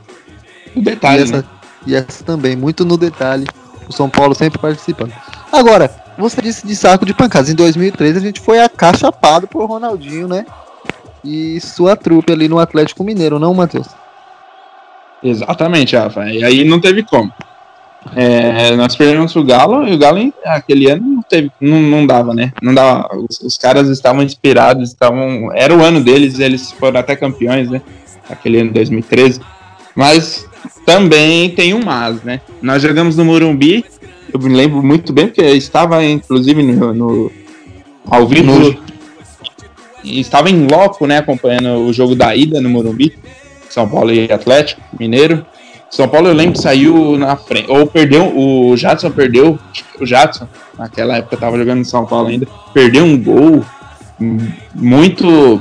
O 0.76 0.82
detalhe. 0.82 1.20
E 1.20 1.24
essa, 1.24 1.38
né? 1.38 1.44
e 1.86 1.96
essa 1.96 2.24
também, 2.24 2.56
muito 2.56 2.84
no 2.84 2.98
detalhe. 2.98 3.46
O 3.88 3.94
São 3.94 4.10
Paulo 4.10 4.34
sempre 4.34 4.60
participando. 4.60 5.14
Agora, 5.52 5.90
você 6.18 6.42
disse 6.42 6.66
de 6.66 6.76
saco 6.76 7.06
de 7.06 7.14
pancadas. 7.14 7.50
Em 7.50 7.56
2013 7.56 8.18
a 8.18 8.22
gente 8.22 8.42
foi 8.42 8.60
acachapado 8.60 9.48
por 9.48 9.66
Ronaldinho, 9.66 10.28
né? 10.28 10.44
E 11.24 11.62
sua 11.62 11.96
trupe 11.96 12.34
ali 12.34 12.48
no 12.48 12.58
Atlético 12.58 13.04
Mineiro, 13.04 13.38
não, 13.38 13.54
Matheus? 13.54 13.88
Exatamente, 15.24 15.96
Rafa. 15.96 16.30
E 16.30 16.44
aí 16.44 16.64
não 16.64 16.80
teve 16.80 17.04
como. 17.04 17.32
É, 18.16 18.76
nós 18.76 18.96
perdemos 18.96 19.36
o 19.36 19.44
Galo 19.44 19.88
e 19.88 19.94
o 19.94 19.98
Galo 19.98 20.34
aquele 20.46 20.90
ano 20.90 21.06
não, 21.06 21.22
teve, 21.24 21.52
não, 21.60 21.82
não 21.82 22.06
dava, 22.06 22.34
né? 22.34 22.54
Não 22.62 22.74
dava. 22.74 23.10
Os, 23.18 23.40
os, 23.42 23.58
caras 23.58 23.90
estavam 23.90 24.24
inspirados, 24.24 24.90
estavam. 24.90 25.52
Era 25.54 25.76
o 25.76 25.84
ano 25.84 26.02
deles, 26.02 26.40
eles 26.40 26.72
foram 26.72 27.00
até 27.00 27.16
campeões, 27.16 27.70
né? 27.70 27.82
Aquele 28.30 28.60
ano 28.60 28.70
de 28.70 28.76
2013. 28.76 29.42
Mas 29.96 30.48
também 30.86 31.50
tem 31.50 31.74
um 31.74 31.84
mas, 31.84 32.22
né? 32.24 32.42
Nós 32.62 32.82
jogamos 32.82 33.18
no 33.18 33.26
Morumbi, 33.26 33.84
eu 34.34 34.40
me 34.40 34.56
lembro 34.56 34.84
muito 34.84 35.12
bem, 35.12 35.28
porque 35.28 35.42
estava 35.42 36.04
inclusive 36.04 36.62
no, 36.64 36.94
no 36.94 37.32
ao 38.10 38.28
vivo. 38.28 38.60
No, 38.60 38.78
estava 40.04 40.50
em 40.50 40.68
loco, 40.68 41.06
né? 41.06 41.18
Acompanhando 41.18 41.80
o 41.82 41.92
jogo 41.92 42.16
da 42.16 42.36
ida 42.36 42.62
no 42.62 42.70
Morumbi. 42.70 43.18
São 43.70 43.88
Paulo 43.88 44.12
e 44.12 44.32
Atlético 44.32 44.82
Mineiro. 45.00 45.46
São 45.90 46.08
Paulo 46.08 46.28
eu 46.28 46.34
lembro 46.34 46.54
que 46.54 46.62
saiu 46.62 47.18
na 47.18 47.36
frente, 47.38 47.72
ou 47.72 47.88
perdeu, 47.88 48.38
o 48.38 48.76
Jadson 48.76 49.10
perdeu, 49.10 49.58
o 50.00 50.06
Jadson, 50.06 50.48
naquela 50.78 51.18
época 51.18 51.38
tava 51.38 51.58
jogando 51.58 51.80
em 51.80 51.86
São 51.86 52.06
Paulo 52.06 52.28
ainda, 52.28 52.46
perdeu 52.74 53.06
um 53.06 53.18
gol 53.18 53.64
muito, 54.76 55.60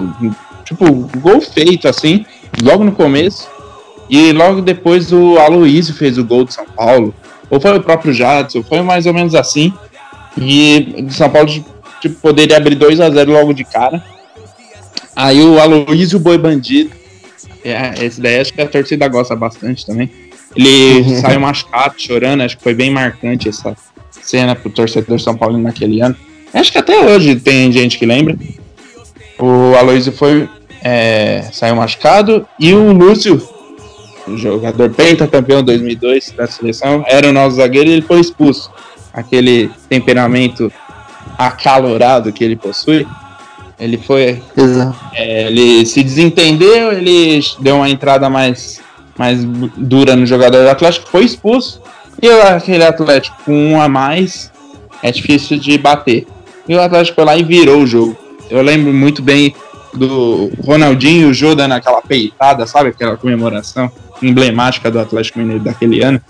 tipo, 0.64 1.09
gol 1.19 1.40
feito 1.40 1.87
assim, 1.87 2.27
logo 2.61 2.83
no 2.83 2.90
começo, 2.90 3.49
e 4.11 4.33
logo 4.33 4.62
depois 4.62 5.12
o 5.12 5.38
Aloysio 5.38 5.95
fez 5.95 6.19
o 6.19 6.25
gol 6.25 6.45
de 6.45 6.55
São 6.55 6.66
Paulo, 6.66 7.14
ou 7.49 7.61
foi 7.61 7.77
o 7.77 7.83
próprio 7.83 8.12
Jadson, 8.12 8.64
foi 8.64 8.83
mais 8.83 9.07
ou 9.07 9.14
menos 9.14 9.35
assim, 9.35 9.73
e 10.37 11.07
o 11.07 11.11
São 11.12 11.31
Paulo 11.31 11.49
tipo, 12.01 12.14
poderia 12.21 12.57
abrir 12.57 12.75
2 12.75 13.01
a 13.01 13.11
0 13.11 13.31
logo 13.31 13.53
de 13.53 13.62
cara, 13.62 14.03
aí 15.14 15.40
o 15.40 15.61
Aloysio 15.61 16.19
Boi 16.19 16.37
Bandido 16.37 16.90
é, 17.68 18.05
esse 18.05 18.20
daí 18.20 18.40
acho 18.40 18.52
que 18.52 18.61
a 18.61 18.68
torcida 18.68 19.09
gosta 19.09 19.35
bastante 19.35 19.85
também. 19.85 20.11
Ele 20.55 21.05
saiu 21.20 21.40
machucado, 21.40 21.94
chorando, 21.98 22.42
acho 22.42 22.57
que 22.57 22.62
foi 22.62 22.74
bem 22.74 22.90
marcante 22.90 23.48
essa 23.48 23.76
cena 24.11 24.55
pro 24.55 24.70
torcedor 24.70 25.20
São 25.20 25.37
Paulo 25.37 25.59
naquele 25.59 26.00
ano. 26.00 26.16
Acho 26.52 26.72
que 26.72 26.79
até 26.79 26.98
hoje 26.98 27.37
tem 27.37 27.70
gente 27.70 27.98
que 27.98 28.07
lembra. 28.07 28.37
O 29.38 29.74
Aloysio 29.76 30.12
foi. 30.12 30.48
É, 30.83 31.42
saiu 31.52 31.74
machucado 31.74 32.46
e 32.61 32.72
o 32.72 32.92
Lúcio, 32.92 33.42
o 34.29 34.37
jogador 34.37 34.90
pentacampeão 34.90 35.61
2002 35.61 36.33
da 36.37 36.46
seleção, 36.46 37.05
era 37.09 37.29
o 37.29 37.33
nosso 37.33 37.57
zagueiro 37.57 37.90
e 37.90 37.94
ele 37.94 38.02
foi 38.02 38.20
expulso. 38.20 38.70
Aquele 39.12 39.68
temperamento 39.88 40.70
acalorado 41.37 42.33
que 42.33 42.44
ele 42.44 42.55
possui 42.55 43.05
ele 43.79 43.99
foi. 43.99 44.43
É, 45.15 45.49
ele 45.49 45.85
se 45.85 46.03
desentendeu, 46.03 46.93
ele 46.93 47.41
deu 47.61 47.77
uma 47.77 47.89
entrada 47.89 48.29
mais, 48.31 48.81
mais 49.19 49.45
dura 49.77 50.17
no 50.17 50.27
jogador 50.27 50.62
do 50.62 50.71
Atlético, 50.71 51.09
foi 51.09 51.25
expulso. 51.25 51.81
E 52.21 52.29
aquele 52.29 52.85
Atlético 52.85 53.37
com 53.45 53.73
um 53.73 53.81
a 53.81 53.89
mais 53.89 54.51
é 55.03 55.11
difícil 55.11 55.59
de 55.59 55.77
bater. 55.77 56.27
E 56.67 56.75
o 56.75 56.81
Atlético 56.81 57.17
foi 57.17 57.25
lá 57.25 57.37
e 57.37 57.43
virou 57.43 57.83
o 57.83 57.87
jogo. 57.87 58.17
Eu 58.49 58.62
lembro 58.62 58.93
muito 58.93 59.23
bem 59.23 59.55
do 59.93 60.51
Ronaldinho 60.65 61.29
e 61.29 61.31
o 61.31 61.35
Jô 61.35 61.55
dando 61.55 61.73
aquela 61.73 62.01
peitada, 62.01 62.67
sabe? 62.67 62.91
Aquela 62.91 63.17
comemoração 63.17 63.91
emblemática 64.23 64.91
do 64.91 64.99
Atlético 64.99 65.39
Mineiro 65.39 65.62
daquele 65.62 66.03
ano. 66.03 66.21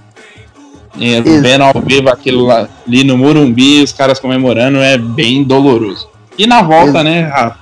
E 0.99 1.21
vendo 1.21 1.63
ao 1.63 1.75
vivo 1.83 2.09
aquilo 2.09 2.47
lá, 2.47 2.69
ali 2.87 3.05
no 3.05 3.19
Morumbi, 3.19 3.83
os 3.83 3.93
caras 3.93 4.19
comemorando, 4.19 4.79
é 4.79 4.97
bem 4.97 5.45
doloroso. 5.45 6.09
E 6.39 6.47
na 6.47 6.63
volta, 6.63 7.03
né, 7.03 7.23
Rafa? 7.23 7.59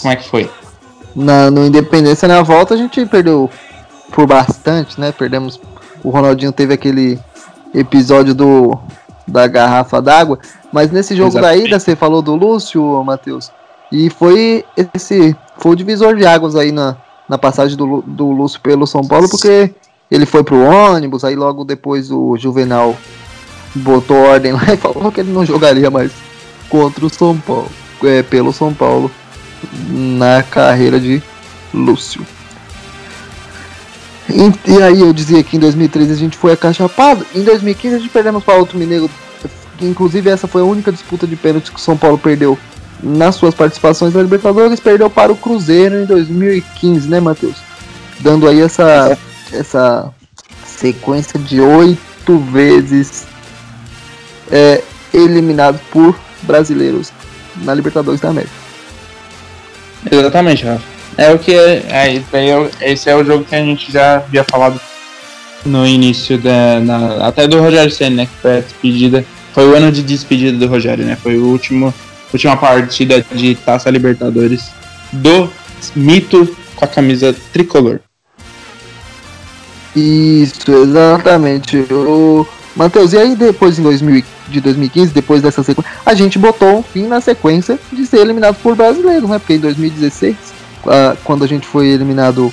Como 0.00 0.12
é 0.12 0.16
que 0.16 0.28
foi? 0.28 0.50
Na, 1.14 1.50
no 1.50 1.66
Independência, 1.66 2.28
na 2.28 2.42
volta, 2.42 2.74
a 2.74 2.76
gente 2.76 3.04
perdeu 3.06 3.50
por 4.12 4.26
bastante, 4.26 5.00
né? 5.00 5.12
Perdemos. 5.12 5.60
O 6.02 6.10
Ronaldinho 6.10 6.52
teve 6.52 6.72
aquele 6.72 7.18
episódio 7.74 8.34
do 8.34 8.78
da 9.26 9.46
garrafa 9.46 10.00
d'água. 10.00 10.38
Mas 10.72 10.90
nesse 10.90 11.14
jogo 11.14 11.30
Exatamente. 11.30 11.60
da 11.60 11.66
ida, 11.66 11.78
você 11.78 11.94
falou 11.94 12.20
do 12.20 12.34
Lúcio, 12.34 12.82
Matheus. 13.04 13.50
E 13.92 14.10
foi 14.10 14.64
esse. 14.94 15.36
Foi 15.58 15.72
o 15.72 15.76
divisor 15.76 16.16
de 16.16 16.26
águas 16.26 16.56
aí 16.56 16.72
na, 16.72 16.96
na 17.28 17.38
passagem 17.38 17.76
do, 17.76 18.02
do 18.06 18.30
Lúcio 18.30 18.60
pelo 18.60 18.86
São 18.86 19.02
Paulo, 19.02 19.28
porque 19.28 19.74
ele 20.10 20.26
foi 20.26 20.42
pro 20.42 20.64
ônibus, 20.64 21.24
aí 21.24 21.36
logo 21.36 21.64
depois 21.64 22.10
o 22.10 22.36
Juvenal 22.36 22.96
botou 23.74 24.16
ordem 24.16 24.52
lá 24.52 24.62
e 24.72 24.76
falou 24.78 25.12
que 25.12 25.20
ele 25.20 25.32
não 25.32 25.44
jogaria 25.44 25.90
mais 25.90 26.10
contra 26.70 27.04
o 27.04 27.10
São 27.10 27.36
Paulo, 27.36 27.70
é, 28.04 28.22
pelo 28.22 28.52
São 28.52 28.72
Paulo 28.72 29.10
na 29.90 30.42
carreira 30.42 30.98
de 30.98 31.22
Lúcio. 31.74 32.24
E, 34.28 34.70
e, 34.70 34.82
aí 34.82 35.00
eu 35.00 35.12
dizia 35.12 35.42
que 35.42 35.56
em 35.56 35.60
2013 35.60 36.12
a 36.12 36.16
gente 36.16 36.36
foi 36.36 36.52
acachapado, 36.52 37.26
em 37.34 37.42
2015 37.42 37.96
a 37.96 37.98
gente 37.98 38.10
perdemos 38.10 38.44
para 38.44 38.54
outro 38.54 38.78
Mineiro. 38.78 39.10
Inclusive 39.82 40.30
essa 40.30 40.46
foi 40.46 40.62
a 40.62 40.64
única 40.64 40.92
disputa 40.92 41.26
de 41.26 41.36
pênalti 41.36 41.72
que 41.72 41.78
o 41.78 41.82
São 41.82 41.96
Paulo 41.96 42.16
perdeu 42.16 42.56
nas 43.02 43.34
suas 43.34 43.54
participações 43.54 44.14
na 44.14 44.22
Libertadores, 44.22 44.78
perdeu 44.78 45.10
para 45.10 45.32
o 45.32 45.36
Cruzeiro 45.36 46.02
em 46.02 46.04
2015, 46.04 47.08
né, 47.08 47.18
Matheus? 47.18 47.56
Dando 48.20 48.46
aí 48.46 48.60
essa 48.60 49.18
essa 49.52 50.12
sequência 50.64 51.38
de 51.38 51.60
oito 51.60 52.38
vezes 52.38 53.26
é, 54.50 54.82
eliminado 55.12 55.80
por 55.90 56.16
brasileiros 56.42 57.12
na 57.62 57.74
Libertadores 57.74 58.20
da 58.20 58.30
América. 58.30 58.52
Exatamente, 60.10 60.64
Rafa. 60.64 60.82
É 61.16 61.32
o 61.32 61.38
que 61.38 61.52
é, 61.52 61.84
é, 61.88 62.22
é, 62.32 62.92
esse 62.92 63.10
é 63.10 63.16
o 63.16 63.24
jogo 63.24 63.44
que 63.44 63.54
a 63.54 63.62
gente 63.62 63.92
já 63.92 64.16
havia 64.16 64.44
falado 64.44 64.80
no 65.66 65.86
início 65.86 66.38
da 66.38 66.80
na, 66.80 67.26
até 67.26 67.46
do 67.46 67.60
Rogério 67.60 67.90
Senna, 67.90 68.16
né, 68.16 68.26
que 68.26 68.40
foi 68.40 68.58
a 68.58 68.60
despedida 68.60 69.24
foi 69.52 69.68
o 69.68 69.74
ano 69.74 69.90
de 69.90 70.02
despedida 70.02 70.56
do 70.56 70.66
Rogério, 70.66 71.04
né? 71.04 71.16
Foi 71.20 71.36
o 71.36 71.46
último 71.46 71.92
última 72.32 72.56
partida 72.56 73.24
de 73.32 73.56
Taça 73.56 73.90
Libertadores 73.90 74.70
do 75.12 75.50
mito 75.96 76.56
com 76.76 76.84
a 76.84 76.88
camisa 76.88 77.34
tricolor. 77.52 78.00
Isso, 79.96 80.70
exatamente. 80.70 81.78
O 81.90 82.46
Matheus, 82.76 83.12
e 83.12 83.18
aí 83.18 83.34
depois 83.34 83.78
em 83.78 83.82
2000, 83.82 84.24
de 84.48 84.60
2015, 84.60 85.12
depois 85.12 85.42
dessa 85.42 85.62
sequência, 85.62 85.90
a 86.04 86.14
gente 86.14 86.38
botou 86.38 86.78
um 86.78 86.82
fim 86.82 87.06
na 87.06 87.20
sequência 87.20 87.78
de 87.92 88.06
ser 88.06 88.18
eliminado 88.18 88.56
por 88.62 88.76
brasileiro, 88.76 89.26
né? 89.26 89.38
Porque 89.38 89.54
em 89.54 89.58
2016, 89.58 90.36
quando 91.24 91.44
a 91.44 91.48
gente 91.48 91.66
foi 91.66 91.88
eliminado 91.88 92.52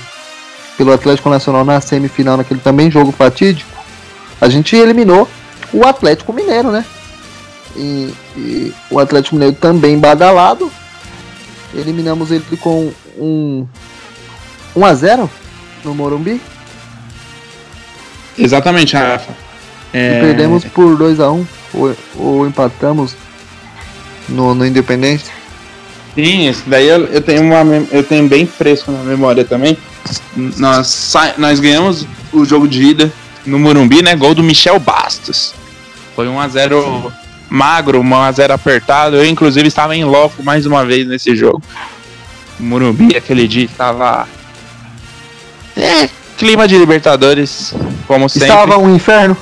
pelo 0.76 0.92
Atlético 0.92 1.28
Nacional 1.28 1.64
na 1.64 1.80
semifinal, 1.80 2.36
naquele 2.36 2.60
também 2.60 2.90
jogo 2.90 3.12
fatídico, 3.12 3.70
a 4.40 4.48
gente 4.48 4.76
eliminou 4.76 5.28
o 5.72 5.86
Atlético 5.86 6.32
Mineiro, 6.32 6.70
né? 6.70 6.84
E, 7.76 8.12
e 8.36 8.74
o 8.90 8.98
Atlético 8.98 9.36
Mineiro 9.36 9.56
também 9.56 9.98
badalado. 9.98 10.70
Eliminamos 11.74 12.30
ele 12.30 12.44
com 12.60 12.92
um 13.16 13.66
1 14.74 14.84
a 14.84 14.94
0 14.94 15.30
no 15.84 15.94
Morumbi. 15.94 16.40
Exatamente, 18.36 18.96
Rafa. 18.96 19.47
É... 19.92 20.20
perdemos 20.20 20.64
por 20.64 20.96
2 20.96 21.20
a 21.20 21.30
1 21.30 21.46
ou, 21.74 21.96
ou 22.16 22.46
empatamos 22.46 23.14
no, 24.28 24.54
no 24.54 24.66
Independência. 24.66 25.32
Sim, 26.14 26.48
esse 26.48 26.68
daí 26.68 26.88
eu, 26.88 27.06
eu, 27.06 27.20
tenho 27.20 27.42
uma, 27.42 27.62
eu 27.92 28.02
tenho 28.02 28.28
bem 28.28 28.46
fresco 28.46 28.90
na 28.90 29.02
memória 29.04 29.44
também. 29.44 29.78
Nós, 30.36 31.14
nós 31.36 31.60
ganhamos 31.60 32.06
o 32.32 32.44
jogo 32.44 32.66
de 32.66 32.82
ida 32.82 33.12
no 33.46 33.58
Morumbi, 33.58 34.02
né? 34.02 34.16
Gol 34.16 34.34
do 34.34 34.42
Michel 34.42 34.78
Bastos. 34.78 35.54
Foi 36.16 36.26
1 36.26 36.40
a 36.40 36.48
0 36.48 37.12
magro, 37.48 38.00
1 38.00 38.14
a 38.16 38.32
0 38.32 38.52
apertado. 38.52 39.16
Eu 39.16 39.24
inclusive 39.24 39.68
estava 39.68 39.94
em 39.94 40.04
loco 40.04 40.42
mais 40.42 40.66
uma 40.66 40.84
vez 40.84 41.06
nesse 41.06 41.36
jogo. 41.36 41.62
O 42.58 42.62
Morumbi 42.64 43.16
aquele 43.16 43.46
dia 43.46 43.66
estava 43.66 44.26
é, 45.76 46.08
clima 46.36 46.66
de 46.66 46.76
Libertadores, 46.76 47.72
como 48.08 48.28
sempre. 48.28 48.48
Estava 48.48 48.78
um 48.78 48.92
inferno? 48.92 49.36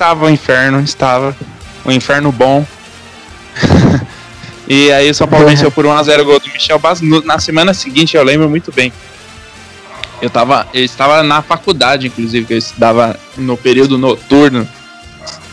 Estava 0.00 0.24
um 0.24 0.30
inferno, 0.30 0.80
estava. 0.80 1.36
Um 1.84 1.92
inferno 1.92 2.32
bom. 2.32 2.64
e 4.66 4.90
aí 4.92 5.10
o 5.10 5.14
São 5.14 5.28
Paulo 5.28 5.46
venceu 5.46 5.70
por 5.70 5.84
1x0 5.84 6.24
gol 6.24 6.40
do 6.40 6.48
Michel 6.48 6.78
Bas. 6.78 7.02
Na 7.02 7.38
semana 7.38 7.74
seguinte, 7.74 8.16
eu 8.16 8.24
lembro 8.24 8.48
muito 8.48 8.72
bem. 8.72 8.90
Eu, 10.22 10.30
tava, 10.30 10.66
eu 10.72 10.82
estava 10.82 11.22
na 11.22 11.42
faculdade, 11.42 12.06
inclusive, 12.06 12.46
que 12.46 12.54
eu 12.54 12.58
estudava 12.58 13.14
no 13.36 13.58
período 13.58 13.98
noturno. 13.98 14.66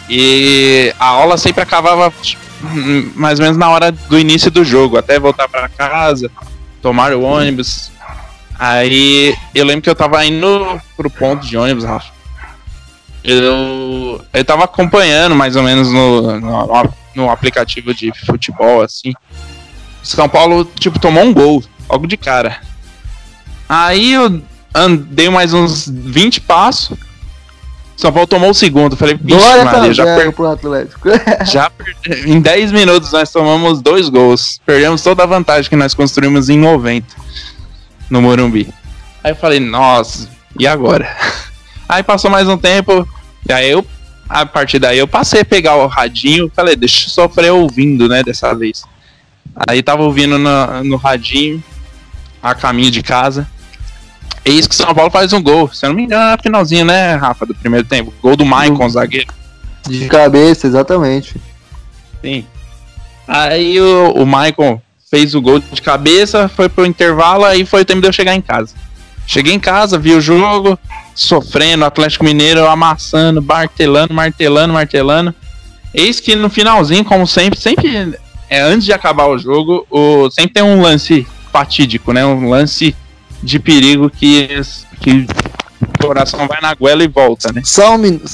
E 0.09 0.93
a 0.97 1.07
aula 1.07 1.37
sempre 1.37 1.61
acabava 1.61 2.09
tipo, 2.21 2.41
mais 3.15 3.39
ou 3.39 3.43
menos 3.43 3.57
na 3.57 3.69
hora 3.69 3.91
do 3.91 4.17
início 4.17 4.49
do 4.49 4.63
jogo, 4.63 4.97
até 4.97 5.19
voltar 5.19 5.49
para 5.49 5.67
casa, 5.67 6.31
tomar 6.81 7.11
o 7.11 7.21
ônibus, 7.21 7.91
Aí 8.57 9.35
eu 9.53 9.65
lembro 9.65 9.83
que 9.83 9.89
eu 9.89 9.93
tava 9.93 10.25
indo 10.25 10.81
pro 10.95 11.11
ponto 11.11 11.45
de 11.45 11.55
ônibus, 11.55 11.83
Rafa. 11.83 12.17
Eu, 13.27 14.06
eu 14.33 14.45
tava 14.45 14.63
acompanhando 14.63 15.35
mais 15.35 15.55
ou 15.55 15.63
menos 15.63 15.91
no, 15.91 16.39
no, 16.39 16.89
no 17.15 17.29
aplicativo 17.29 17.93
de 17.93 18.11
futebol, 18.25 18.81
assim. 18.81 19.13
São 20.03 20.29
Paulo, 20.29 20.65
tipo, 20.79 20.99
tomou 20.99 21.23
um 21.23 21.33
gol, 21.33 21.63
logo 21.89 22.07
de 22.07 22.15
cara. 22.15 22.59
Aí 23.67 24.13
eu 24.13 24.41
andei 24.73 25.29
mais 25.29 25.53
uns 25.53 25.87
20 25.87 26.41
passos. 26.41 26.97
São 27.97 28.13
Paulo 28.13 28.27
tomou 28.27 28.51
o 28.51 28.53
segundo. 28.53 28.95
Falei, 28.95 29.17
vixe, 29.19 29.63
Maria, 29.63 29.93
já 29.93 30.05
per... 30.05 30.31
pro 30.31 30.47
Atlético. 30.47 31.09
já. 31.45 31.71
Em 32.25 32.39
10 32.39 32.71
minutos 32.71 33.11
nós 33.11 33.31
tomamos 33.31 33.81
dois 33.81 34.07
gols. 34.07 34.61
Perdemos 34.65 35.01
toda 35.01 35.23
a 35.23 35.25
vantagem 35.25 35.69
que 35.69 35.75
nós 35.75 35.93
construímos 35.93 36.47
em 36.47 36.59
90 36.59 37.07
no 38.09 38.21
Morumbi. 38.21 38.71
Aí 39.23 39.31
eu 39.31 39.35
falei, 39.35 39.59
nossa, 39.59 40.29
e 40.57 40.65
agora? 40.67 41.07
Aí 41.89 42.03
passou 42.03 42.29
mais 42.29 42.47
um 42.47 42.57
tempo, 42.57 43.07
e 43.47 43.53
aí 43.53 43.71
eu, 43.71 43.85
a 44.29 44.45
partir 44.45 44.79
daí 44.79 44.97
eu 44.97 45.07
passei 45.07 45.41
a 45.41 45.45
pegar 45.45 45.75
o 45.75 45.87
radinho, 45.87 46.51
falei, 46.53 46.75
deixa 46.75 47.05
eu 47.05 47.09
sofrer 47.09 47.51
ouvindo, 47.51 48.07
né, 48.07 48.23
dessa 48.23 48.53
vez. 48.53 48.83
Aí 49.67 49.81
tava 49.81 50.03
ouvindo 50.03 50.37
no, 50.37 50.83
no 50.83 50.95
radinho, 50.97 51.63
a 52.41 52.53
caminho 52.53 52.91
de 52.91 53.01
casa. 53.01 53.47
Eis 54.45 54.67
que 54.67 54.75
São 54.75 54.93
Paulo 54.93 55.11
faz 55.11 55.33
um 55.33 55.41
gol. 55.41 55.71
Se 55.73 55.85
eu 55.85 55.89
não 55.89 55.95
me 55.95 56.03
engano, 56.03 56.33
é 56.33 56.41
finalzinho, 56.41 56.85
né, 56.85 57.15
Rafa, 57.15 57.45
do 57.45 57.55
primeiro 57.55 57.87
tempo. 57.87 58.13
Gol 58.21 58.35
do 58.35 58.45
Maicon, 58.45 58.89
zagueiro. 58.89 59.33
De 59.87 60.07
cabeça, 60.07 60.67
exatamente. 60.67 61.35
Sim. 62.21 62.45
Aí 63.27 63.79
o, 63.79 64.11
o 64.11 64.25
Maicon 64.25 64.81
fez 65.09 65.35
o 65.35 65.41
gol 65.41 65.59
de 65.59 65.81
cabeça, 65.81 66.47
foi 66.47 66.69
pro 66.69 66.85
intervalo, 66.85 67.45
aí 67.45 67.65
foi 67.65 67.81
o 67.81 67.85
tempo 67.85 68.01
de 68.01 68.07
eu 68.07 68.13
chegar 68.13 68.35
em 68.35 68.41
casa. 68.41 68.73
Cheguei 69.27 69.53
em 69.53 69.59
casa, 69.59 69.99
vi 69.99 70.13
o 70.13 70.21
jogo, 70.21 70.79
sofrendo, 71.13 71.83
Atlético 71.83 72.23
Mineiro 72.23 72.65
amassando, 72.65 73.41
martelando, 73.41 74.13
martelando, 74.13 74.73
martelando. 74.73 75.35
Eis 75.93 76.21
que 76.21 76.33
no 76.33 76.49
finalzinho, 76.49 77.03
como 77.03 77.27
sempre, 77.27 77.59
sempre 77.59 78.17
é 78.49 78.61
antes 78.61 78.85
de 78.85 78.93
acabar 78.93 79.27
o 79.27 79.37
jogo, 79.37 79.85
o, 79.91 80.29
sempre 80.31 80.53
tem 80.53 80.63
um 80.63 80.81
lance 80.81 81.27
fatídico, 81.51 82.13
né? 82.13 82.25
Um 82.25 82.49
lance 82.49 82.95
de 83.43 83.59
perigo 83.59 84.09
que, 84.09 84.47
que 85.01 85.27
o 85.81 86.05
coração 86.05 86.47
vai 86.47 86.61
na 86.61 86.73
goela 86.73 87.03
e 87.03 87.07
volta, 87.07 87.51
né? 87.51 87.61
Só 87.65 87.95
um 87.95 87.97
minuto, 87.97 88.25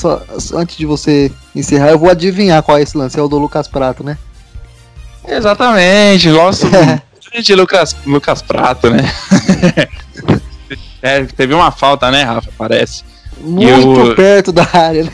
antes 0.54 0.78
de 0.78 0.86
você 0.86 1.32
encerrar, 1.56 1.90
eu 1.90 1.98
vou 1.98 2.10
adivinhar 2.10 2.62
qual 2.62 2.78
é 2.78 2.84
esse 2.84 2.96
lance, 2.96 3.20
é 3.20 3.22
o 3.22 3.28
do 3.28 3.40
Lucas 3.40 3.68
Prato, 3.68 4.04
né? 4.04 4.16
Exatamente, 5.28 6.30
gosto 6.30 6.68
de 7.42 7.56
Lucas, 7.56 7.96
Lucas 8.06 8.44
Prato, 8.44 8.92
né? 8.92 9.12
é, 11.04 11.26
teve 11.26 11.54
uma 11.54 11.70
falta, 11.70 12.10
né, 12.10 12.24
Rafa? 12.24 12.50
Parece. 12.58 13.04
Muito 13.38 14.00
eu, 14.00 14.16
perto 14.16 14.54
da 14.54 14.66
área, 14.72 15.04
né? 15.04 15.12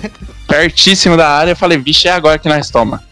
Pertíssimo 0.47 1.17
da 1.17 1.27
área, 1.27 1.53
eu 1.53 1.55
falei, 1.55 1.79
vixe, 1.79 2.07
é 2.07 2.11
agora 2.11 2.37
que 2.37 2.47
nós 2.47 2.69
toma. 2.69 3.03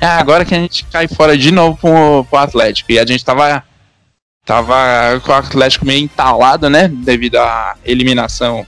É 0.00 0.06
agora 0.06 0.44
que 0.44 0.52
a 0.52 0.58
gente 0.58 0.84
cai 0.86 1.06
fora 1.06 1.38
de 1.38 1.52
novo 1.52 1.78
pro, 1.80 2.24
pro 2.28 2.38
Atlético. 2.40 2.90
E 2.90 2.98
a 2.98 3.06
gente 3.06 3.24
tava, 3.24 3.62
tava 4.44 4.74
com 5.24 5.30
o 5.30 5.34
Atlético 5.34 5.86
meio 5.86 6.02
entalado, 6.02 6.68
né? 6.68 6.88
Devido 6.88 7.36
à 7.36 7.76
eliminação 7.84 8.66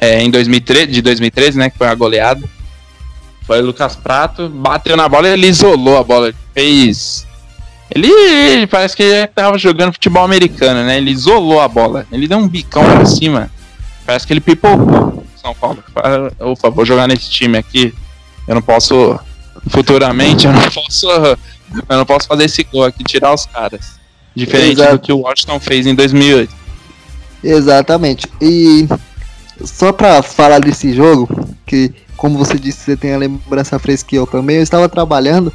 é, 0.00 0.22
em 0.22 0.30
2013, 0.30 0.86
de 0.90 1.02
2013, 1.02 1.58
né? 1.58 1.68
Que 1.68 1.76
foi 1.76 1.88
a 1.88 1.94
goleada. 1.94 2.48
Foi 3.42 3.60
o 3.60 3.66
Lucas 3.66 3.94
Prato, 3.94 4.48
bateu 4.48 4.96
na 4.96 5.06
bola 5.06 5.28
e 5.28 5.32
ele 5.32 5.48
isolou 5.48 5.98
a 5.98 6.02
bola. 6.02 6.32
Fez. 6.54 7.26
Ele, 7.90 8.10
ele 8.10 8.66
parece 8.66 8.94
que 8.94 9.02
ele 9.02 9.26
tava 9.28 9.56
jogando 9.58 9.92
futebol 9.92 10.24
americano, 10.24 10.84
né? 10.84 10.98
Ele 10.98 11.10
isolou 11.10 11.60
a 11.60 11.68
bola. 11.68 12.06
Ele 12.12 12.28
deu 12.28 12.38
um 12.38 12.48
bicão 12.48 12.84
pra 12.84 13.04
cima. 13.04 13.50
Parece 14.04 14.26
que 14.26 14.32
ele 14.32 14.40
pipocou 14.40 15.24
São 15.36 15.54
Paulo. 15.54 15.82
Opa, 16.38 16.70
vou 16.70 16.84
jogar 16.84 17.06
nesse 17.06 17.30
time 17.30 17.56
aqui. 17.58 17.94
Eu 18.46 18.54
não 18.54 18.62
posso. 18.62 19.18
Futuramente, 19.68 20.46
eu 20.46 20.52
não 20.52 20.62
posso. 20.70 21.06
Eu 21.88 21.96
não 21.96 22.06
posso 22.06 22.26
fazer 22.26 22.44
esse 22.44 22.64
gol 22.64 22.84
aqui, 22.84 23.04
tirar 23.04 23.34
os 23.34 23.46
caras. 23.46 23.98
Diferente 24.34 24.80
Exato. 24.80 24.92
do 24.92 24.98
que 25.00 25.12
o 25.12 25.18
Washington 25.18 25.60
fez 25.60 25.86
em 25.86 25.94
2008. 25.94 26.54
Exatamente. 27.42 28.26
E 28.40 28.88
só 29.64 29.92
pra 29.92 30.22
falar 30.22 30.60
desse 30.60 30.94
jogo, 30.94 31.28
que 31.66 31.92
como 32.16 32.36
você 32.36 32.58
disse, 32.58 32.80
você 32.80 32.96
tem 32.96 33.14
a 33.14 33.18
lembrança 33.18 33.78
fresca 33.78 34.08
que 34.08 34.16
eu 34.16 34.26
também. 34.26 34.56
Eu 34.56 34.62
estava 34.62 34.88
trabalhando, 34.88 35.52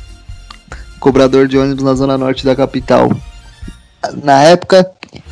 cobrador 1.04 1.50
de 1.50 1.58
ônibus 1.58 1.84
na 1.84 1.94
zona 1.96 2.18
norte 2.18 2.46
da 2.46 2.56
capital, 2.56 3.12
na 4.24 4.42
época, 4.42 4.90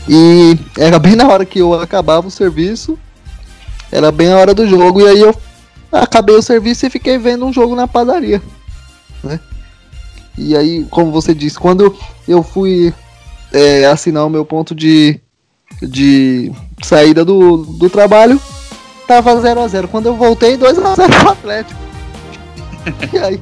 e 0.08 0.60
era 0.78 1.00
bem 1.00 1.16
na 1.16 1.30
hora 1.30 1.46
que 1.46 1.60
eu 1.60 1.74
acabava 1.74 2.28
o 2.28 2.32
serviço, 2.32 3.00
era 3.90 4.12
bem 4.12 4.34
a 4.34 4.38
hora 4.38 4.54
do 4.54 4.68
jogo, 4.68 5.00
e 5.00 5.08
aí 5.08 5.22
eu 5.22 5.34
acabei 5.90 6.36
o 6.36 6.42
serviço 6.42 6.86
e 6.86 6.90
fiquei 6.90 7.18
vendo 7.18 7.46
um 7.46 7.54
jogo 7.54 7.74
na 7.74 7.88
padaria, 7.88 8.42
né? 9.24 9.40
E 10.38 10.58
aí, 10.58 10.86
como 10.90 11.10
você 11.10 11.34
disse, 11.34 11.58
quando 11.58 11.96
eu 12.28 12.44
fui 12.44 12.94
é, 13.54 13.86
assinar 13.86 14.26
o 14.26 14.30
meu 14.30 14.44
ponto 14.44 14.76
de, 14.76 15.22
de 15.82 16.52
saída 16.84 17.24
do, 17.24 17.58
do 17.58 17.90
trabalho, 17.90 18.42
tava 19.08 19.36
0x0. 19.36 19.88
Quando 19.88 20.08
eu 20.08 20.16
voltei, 20.16 20.58
2x0 20.58 21.20
pro 21.20 21.30
Atlético. 21.30 21.80
e, 23.14 23.18
aí, 23.18 23.40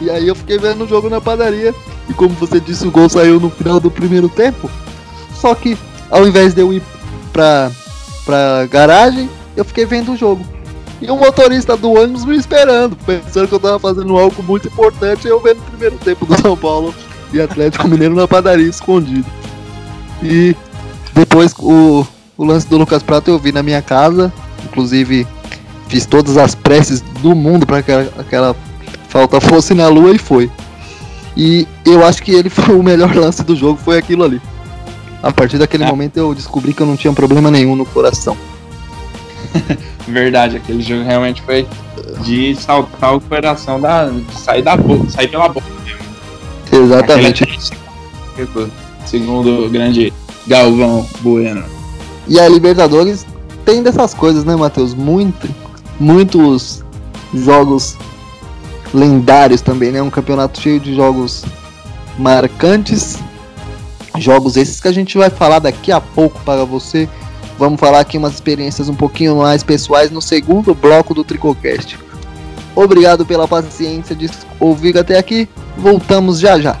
e 0.00 0.10
aí 0.10 0.28
eu 0.28 0.34
fiquei 0.34 0.58
vendo 0.58 0.84
o 0.84 0.88
jogo 0.88 1.08
na 1.08 1.20
padaria. 1.20 1.74
E 2.08 2.14
como 2.14 2.30
você 2.30 2.60
disse, 2.60 2.86
o 2.86 2.90
gol 2.90 3.08
saiu 3.08 3.40
no 3.40 3.50
final 3.50 3.80
do 3.80 3.90
primeiro 3.90 4.28
tempo. 4.28 4.70
Só 5.34 5.54
que 5.54 5.76
ao 6.10 6.26
invés 6.26 6.54
de 6.54 6.60
eu 6.60 6.72
ir 6.72 6.82
pra, 7.32 7.70
pra 8.24 8.66
garagem, 8.66 9.28
eu 9.56 9.64
fiquei 9.64 9.84
vendo 9.84 10.12
o 10.12 10.16
jogo. 10.16 10.44
E 11.00 11.10
o 11.10 11.16
motorista 11.16 11.76
do 11.76 11.92
ônibus 11.92 12.24
me 12.24 12.36
esperando, 12.36 12.96
pensando 12.96 13.46
que 13.46 13.54
eu 13.54 13.60
tava 13.60 13.78
fazendo 13.78 14.16
algo 14.18 14.42
muito 14.42 14.66
importante. 14.68 15.28
eu 15.28 15.40
vendo 15.40 15.58
o 15.58 15.70
primeiro 15.70 15.96
tempo 15.98 16.26
do 16.26 16.40
São 16.40 16.56
Paulo 16.56 16.94
e 17.32 17.40
Atlético 17.40 17.86
Mineiro 17.86 18.14
na 18.14 18.26
padaria 18.26 18.68
escondido. 18.68 19.26
E 20.22 20.56
depois 21.14 21.54
o, 21.58 22.04
o 22.36 22.44
lance 22.44 22.66
do 22.66 22.78
Lucas 22.78 23.02
Prato 23.02 23.30
eu 23.30 23.38
vi 23.38 23.52
na 23.52 23.62
minha 23.62 23.80
casa, 23.80 24.32
Inclusive, 24.64 25.26
fiz 25.88 26.06
todas 26.06 26.36
as 26.36 26.54
preces 26.54 27.00
do 27.22 27.34
mundo 27.34 27.66
para 27.66 27.78
aquela, 27.78 28.12
aquela 28.18 28.56
Falta 29.08 29.40
fosse 29.40 29.74
na 29.74 29.88
lua 29.88 30.12
e 30.14 30.18
foi. 30.18 30.50
E 31.36 31.66
eu 31.84 32.04
acho 32.04 32.22
que 32.22 32.32
ele 32.32 32.50
foi 32.50 32.74
o 32.74 32.82
melhor 32.82 33.14
lance 33.14 33.42
do 33.42 33.56
jogo, 33.56 33.78
foi 33.82 33.98
aquilo 33.98 34.24
ali. 34.24 34.40
A 35.22 35.32
partir 35.32 35.58
daquele 35.58 35.84
é. 35.84 35.86
momento 35.86 36.16
eu 36.16 36.34
descobri 36.34 36.72
que 36.72 36.80
eu 36.80 36.86
não 36.86 36.96
tinha 36.96 37.12
problema 37.12 37.50
nenhum 37.50 37.74
no 37.74 37.86
coração. 37.86 38.36
Verdade, 40.06 40.56
aquele 40.56 40.82
jogo 40.82 41.02
realmente 41.02 41.42
foi 41.42 41.66
de 42.22 42.54
saltar 42.54 43.16
o 43.16 43.20
coração 43.20 43.80
da. 43.80 44.06
De 44.06 44.34
sair 44.34 44.62
da 44.62 44.76
boca, 44.76 45.10
sair 45.10 45.28
pela 45.28 45.48
boca 45.48 45.66
mesmo. 45.84 45.98
Exatamente. 46.84 47.44
segundo 49.06 49.66
o 49.66 49.70
grande 49.70 50.12
Galvão 50.46 51.06
Bueno. 51.20 51.64
E 52.26 52.38
a 52.38 52.48
Libertadores 52.48 53.26
tem 53.64 53.82
dessas 53.82 54.14
coisas, 54.14 54.44
né, 54.44 54.54
Matheus? 54.54 54.94
Muito, 54.94 55.48
muitos 55.98 56.84
jogos 57.34 57.96
lendários 58.92 59.60
também, 59.60 59.92
né? 59.92 60.02
Um 60.02 60.10
campeonato 60.10 60.60
cheio 60.60 60.80
de 60.80 60.94
jogos 60.94 61.44
marcantes. 62.18 63.18
Jogos 64.18 64.56
esses 64.56 64.80
que 64.80 64.88
a 64.88 64.92
gente 64.92 65.16
vai 65.16 65.30
falar 65.30 65.60
daqui 65.60 65.92
a 65.92 66.00
pouco 66.00 66.40
para 66.44 66.64
você. 66.64 67.08
Vamos 67.58 67.80
falar 67.80 68.00
aqui 68.00 68.16
umas 68.16 68.34
experiências 68.34 68.88
um 68.88 68.94
pouquinho 68.94 69.36
mais 69.36 69.62
pessoais 69.62 70.10
no 70.10 70.22
segundo 70.22 70.74
bloco 70.74 71.12
do 71.14 71.24
Tricocast. 71.24 71.98
Obrigado 72.74 73.26
pela 73.26 73.48
paciência 73.48 74.14
de 74.14 74.30
ouvir 74.60 74.96
até 74.96 75.18
aqui. 75.18 75.48
Voltamos 75.76 76.38
já 76.38 76.58
já. 76.60 76.78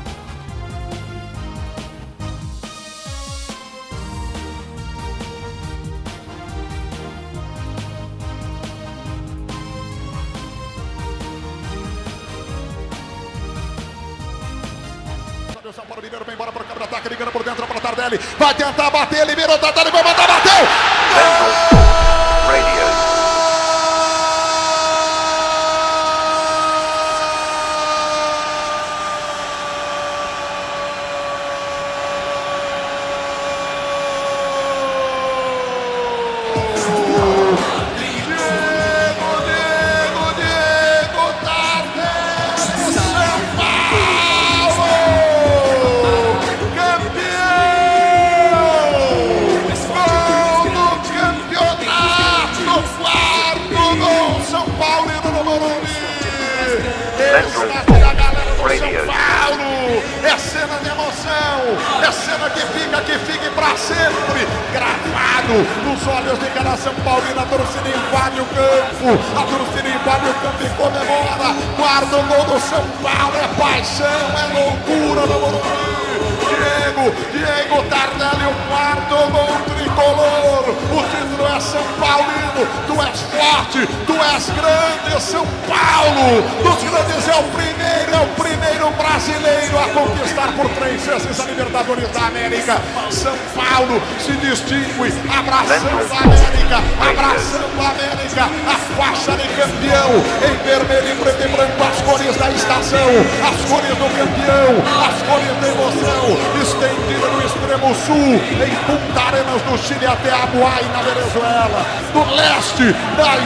Diego, 76.98 77.14
Diego 77.30 77.82
Tardelli, 77.84 78.44
o 78.44 78.54
quarto 78.66 79.30
gol 79.30 79.87
tricolor. 79.98 80.64
O 80.68 81.02
título 81.10 81.46
é 81.46 81.60
São 81.60 81.82
Paulino, 81.98 82.66
tu 82.86 83.02
és 83.02 83.20
forte, 83.20 83.86
tu 84.06 84.12
és 84.14 84.50
grande, 84.50 85.22
São 85.22 85.46
Paulo. 85.66 86.42
Dos 86.62 86.90
grandes 86.90 87.28
é 87.28 87.36
o 87.36 87.42
primeiro, 87.44 88.14
é 88.14 88.20
o 88.20 88.26
primeiro 88.40 88.90
brasileiro 88.92 89.78
a 89.78 89.88
conquistar 89.88 90.52
por 90.56 90.68
três 90.70 91.04
vezes 91.04 91.40
a 91.40 91.44
Libertadores 91.44 92.08
da 92.10 92.26
América. 92.26 92.80
São 93.10 93.34
Paulo 93.54 94.00
se 94.20 94.32
distingue, 94.32 95.12
abraçando 95.36 96.12
a 96.12 96.18
América, 96.22 96.78
abraçando 97.00 97.80
a 97.80 97.90
América, 97.90 98.44
a 98.66 98.76
faixa 98.96 99.32
de 99.32 99.48
campeão, 99.48 100.10
em 100.46 100.56
vermelho 100.64 101.12
e 101.12 101.22
preto 101.22 101.42
e 101.42 101.48
branco, 101.48 101.82
as 101.82 102.00
cores 102.02 102.36
da 102.36 102.50
estação, 102.50 103.08
as 103.42 103.70
cores 103.70 103.96
do 103.96 104.08
campeão, 104.16 104.72
as 105.06 105.22
cores 105.22 105.56
da 105.60 105.68
emoção 105.68 106.38
estendida 106.62 107.26
no 107.28 107.44
extremo 107.44 107.94
sul, 107.94 108.34
em 108.64 108.74
Punta 108.86 109.20
Arenas 109.20 109.62
do 109.62 109.78
Chile 109.78 109.87
até 109.94 110.30
Abuai, 110.30 110.84
na 110.92 111.00
Venezuela. 111.00 111.86
Do 112.12 112.20
leste, 112.34 112.94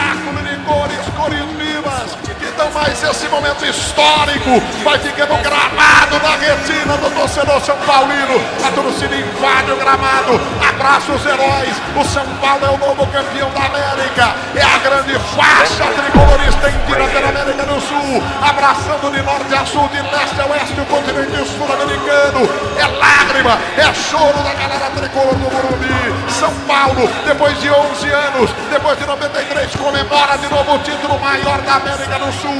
então, 2.61 2.71
mais 2.73 3.01
esse 3.01 3.27
momento 3.27 3.65
histórico 3.65 4.61
vai 4.83 4.99
ficando 4.99 5.35
gramado 5.41 6.19
na 6.21 6.35
retina 6.35 6.95
do 6.97 7.09
torcedor 7.09 7.59
São 7.61 7.75
Paulino. 7.77 8.39
A 8.63 8.71
torcida 8.71 9.15
invade 9.15 9.71
o 9.71 9.77
gramado, 9.77 10.39
abraça 10.69 11.11
os 11.11 11.25
heróis. 11.25 11.75
O 11.95 12.05
São 12.05 12.25
Paulo 12.39 12.63
é 12.63 12.69
o 12.69 12.77
novo 12.77 13.07
campeão 13.07 13.49
da 13.49 13.65
América. 13.65 14.35
É 14.55 14.61
a 14.61 14.77
grande 14.77 15.17
faixa 15.35 15.85
tricolorista 15.85 16.51
estendida 16.69 17.07
pela 17.07 17.29
América 17.29 17.65
do 17.65 17.81
Sul, 17.81 18.23
abraçando 18.41 19.11
de 19.11 19.21
norte 19.21 19.53
a 19.53 19.65
sul, 19.65 19.87
de 19.89 20.01
leste 20.01 20.39
a 20.39 20.45
oeste 20.45 20.79
o 20.79 20.85
continente 20.85 21.49
sul-americano. 21.57 22.49
É 22.77 22.87
lágrima, 22.87 23.57
é 23.77 23.93
choro 23.93 24.37
da 24.43 24.53
galera 24.53 24.89
tricolor 24.91 25.33
do 25.33 25.51
Morumbi. 25.51 26.31
São 26.39 26.53
Paulo, 26.67 27.09
depois 27.25 27.59
de 27.59 27.69
11 27.69 28.09
anos, 28.09 28.49
depois 28.69 28.97
de 28.97 29.05
93, 29.05 29.75
comemora 29.75 30.37
de 30.37 30.47
novo 30.49 30.75
o 30.75 30.79
título 30.79 31.19
maior 31.19 31.61
da 31.61 31.75
América 31.75 32.19
do 32.19 32.31
Sul. 32.33 32.50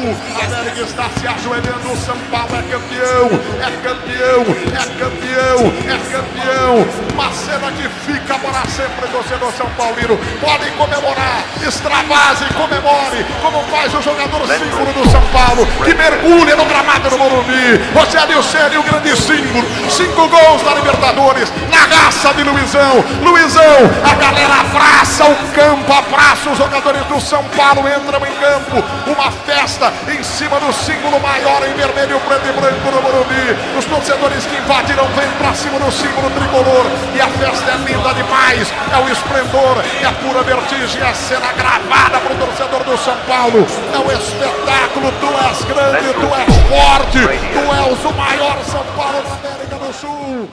América 0.44 0.82
está 0.82 1.10
se 1.20 1.28
ajoelhando. 1.28 1.92
O 1.92 1.98
São 1.98 2.18
Paulo 2.32 2.56
é 2.56 2.62
campeão, 2.64 3.28
é 3.60 3.72
campeão, 3.84 4.42
é 4.72 4.86
campeão, 5.00 5.74
é 5.88 5.98
campeão. 6.12 7.12
Cena 7.32 7.72
que 7.72 7.88
fica 8.06 8.38
para 8.38 8.68
sempre, 8.68 9.08
torcedor 9.08 9.52
São 9.54 9.66
Paulino. 9.72 10.20
Podem 10.42 10.70
comemorar, 10.74 11.44
extravase, 11.66 12.46
comemore, 12.54 13.26
como 13.42 13.64
faz 13.68 13.94
o 13.96 14.02
jogador 14.02 14.42
símbolo 14.48 14.92
do 14.94 15.10
São 15.10 15.22
Paulo, 15.32 15.66
que 15.84 15.94
mergulha 15.94 16.56
no 16.58 16.66
gramado 16.66 17.10
do 17.10 17.18
Morumbi. 17.18 17.80
Rogério 17.96 18.44
Ceni, 18.44 18.78
o 18.78 18.84
grande 18.84 19.16
símbolo. 19.16 19.66
Cinco 19.90 20.28
gols 20.28 20.62
da 20.62 20.74
Libertadores, 20.74 21.52
na 21.72 21.96
raça 21.96 22.34
de 22.34 22.44
Luizão. 22.44 23.04
Luizão, 23.24 23.90
a 24.04 24.14
galera 24.16 24.60
abraça 24.62 25.26
o 25.26 25.36
campo, 25.54 25.94
abraça 25.94 26.50
os 26.50 26.58
jogadores 26.58 27.06
do 27.06 27.20
São 27.22 27.44
Paulo, 27.56 27.88
entram 27.88 28.20
em 28.28 28.36
campo. 28.36 28.84
Uma 29.08 29.32
festa 29.32 29.81
em 30.08 30.24
cima 30.24 30.60
do 30.60 30.72
símbolo 30.72 31.20
maior 31.20 31.66
em 31.68 31.74
vermelho, 31.74 32.20
preto 32.22 32.48
e 32.48 32.52
branco 32.52 32.92
no 32.92 33.02
Morumbi. 33.02 33.58
Os 33.78 33.86
torcedores 33.86 34.46
que 34.46 34.58
invadiram 34.58 35.08
vêm 35.16 35.30
para 35.40 35.54
cima 35.56 35.80
do 35.80 35.92
símbolo 35.92 36.30
tricolor 36.30 36.86
e 37.16 37.22
a 37.22 37.28
festa 37.28 37.72
é 37.72 37.78
linda 37.78 38.14
demais. 38.14 38.72
É 38.94 38.98
o 38.98 39.10
esplendor, 39.10 39.84
é 40.02 40.06
a 40.06 40.12
pura 40.12 40.44
vertigem, 40.44 41.02
é 41.02 41.10
a 41.10 41.14
cena 41.16 41.52
gravada 41.54 42.20
para 42.20 42.34
o 42.34 42.38
torcedor 42.38 42.84
do 42.84 42.98
São 42.98 43.18
Paulo. 43.28 43.66
É 43.94 43.98
o 43.98 44.12
espetáculo. 44.12 45.12
Tu 45.20 45.28
és 45.28 45.64
grande, 45.66 46.14
tu 46.14 46.30
és 46.36 46.56
forte, 46.70 47.20
tu 47.54 47.60
és 47.74 48.06
o 48.06 48.14
maior 48.18 48.58
São 48.66 48.84
Paulo 48.96 49.24
da 49.42 49.50
América 49.50 49.76
do 49.78 49.94
Sul. 49.94 50.50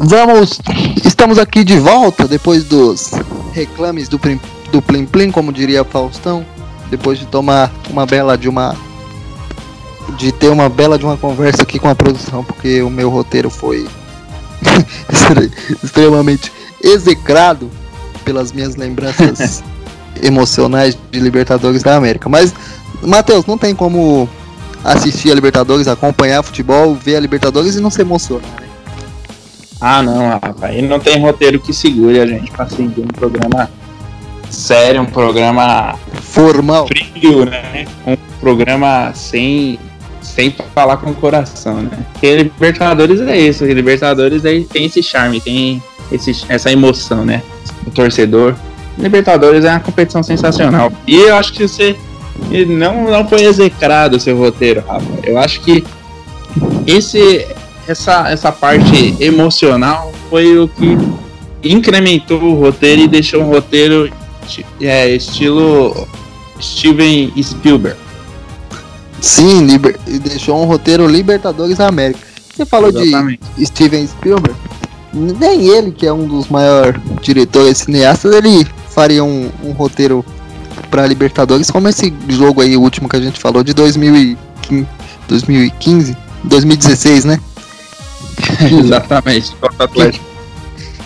Vamos, 0.00 0.60
estamos 1.04 1.38
aqui 1.38 1.62
de 1.64 1.78
volta 1.78 2.26
depois 2.26 2.64
dos 2.64 3.12
reclames 3.52 4.08
do, 4.08 4.20
do 4.70 4.82
Plim 4.82 5.06
Plim, 5.06 5.30
como 5.30 5.52
diria 5.52 5.84
Faustão 5.84 6.44
depois 6.90 7.18
de 7.18 7.26
tomar 7.26 7.70
uma 7.88 8.04
bela 8.04 8.36
de 8.36 8.48
uma 8.48 8.76
de 10.16 10.32
ter 10.32 10.48
uma 10.48 10.68
bela 10.68 10.98
de 10.98 11.04
uma 11.04 11.16
conversa 11.16 11.62
aqui 11.62 11.78
com 11.78 11.88
a 11.88 11.94
produção, 11.94 12.42
porque 12.42 12.82
o 12.82 12.90
meu 12.90 13.08
roteiro 13.08 13.48
foi 13.48 13.86
extremamente 15.82 16.52
execrado 16.82 17.70
pelas 18.24 18.52
minhas 18.52 18.76
lembranças 18.76 19.62
emocionais 20.22 20.98
de 21.10 21.20
Libertadores 21.20 21.82
da 21.82 21.96
América. 21.96 22.28
Mas, 22.28 22.52
Matheus, 23.02 23.46
não 23.46 23.56
tem 23.56 23.74
como 23.74 24.28
assistir 24.84 25.30
a 25.30 25.34
Libertadores, 25.34 25.88
acompanhar 25.88 26.42
futebol, 26.42 26.94
ver 26.94 27.16
a 27.16 27.20
Libertadores 27.20 27.76
e 27.76 27.80
não 27.80 27.90
se 27.90 28.00
emocionar, 28.00 28.50
né? 28.60 28.68
Ah, 29.80 30.02
não, 30.02 30.28
rapaz. 30.28 30.62
Aí 30.62 30.82
não 30.82 31.00
tem 31.00 31.20
roteiro 31.20 31.58
que 31.58 31.72
segure 31.72 32.20
a 32.20 32.26
gente 32.26 32.50
pra 32.50 32.68
seguir 32.68 33.00
um 33.00 33.06
programa 33.06 33.70
sério, 34.50 35.00
um 35.02 35.06
programa 35.06 35.98
Formal. 36.22 36.86
frio, 36.86 37.44
né? 37.44 37.86
Um 38.06 38.16
programa 38.40 39.12
sem, 39.14 39.78
sem 40.20 40.54
falar 40.74 40.96
com 40.98 41.10
o 41.10 41.14
coração, 41.14 41.82
né? 41.82 41.90
Porque 42.12 42.36
Libertadores 42.36 43.20
é 43.20 43.38
isso. 43.38 43.64
Libertadores 43.64 44.44
aí 44.44 44.64
tem 44.64 44.86
esse 44.86 45.02
charme, 45.02 45.40
tem 45.40 45.82
esse, 46.12 46.44
essa 46.48 46.70
emoção, 46.70 47.24
né? 47.24 47.42
O 47.86 47.90
torcedor. 47.90 48.54
Libertadores 48.98 49.64
é 49.64 49.70
uma 49.70 49.80
competição 49.80 50.22
sensacional. 50.22 50.92
E 51.06 51.16
eu 51.16 51.34
acho 51.36 51.52
que 51.52 51.66
você 51.66 51.96
não, 52.68 53.04
não 53.04 53.26
foi 53.26 53.42
execrado 53.42 54.16
o 54.16 54.20
seu 54.20 54.36
roteiro, 54.36 54.82
Rafa. 54.86 55.06
Eu 55.22 55.38
acho 55.38 55.60
que 55.60 55.84
esse, 56.86 57.46
essa, 57.86 58.30
essa 58.30 58.52
parte 58.52 59.16
emocional 59.20 60.12
foi 60.28 60.58
o 60.58 60.68
que 60.68 60.96
incrementou 61.62 62.42
o 62.42 62.54
roteiro 62.54 63.02
e 63.02 63.08
deixou 63.08 63.42
um 63.42 63.50
roteiro 63.50 64.10
é, 64.80 65.14
estilo 65.14 66.06
Steven 66.60 67.32
Spielberg. 67.42 67.98
Sim, 69.20 69.66
liber... 69.66 69.98
e 70.06 70.18
deixou 70.18 70.62
um 70.62 70.64
roteiro 70.64 71.06
Libertadores 71.06 71.78
da 71.78 71.88
América. 71.88 72.20
Você 72.54 72.64
falou 72.64 72.90
Exatamente. 72.90 73.40
de 73.56 73.66
Steven 73.66 74.06
Spielberg, 74.06 74.58
nem 75.12 75.68
ele, 75.68 75.92
que 75.92 76.06
é 76.06 76.12
um 76.12 76.26
dos 76.26 76.48
maiores 76.48 77.00
diretores 77.22 77.78
cineastas, 77.78 78.34
ele 78.34 78.66
faria 78.88 79.24
um, 79.24 79.50
um 79.64 79.72
roteiro 79.72 80.24
para 80.90 81.06
Libertadores, 81.06 81.70
como 81.70 81.88
esse 81.88 82.12
jogo 82.28 82.60
aí, 82.60 82.76
o 82.76 82.80
último 82.80 83.08
que 83.08 83.16
a 83.16 83.20
gente 83.20 83.38
falou, 83.38 83.62
de 83.62 83.72
2015, 83.72 84.86
2015 85.28 86.16
2016, 86.44 87.24
né? 87.24 87.40
Exatamente. 88.84 89.54
Atlético. 89.78 90.24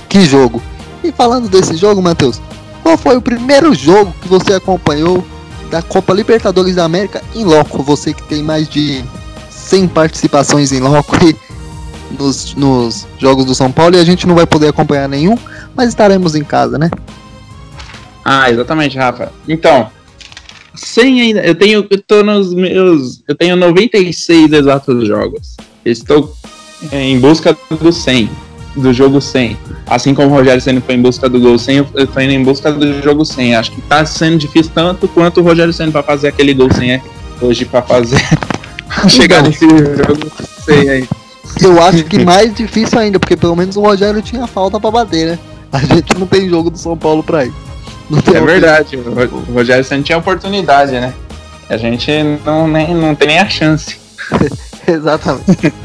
Que 0.09 0.25
jogo! 0.25 0.63
E 1.03 1.11
falando 1.13 1.49
desse 1.49 1.77
jogo, 1.77 2.01
Matheus, 2.01 2.41
qual 2.85 2.99
foi 2.99 3.17
o 3.17 3.23
primeiro 3.23 3.75
jogo 3.75 4.15
que 4.21 4.29
você 4.29 4.53
acompanhou 4.53 5.25
da 5.71 5.81
Copa 5.81 6.13
Libertadores 6.13 6.77
da 6.77 6.85
América 6.85 7.23
em 7.35 7.43
loco? 7.43 7.83
Você 7.83 8.13
que 8.13 8.23
tem 8.25 8.43
mais 8.43 8.69
de 8.69 9.03
100 9.51 9.89
participações 9.89 10.71
em 10.71 10.81
loco 10.81 11.17
nos, 12.19 12.55
nos 12.55 13.09
jogos 13.19 13.47
do 13.47 13.55
São 13.55 13.73
Paulo 13.73 13.97
e 13.97 13.99
a 13.99 14.05
gente 14.05 14.27
não 14.27 14.35
vai 14.35 14.47
poder 14.47 14.69
acompanhar 14.69 15.09
nenhum, 15.09 15.35
mas 15.75 15.89
estaremos 15.89 16.35
em 16.35 16.45
casa, 16.45 16.77
né? 16.77 16.91
Ah, 18.23 18.51
exatamente, 18.51 18.99
Rafa. 18.99 19.33
Então, 19.49 19.91
sem 20.75 21.23
ainda. 21.23 21.41
Eu 21.41 21.55
tenho. 21.55 21.87
Eu 21.89 22.03
tô 22.03 22.23
nos 22.23 22.53
meus. 22.53 23.23
Eu 23.27 23.35
tenho 23.35 23.57
96 23.57 24.53
exatos 24.53 25.09
jogos. 25.09 25.57
Estou 25.85 26.35
em 26.93 27.19
busca 27.19 27.57
do 27.71 27.93
100. 27.93 28.29
Do 28.77 28.93
jogo 28.93 29.21
100. 29.21 29.57
Assim 29.87 30.15
como 30.15 30.29
o 30.29 30.31
Rogério 30.33 30.61
Senna 30.61 30.81
foi 30.81 30.97
em 30.97 31.03
busca 31.03 31.29
do 31.29 31.39
gol 31.39 31.57
100, 31.59 31.87
eu- 31.95 32.07
tô 32.07 32.21
indo 32.21 32.33
em 32.33 32.43
busca 32.43 32.73
do 32.73 33.01
jogo 33.03 33.25
100. 33.25 33.55
Acho 33.55 33.71
que 33.71 33.81
tá 33.83 34.05
sendo 34.05 34.37
difícil 34.37 34.73
tanto 34.75 35.07
quanto 35.07 35.41
o 35.41 35.45
Rogério 35.45 35.73
Senna 35.73 35.93
pra 35.93 36.03
fazer 36.03 36.29
aquele 36.29 36.53
gol 36.55 36.73
100 36.73 36.93
é 36.95 37.03
hoje 37.41 37.65
pra 37.65 37.83
fazer. 37.83 38.19
chegar 39.09 39.47
Então. 39.47 39.69
nesse 39.69 39.69
jogo 39.69 40.27
100 40.65 40.89
aí. 40.91 41.09
Eu 41.61 41.81
acho 41.83 42.03
que 42.05 42.25
mais 42.25 42.53
difícil 42.53 42.99
ainda, 42.99 43.21
porque 43.21 43.37
pelo 43.37 43.55
menos 43.55 43.77
o 43.77 43.81
Rogério 43.81 44.21
tinha 44.21 44.47
falta 44.47 44.81
pra 44.81 44.91
bater, 44.91 45.27
né? 45.27 45.39
A 45.73 45.79
gente 45.79 46.19
não 46.19 46.27
tem 46.27 46.49
jogo 46.49 46.69
do 46.71 46.79
São 46.79 46.97
Paulo 46.97 47.23
pra 47.23 47.45
ir. 47.45 47.53
Não 48.11 48.21
tem 48.21 48.35
É 48.37 48.41
verdade, 48.41 48.97
o 48.97 49.53
Rogério 49.53 49.85
Senna 49.85 50.03
tinha 50.03 50.19
oportunidade, 50.19 50.93
né? 50.93 51.13
A 51.71 51.77
gente 51.77 52.11
não, 52.45 52.67
nem, 52.67 52.93
não 52.95 53.15
tem 53.15 53.29
nem 53.29 53.39
a 53.39 53.49
chance. 53.49 53.97
Exatamente. 54.89 55.73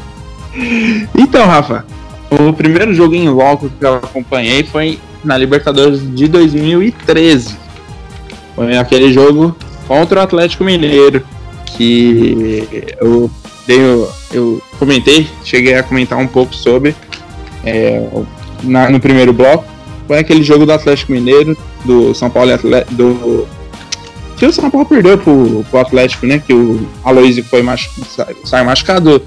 Então, 1.16 1.46
Rafa, 1.46 1.84
o 2.30 2.52
primeiro 2.52 2.92
jogo 2.94 3.14
em 3.14 3.28
loco 3.28 3.68
que 3.78 3.84
eu 3.84 3.94
acompanhei 3.96 4.62
foi 4.64 4.98
na 5.24 5.36
Libertadores 5.36 6.00
de 6.14 6.28
2013. 6.28 7.56
Foi 8.54 8.76
aquele 8.76 9.12
jogo 9.12 9.56
contra 9.88 10.20
o 10.20 10.22
Atlético 10.22 10.64
Mineiro 10.64 11.22
que 11.66 12.66
eu 13.00 13.30
o- 13.68 14.08
eu 14.32 14.60
comentei, 14.78 15.28
cheguei 15.44 15.74
a 15.74 15.82
comentar 15.82 16.18
um 16.18 16.26
pouco 16.26 16.52
sobre 16.54 16.94
é, 17.64 18.02
na- 18.64 18.90
no 18.90 18.98
primeiro 18.98 19.32
bloco. 19.32 19.64
Foi 20.08 20.18
aquele 20.18 20.42
jogo 20.42 20.66
do 20.66 20.72
Atlético 20.72 21.12
Mineiro, 21.12 21.56
do 21.84 22.12
São 22.14 22.28
Paulo 22.30 22.52
Atle- 22.52 22.84
do 22.90 23.46
que 24.36 24.46
o 24.46 24.52
São 24.52 24.70
Paulo 24.70 24.86
perdeu 24.86 25.16
pro, 25.18 25.64
pro 25.70 25.78
Atlético, 25.80 26.26
né? 26.26 26.42
Que 26.44 26.52
o 26.54 26.84
Aloysio 27.04 27.44
foi 27.44 27.62
machu, 27.62 27.90
sa- 28.08 28.26
saiu 28.44 28.64
machucado. 28.64 29.22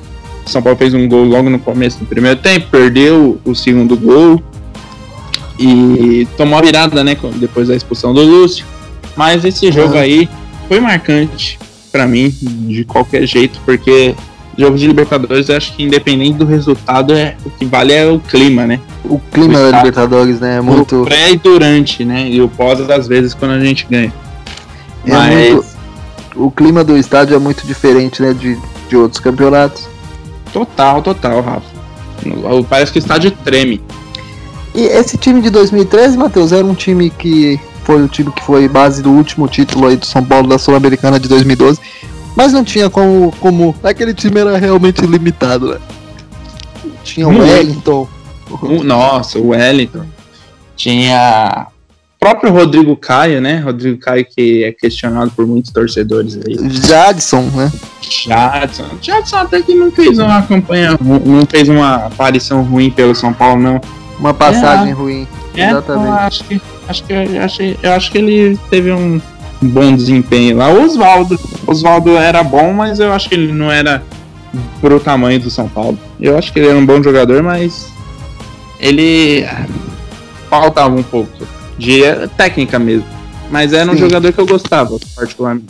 São 0.45 0.61
Paulo 0.61 0.77
fez 0.77 0.93
um 0.93 1.07
gol 1.07 1.23
logo 1.23 1.49
no 1.49 1.59
começo 1.59 1.99
do 1.99 2.05
primeiro 2.05 2.39
tempo, 2.39 2.67
perdeu 2.69 3.39
o 3.45 3.55
segundo 3.55 3.95
gol 3.97 4.41
e 5.59 6.27
tomou 6.37 6.57
a 6.59 6.61
virada, 6.61 7.03
né? 7.03 7.15
Depois 7.35 7.67
da 7.67 7.75
expulsão 7.75 8.13
do 8.13 8.21
Lúcio. 8.21 8.65
Mas 9.15 9.45
esse 9.45 9.71
jogo 9.71 9.97
aí 9.97 10.27
foi 10.67 10.79
marcante 10.79 11.59
pra 11.91 12.07
mim, 12.07 12.33
de 12.41 12.83
qualquer 12.83 13.25
jeito, 13.27 13.59
porque 13.63 14.15
jogo 14.57 14.77
de 14.77 14.87
Libertadores, 14.87 15.49
eu 15.49 15.57
acho 15.57 15.73
que 15.75 15.83
independente 15.83 16.37
do 16.37 16.45
resultado, 16.45 17.13
é, 17.13 17.35
o 17.45 17.49
que 17.51 17.65
vale 17.65 17.93
é 17.93 18.05
o 18.05 18.19
clima, 18.19 18.65
né? 18.65 18.79
O 19.03 19.19
clima 19.19 19.59
da 19.59 19.77
Libertadores, 19.77 20.39
né? 20.39 20.57
É 20.57 20.61
muito. 20.61 21.01
O 21.01 21.05
pré 21.05 21.31
e 21.31 21.37
durante, 21.37 22.03
né? 22.03 22.27
E 22.27 22.41
o 22.41 22.49
pós, 22.49 22.79
às 22.89 23.07
vezes, 23.07 23.33
quando 23.33 23.51
a 23.51 23.59
gente 23.59 23.85
ganha. 23.89 24.13
É 25.05 25.11
Mas, 25.11 25.53
muito- 25.53 25.73
O 26.35 26.49
clima 26.49 26.83
do 26.83 26.97
estádio 26.97 27.35
é 27.35 27.39
muito 27.39 27.65
diferente, 27.67 28.19
né? 28.21 28.33
De, 28.33 28.57
de 28.89 28.97
outros 28.97 29.19
campeonatos. 29.21 29.87
Total, 30.53 31.01
total, 31.01 31.41
Rafa. 31.41 31.67
Parece 32.69 32.91
que 32.91 32.99
o 32.99 33.01
estádio 33.01 33.31
treme. 33.31 33.81
E 34.73 34.81
esse 34.83 35.17
time 35.17 35.41
de 35.41 35.49
2013, 35.49 36.17
Matheus, 36.17 36.51
era 36.51 36.65
um 36.65 36.73
time 36.73 37.09
que 37.09 37.59
foi 37.83 38.01
o 38.01 38.07
time 38.07 38.31
que 38.31 38.41
foi 38.43 38.67
base 38.67 39.01
do 39.03 39.11
último 39.11 39.47
título 39.47 39.87
aí 39.87 39.97
do 39.97 40.05
São 40.05 40.23
Paulo 40.23 40.47
da 40.47 40.57
Sul-Americana 40.57 41.19
de 41.19 41.27
2012. 41.27 41.79
Mas 42.35 42.51
não 42.53 42.63
tinha 42.63 42.89
como, 42.89 43.31
como. 43.39 43.75
Aquele 43.83 44.13
time 44.13 44.39
era 44.39 44.57
realmente 44.57 45.05
limitado, 45.05 45.67
né? 45.73 45.77
Tinha 47.03 47.27
o 47.27 47.31
Muito. 47.31 47.45
Wellington. 47.51 48.07
Um- 48.63 48.83
Nossa, 48.83 49.37
o 49.37 49.49
Wellington. 49.49 50.05
Tinha 50.75 51.67
próprio 52.23 52.53
Rodrigo 52.53 52.95
Caio, 52.95 53.41
né? 53.41 53.57
Rodrigo 53.57 53.97
Caio 53.97 54.25
que 54.25 54.63
é 54.63 54.71
questionado 54.71 55.29
por 55.31 55.45
muitos 55.45 55.73
torcedores 55.73 56.37
aí. 56.37 56.55
Jadson, 56.69 57.41
né? 57.53 57.69
Jadson. 58.01 58.85
Jadson 59.01 59.35
até 59.35 59.61
que 59.61 59.75
não 59.75 59.91
fez 59.91 60.17
uma 60.17 60.41
campanha, 60.41 60.97
não 61.01 61.45
fez 61.45 61.67
uma 61.67 61.95
aparição 62.05 62.63
ruim 62.63 62.89
pelo 62.89 63.13
São 63.13 63.33
Paulo, 63.33 63.61
não. 63.61 63.81
Uma 64.17 64.33
passagem 64.33 64.93
ruim. 64.93 65.27
É, 65.53 65.69
Exatamente. 65.69 66.07
Eu 66.07 66.13
acho 66.13 66.43
que, 66.45 66.61
acho 66.87 67.03
que, 67.03 67.13
eu, 67.13 67.43
achei, 67.43 67.77
eu 67.83 67.91
acho 67.91 68.09
que 68.09 68.17
ele 68.17 68.57
teve 68.69 68.93
um 68.93 69.19
bom 69.61 69.93
desempenho 69.93 70.55
lá. 70.55 70.69
O 70.69 70.81
Oswaldo. 70.85 71.37
Oswaldo 71.67 72.15
era 72.15 72.41
bom, 72.41 72.71
mas 72.71 73.01
eu 73.01 73.11
acho 73.11 73.27
que 73.27 73.35
ele 73.35 73.51
não 73.51 73.69
era 73.69 74.01
pro 74.79 74.97
tamanho 74.97 75.41
do 75.41 75.49
São 75.49 75.67
Paulo. 75.67 75.99
Eu 76.21 76.37
acho 76.37 76.53
que 76.53 76.59
ele 76.59 76.69
era 76.69 76.77
um 76.77 76.85
bom 76.85 77.03
jogador, 77.03 77.43
mas 77.43 77.91
ele 78.79 79.45
faltava 80.49 80.95
um 80.95 81.03
pouco 81.03 81.62
de 81.83 82.01
técnica 82.37 82.79
mesmo. 82.79 83.05
Mas 83.51 83.73
era 83.73 83.89
um 83.91 83.93
Sim. 83.93 83.99
jogador 83.99 84.31
que 84.31 84.39
eu 84.39 84.45
gostava, 84.45 84.97
particularmente. 85.15 85.67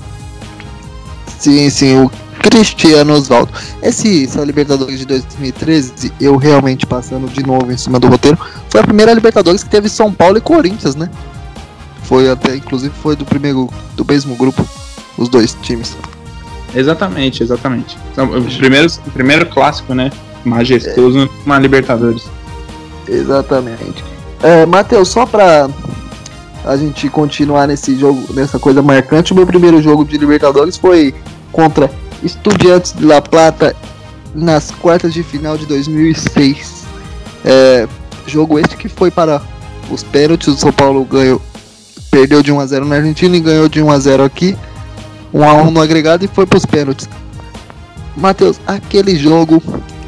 Sim, 1.40 1.70
sim, 1.70 2.02
o 2.02 2.12
Cristiano 2.42 3.14
Osvaldo. 3.14 3.52
Esse, 3.82 4.24
essa 4.24 4.44
Libertadores 4.44 5.00
de 5.00 5.06
2013, 5.06 6.14
eu 6.22 6.38
realmente 6.38 6.86
passando 6.86 7.28
de 7.28 7.44
novo 7.46 7.70
em 7.72 7.78
cima 7.78 8.00
do 8.00 8.08
roteiro, 8.08 8.38
foi 8.70 8.80
a 8.80 8.84
primeira 8.84 9.14
Libertadores 9.14 9.64
que 9.64 9.70
teve 9.70 9.90
São 9.90 10.14
Paulo 10.14 10.38
e 10.38 10.42
Corinthians, 10.42 10.96
né? 10.96 11.10
Foi 12.04 12.30
até, 12.30 12.56
inclusive, 12.56 12.94
foi 13.02 13.16
do 13.16 13.26
primeiro, 13.26 13.70
do 13.96 14.06
mesmo 14.06 14.36
grupo, 14.36 14.66
os 15.18 15.28
dois 15.28 15.58
times. 15.62 15.98
Exatamente, 16.76 17.44
exatamente. 17.44 17.98
O, 18.18 18.58
primeiro, 18.58 18.88
o 19.06 19.12
primeiro 19.12 19.46
clássico, 19.48 19.94
né? 19.94 20.12
Majestoso, 20.46 21.30
uma 21.46 21.60
Libertadores. 21.60 22.24
Exatamente. 23.08 24.04
É, 24.42 24.66
Matheus, 24.66 25.10
só 25.10 25.26
pra 25.26 25.70
a 26.64 26.78
gente 26.78 27.10
continuar 27.10 27.68
nesse 27.68 27.98
jogo, 27.98 28.34
nessa 28.34 28.58
coisa 28.58 28.82
marcante, 28.82 29.34
o 29.34 29.36
meu 29.36 29.46
primeiro 29.46 29.82
jogo 29.82 30.06
de 30.06 30.18
Libertadores 30.18 30.78
foi 30.78 31.14
contra 31.52 31.90
Estudiantes 32.24 32.94
de 32.94 33.06
La 33.06 33.22
Plata 33.22 33.76
nas 34.34 34.72
quartas 34.72 35.14
de 35.14 35.24
final 35.24 35.58
de 35.58 35.66
2006. 35.66 36.84
É, 37.46 37.88
jogo 38.26 38.58
este 38.58 38.78
que 38.78 38.88
foi 38.88 39.12
para 39.12 39.42
os 39.92 40.04
pênaltis, 40.04 40.48
o 40.48 40.58
São 40.58 40.72
Paulo 40.72 41.04
ganhou, 41.04 41.42
perdeu 42.10 42.42
de 42.42 42.52
1 42.52 42.60
a 42.60 42.66
0 42.66 42.86
na 42.86 42.96
Argentina 42.96 43.36
e 43.36 43.40
ganhou 43.40 43.68
de 43.68 43.82
1 43.82 43.92
a 43.92 44.00
0 44.00 44.24
aqui, 44.24 44.58
1 45.34 45.44
a 45.44 45.54
1 45.54 45.72
no 45.72 45.82
agregado 45.82 46.24
e 46.24 46.28
foi 46.28 46.46
para 46.46 46.58
os 46.58 46.66
pênaltis. 46.66 47.10
Matheus, 48.16 48.60
aquele 48.66 49.16
jogo 49.16 49.62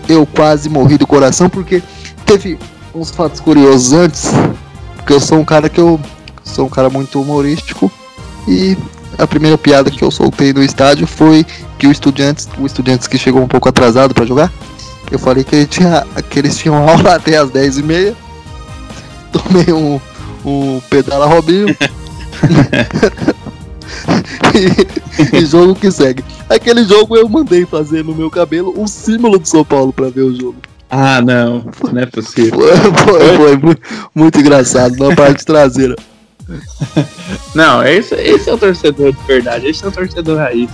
eu 0.08 0.26
quase 0.26 0.70
morri 0.70 0.98
do 0.98 1.08
coração 1.08 1.50
porque 1.50 1.82
teve 2.26 2.58
uns 2.94 3.12
fatos 3.12 3.40
curiosos 3.40 3.94
antes. 3.94 4.32
Porque 4.96 5.14
eu 5.14 5.20
sou 5.20 5.40
um 5.40 5.46
cara 5.46 5.70
que 5.70 5.80
eu 5.80 6.00
sou 6.46 6.68
um 6.68 6.70
cara 6.70 6.90
muito 6.90 7.22
humorístico 7.22 7.92
e 8.48 8.78
a 9.18 9.26
primeira 9.26 9.58
piada 9.58 9.90
que 9.90 10.04
eu 10.04 10.12
soltei 10.12 10.54
no 10.54 10.64
estádio 10.64 11.08
foi 11.08 11.46
que 11.78 11.88
o 11.88 11.92
Estudiantes, 11.92 12.48
o 12.58 12.66
Estudiantes 12.66 13.08
que 13.08 13.18
chegou 13.18 13.42
um 13.42 13.48
pouco 13.48 13.68
atrasado 13.68 14.14
para 14.14 14.26
jogar, 14.26 14.52
eu 15.12 15.20
falei 15.20 15.44
que, 15.44 15.56
ele 15.56 15.68
tinha, 15.68 16.06
que 16.30 16.40
eles 16.40 16.58
tinham 16.58 16.76
aula 16.88 17.16
até 17.16 17.38
as 17.38 17.50
10h30. 17.50 18.16
Tomei 19.32 19.74
um, 19.74 20.00
um 20.46 20.82
pedala 20.90 21.26
Robinho. 21.26 21.68
e, 24.56 25.38
e, 25.38 25.46
jogo 25.46 25.76
que 25.76 25.92
segue. 25.92 26.24
Aquele 26.50 26.84
jogo 26.86 27.16
eu 27.16 27.28
mandei 27.28 27.66
fazer 27.66 28.04
no 28.04 28.16
meu 28.16 28.30
cabelo 28.30 28.74
um 28.78 28.88
símbolo 28.88 29.38
do 29.38 29.48
São 29.48 29.64
Paulo 29.64 29.94
para 29.94 30.10
ver 30.10 30.22
o 30.22 30.36
jogo. 30.36 30.56
Ah, 30.90 31.22
não, 31.22 31.66
não 31.92 32.02
é 32.02 32.06
possível. 32.06 32.60
Foi, 32.60 33.20
foi, 33.20 33.38
foi 33.38 33.58
muito, 33.58 33.82
muito 34.14 34.40
engraçado 34.40 34.96
na 34.98 35.16
parte 35.16 35.44
traseira. 35.46 35.96
Não, 37.56 37.84
esse, 37.84 38.16
esse 38.16 38.50
é 38.50 38.54
o 38.54 38.58
torcedor 38.58 39.12
de 39.14 39.24
verdade, 39.26 39.68
esse 39.68 39.84
é 39.84 39.88
o 39.88 39.92
torcedor 39.92 40.38
raiz. 40.38 40.70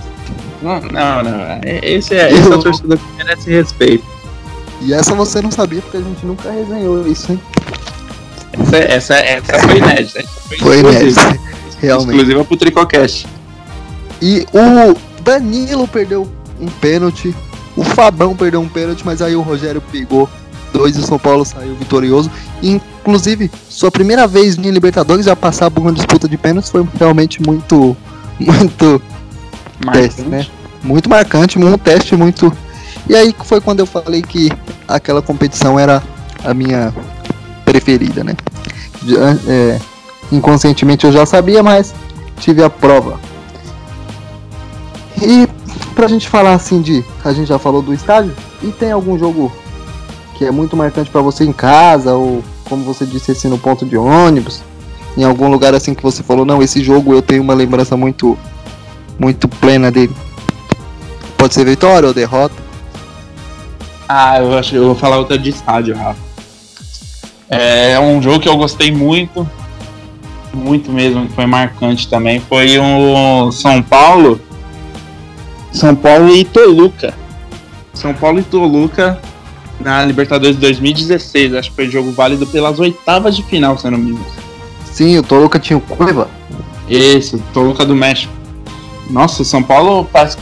Não, 0.60 0.80
não, 0.80 1.22
não. 1.24 1.60
Esse 1.64 2.14
é, 2.14 2.32
esse 2.32 2.52
é 2.52 2.54
o 2.54 2.62
torcedor 2.62 2.96
que 2.96 3.12
merece 3.16 3.50
respeito. 3.50 4.04
E 4.80 4.92
essa 4.92 5.14
você 5.14 5.40
não 5.40 5.50
sabia 5.50 5.80
porque 5.80 5.96
a 5.96 6.00
gente 6.00 6.24
nunca 6.24 6.50
resenhou 6.50 7.06
isso, 7.06 7.32
hein? 7.32 7.40
Essa, 8.52 8.76
essa, 8.76 9.14
essa 9.14 9.58
foi 9.66 9.78
inédita. 9.78 10.22
Foi, 10.48 10.58
foi 10.58 10.78
inédita, 10.80 11.38
realmente. 11.80 12.10
Exclusiva 12.10 12.44
pro 12.44 12.56
Tricocast. 12.56 13.26
E 14.20 14.46
o 14.52 14.94
Danilo 15.22 15.88
perdeu 15.88 16.28
um 16.60 16.66
pênalti, 16.66 17.34
o 17.76 17.82
Fabão 17.82 18.36
perdeu 18.36 18.60
um 18.60 18.68
pênalti, 18.68 19.04
mas 19.04 19.22
aí 19.22 19.34
o 19.34 19.42
Rogério 19.42 19.82
pegou 19.90 20.28
dois 20.72 20.96
e 20.96 21.00
o 21.00 21.02
São 21.02 21.18
Paulo 21.18 21.44
saiu 21.44 21.74
vitorioso. 21.74 22.30
Inclusive, 22.62 23.50
sua 23.68 23.90
primeira 23.90 24.26
vez 24.26 24.56
em 24.56 24.70
Libertadores 24.70 25.28
a 25.28 25.36
passar 25.36 25.70
por 25.70 25.80
uma 25.80 25.92
disputa 25.92 26.28
de 26.28 26.36
pênaltis 26.36 26.70
foi 26.70 26.86
realmente 26.98 27.42
muito. 27.42 27.96
Muito. 28.40 29.00
Marcante. 29.84 30.08
Teste, 30.08 30.22
né? 30.22 30.46
Muito 30.82 31.08
marcante, 31.08 31.58
um 31.58 31.78
teste 31.78 32.16
muito. 32.16 32.52
E 33.08 33.14
aí 33.14 33.34
foi 33.44 33.60
quando 33.60 33.80
eu 33.80 33.86
falei 33.86 34.20
que 34.20 34.50
aquela 34.88 35.22
competição 35.22 35.78
era 35.78 36.02
a 36.44 36.52
minha 36.52 36.92
preferida, 37.64 38.24
né? 38.24 38.34
É, 39.46 39.78
inconscientemente 40.32 41.06
eu 41.06 41.12
já 41.12 41.24
sabia, 41.24 41.62
mas 41.62 41.94
tive 42.38 42.64
a 42.64 42.70
prova. 42.70 43.20
E 45.20 45.48
pra 45.94 46.08
gente 46.08 46.28
falar 46.28 46.54
assim 46.54 46.80
de. 46.82 47.04
A 47.24 47.32
gente 47.32 47.48
já 47.48 47.58
falou 47.58 47.82
do 47.82 47.94
estádio. 47.94 48.34
E 48.62 48.70
tem 48.72 48.92
algum 48.92 49.18
jogo 49.18 49.52
que 50.34 50.44
é 50.44 50.50
muito 50.50 50.76
marcante 50.76 51.10
para 51.10 51.20
você 51.20 51.44
em 51.44 51.52
casa, 51.52 52.14
ou 52.14 52.42
como 52.68 52.84
você 52.84 53.04
disse 53.04 53.32
assim, 53.32 53.48
no 53.48 53.58
ponto 53.58 53.84
de 53.84 53.96
ônibus, 53.96 54.62
em 55.16 55.24
algum 55.24 55.48
lugar 55.48 55.74
assim 55.74 55.94
que 55.94 56.02
você 56.02 56.22
falou, 56.22 56.44
não, 56.44 56.62
esse 56.62 56.82
jogo 56.82 57.12
eu 57.12 57.22
tenho 57.22 57.42
uma 57.42 57.54
lembrança 57.54 57.96
muito 57.96 58.38
muito 59.18 59.46
plena 59.46 59.90
dele. 59.90 60.14
Pode 61.36 61.54
ser 61.54 61.64
vitória 61.64 62.08
ou 62.08 62.14
derrota. 62.14 62.54
Ah, 64.08 64.38
eu 64.40 64.56
acho 64.56 64.74
eu 64.74 64.86
vou 64.86 64.94
falar 64.94 65.18
outra 65.18 65.38
de 65.38 65.50
estádio, 65.50 65.96
Rafa. 65.96 66.20
É 67.48 68.00
um 68.00 68.22
jogo 68.22 68.40
que 68.40 68.48
eu 68.48 68.56
gostei 68.56 68.90
muito, 68.90 69.46
muito 70.54 70.90
mesmo, 70.90 71.28
foi 71.30 71.44
marcante 71.44 72.08
também, 72.08 72.40
foi 72.40 72.78
o 72.78 73.52
São 73.52 73.82
Paulo. 73.82 74.40
São 75.70 75.94
Paulo 75.94 76.34
e 76.34 76.44
Toluca. 76.44 77.14
São 77.92 78.14
Paulo 78.14 78.40
e 78.40 78.42
Toluca 78.42 79.20
na 79.82 80.04
Libertadores 80.04 80.56
2016. 80.56 81.54
Acho 81.54 81.70
que 81.70 81.76
foi 81.76 81.90
jogo 81.90 82.12
válido 82.12 82.46
pelas 82.46 82.78
oitavas 82.78 83.36
de 83.36 83.42
final, 83.42 83.76
se 83.76 83.86
eu 83.86 83.90
não 83.90 83.98
me 83.98 84.10
engano. 84.10 84.26
Sim, 84.84 85.18
o 85.18 85.22
Toluca 85.22 85.58
tinha 85.58 85.76
o 85.76 85.80
Cueva. 85.80 86.28
Esse, 86.88 87.38
Toluca 87.52 87.84
do 87.84 87.94
México. 87.94 88.32
Nossa, 89.10 89.42
o 89.42 89.44
São 89.44 89.62
Paulo 89.62 90.08
parece 90.12 90.36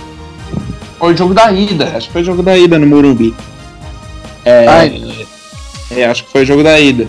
foi 1.00 1.14
o 1.14 1.16
jogo 1.16 1.32
da 1.32 1.50
ida. 1.50 1.96
Acho 1.96 2.08
que 2.08 2.12
foi 2.12 2.20
o 2.20 2.24
jogo 2.24 2.42
da 2.42 2.58
ida 2.58 2.78
no 2.78 2.86
Morumbi. 2.86 3.34
É, 4.44 4.90
é 5.90 6.04
acho 6.04 6.24
que 6.24 6.30
foi 6.30 6.42
o 6.42 6.46
jogo 6.46 6.62
da 6.62 6.78
ida. 6.78 7.08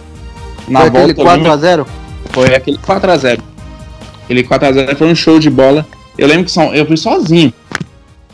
Na 0.68 0.82
foi 0.82 0.90
volta, 0.90 1.12
aquele 1.12 1.28
4x0? 1.28 1.86
Foi 2.32 2.56
aquele 2.56 2.78
4x0. 2.78 3.40
Aquele 4.24 4.44
4x0 4.44 4.96
foi 4.96 5.08
um 5.08 5.16
show 5.16 5.40
de 5.40 5.50
bola. 5.50 5.86
Eu 6.18 6.28
lembro 6.28 6.46
que 6.46 6.60
eu 6.74 6.86
fui 6.86 6.96
sozinho 6.96 7.54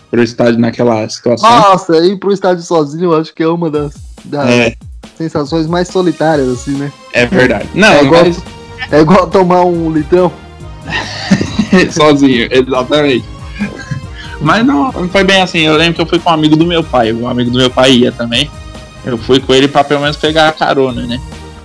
pro 0.10 0.24
estádio 0.24 0.60
naquela 0.60 1.08
situação. 1.10 1.49
Nossa, 1.49 1.97
ir 1.97 2.18
pro 2.18 2.32
estádio 2.32 2.64
sozinho 2.64 3.12
eu 3.12 3.20
acho 3.20 3.34
que 3.34 3.43
é 3.43 3.47
uma 3.47 3.70
das, 3.70 3.93
das 4.24 4.49
é. 4.49 4.76
sensações 5.18 5.68
mais 5.68 5.88
solitárias, 5.88 6.47
assim, 6.47 6.72
né? 6.72 6.91
É 7.14 7.26
verdade. 7.26 7.68
Não, 7.74 7.88
é 7.88 8.03
igual, 8.03 8.24
mas... 8.24 8.43
é 8.91 9.01
igual 9.01 9.28
tomar 9.28 9.66
um 9.66 9.91
litrão. 9.91 10.32
sozinho, 11.91 12.47
exatamente. 12.51 13.26
Mas 14.39 14.66
não, 14.66 14.91
não 14.91 15.10
foi 15.10 15.24
bem 15.24 15.41
assim. 15.41 15.60
Eu 15.60 15.76
lembro 15.76 15.95
que 15.95 16.01
eu 16.01 16.05
fui 16.05 16.20
com 16.20 16.30
um 16.30 16.34
amigo 16.34 16.55
do 16.55 16.66
meu 16.66 16.84
pai. 16.84 17.12
Um 17.12 17.28
amigo 17.28 17.49
do 17.49 17.58
meu 17.58 17.70
pai 17.70 17.91
ia 17.91 18.12
também. 18.12 18.49
Eu 19.05 19.18
fui 19.18 19.39
com 19.39 19.53
ele 19.53 19.68
pra 19.68 19.84
pelo 19.84 20.01
menos 20.01 20.18
pegar 20.18 20.47
a 20.47 20.51
carona, 20.51 21.01
né? 21.05 21.20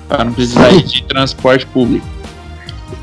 Pra 0.09 0.25
não 0.25 0.33
precisar 0.33 0.71
ir 0.71 0.83
de 0.83 1.03
transporte 1.05 1.67
público. 1.67 2.07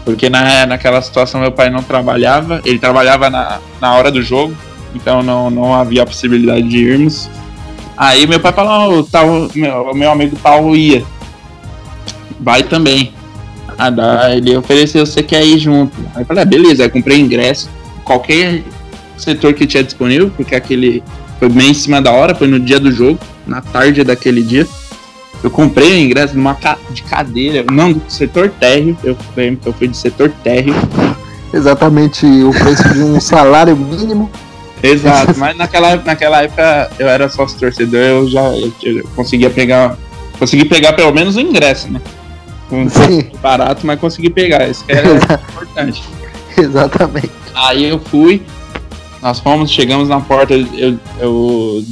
Porque 0.04 0.30
na, 0.30 0.66
naquela 0.66 1.02
situação 1.02 1.42
meu 1.42 1.52
pai 1.52 1.70
não 1.70 1.84
trabalhava, 1.84 2.62
ele 2.66 2.80
trabalhava 2.80 3.30
na, 3.30 3.60
na 3.80 3.94
hora 3.94 4.12
do 4.12 4.22
jogo, 4.22 4.56
então 4.94 5.22
não, 5.22 5.50
não 5.50 5.74
havia 5.74 6.04
a 6.04 6.06
possibilidade 6.06 6.68
de 6.68 6.78
irmos. 6.78 7.30
Aí 7.98 8.26
meu 8.26 8.40
pai 8.40 8.54
falou, 8.54 9.04
tal, 9.04 9.50
meu, 9.54 9.94
meu 9.94 10.12
amigo 10.12 10.38
tal 10.42 10.76
ia. 10.76 11.04
Vai 12.40 12.64
também. 12.64 13.14
Ah, 13.78 13.90
dá, 13.90 14.36
ele 14.36 14.56
ofereceu, 14.58 15.06
você 15.06 15.22
quer 15.24 15.46
ir 15.46 15.60
junto? 15.60 15.98
Aí 16.16 16.22
eu 16.22 16.26
falei, 16.26 16.44
ah, 16.44 16.46
beleza, 16.46 16.84
aí 16.84 16.90
comprei 16.90 17.20
ingresso. 17.20 17.70
Qualquer 18.04 18.64
setor 19.18 19.54
que 19.54 19.68
tinha 19.68 19.84
disponível, 19.84 20.32
porque 20.36 20.56
aquele 20.56 21.04
foi 21.38 21.50
bem 21.50 21.72
em 21.72 21.74
cima 21.74 22.02
da 22.02 22.12
hora, 22.12 22.36
foi 22.36 22.48
no 22.48 22.60
dia 22.60 22.80
do 22.80 22.92
jogo, 22.92 23.20
na 23.46 23.62
tarde 23.62 24.04
daquele 24.04 24.42
dia. 24.42 24.68
Eu 25.42 25.50
comprei 25.50 25.94
o 25.94 25.98
ingresso 25.98 26.36
numa 26.36 26.54
ca 26.54 26.78
de 26.92 27.04
cadeira, 27.04 27.66
não, 27.72 27.94
do 27.94 28.02
setor 28.10 28.50
térreo, 28.50 28.98
eu 29.04 29.16
lembro 29.36 29.62
que 29.62 29.68
eu 29.70 29.74
fui 29.74 29.88
de 29.88 29.96
setor 29.96 30.30
térreo. 30.44 30.76
Exatamente 31.54 32.26
o 32.26 32.52
preço 32.52 32.94
de 32.94 33.02
um 33.02 33.20
salário 33.20 33.76
mínimo. 33.76 34.30
Exato, 34.82 35.34
mas 35.40 35.56
naquela, 35.58 35.96
naquela 35.98 36.44
época 36.44 36.92
eu 36.98 37.08
era 37.08 37.30
sócio 37.30 37.60
torcedor, 37.60 38.00
eu 38.00 38.30
já 38.30 38.44
eu, 38.56 38.74
eu 38.84 39.04
conseguia 39.16 39.50
pegar. 39.50 39.98
Consegui 40.38 40.66
pegar 40.66 40.94
pelo 40.94 41.12
menos 41.12 41.36
o 41.36 41.42
ingresso, 41.42 41.92
né? 41.92 42.02
Um 42.72 42.88
Sim. 42.88 43.30
barato, 43.42 43.86
mas 43.86 44.00
consegui 44.00 44.30
pegar. 44.30 44.68
Isso 44.70 44.86
que 44.86 44.92
era 44.92 45.16
importante. 45.50 46.02
Exatamente. 46.58 47.32
Aí 47.54 47.86
eu 47.86 48.00
fui, 48.00 48.42
nós 49.22 49.40
fomos, 49.40 49.70
chegamos 49.72 50.08
na 50.08 50.22
porta, 50.22 50.54
eu, 50.54 50.98
eu, 51.20 51.84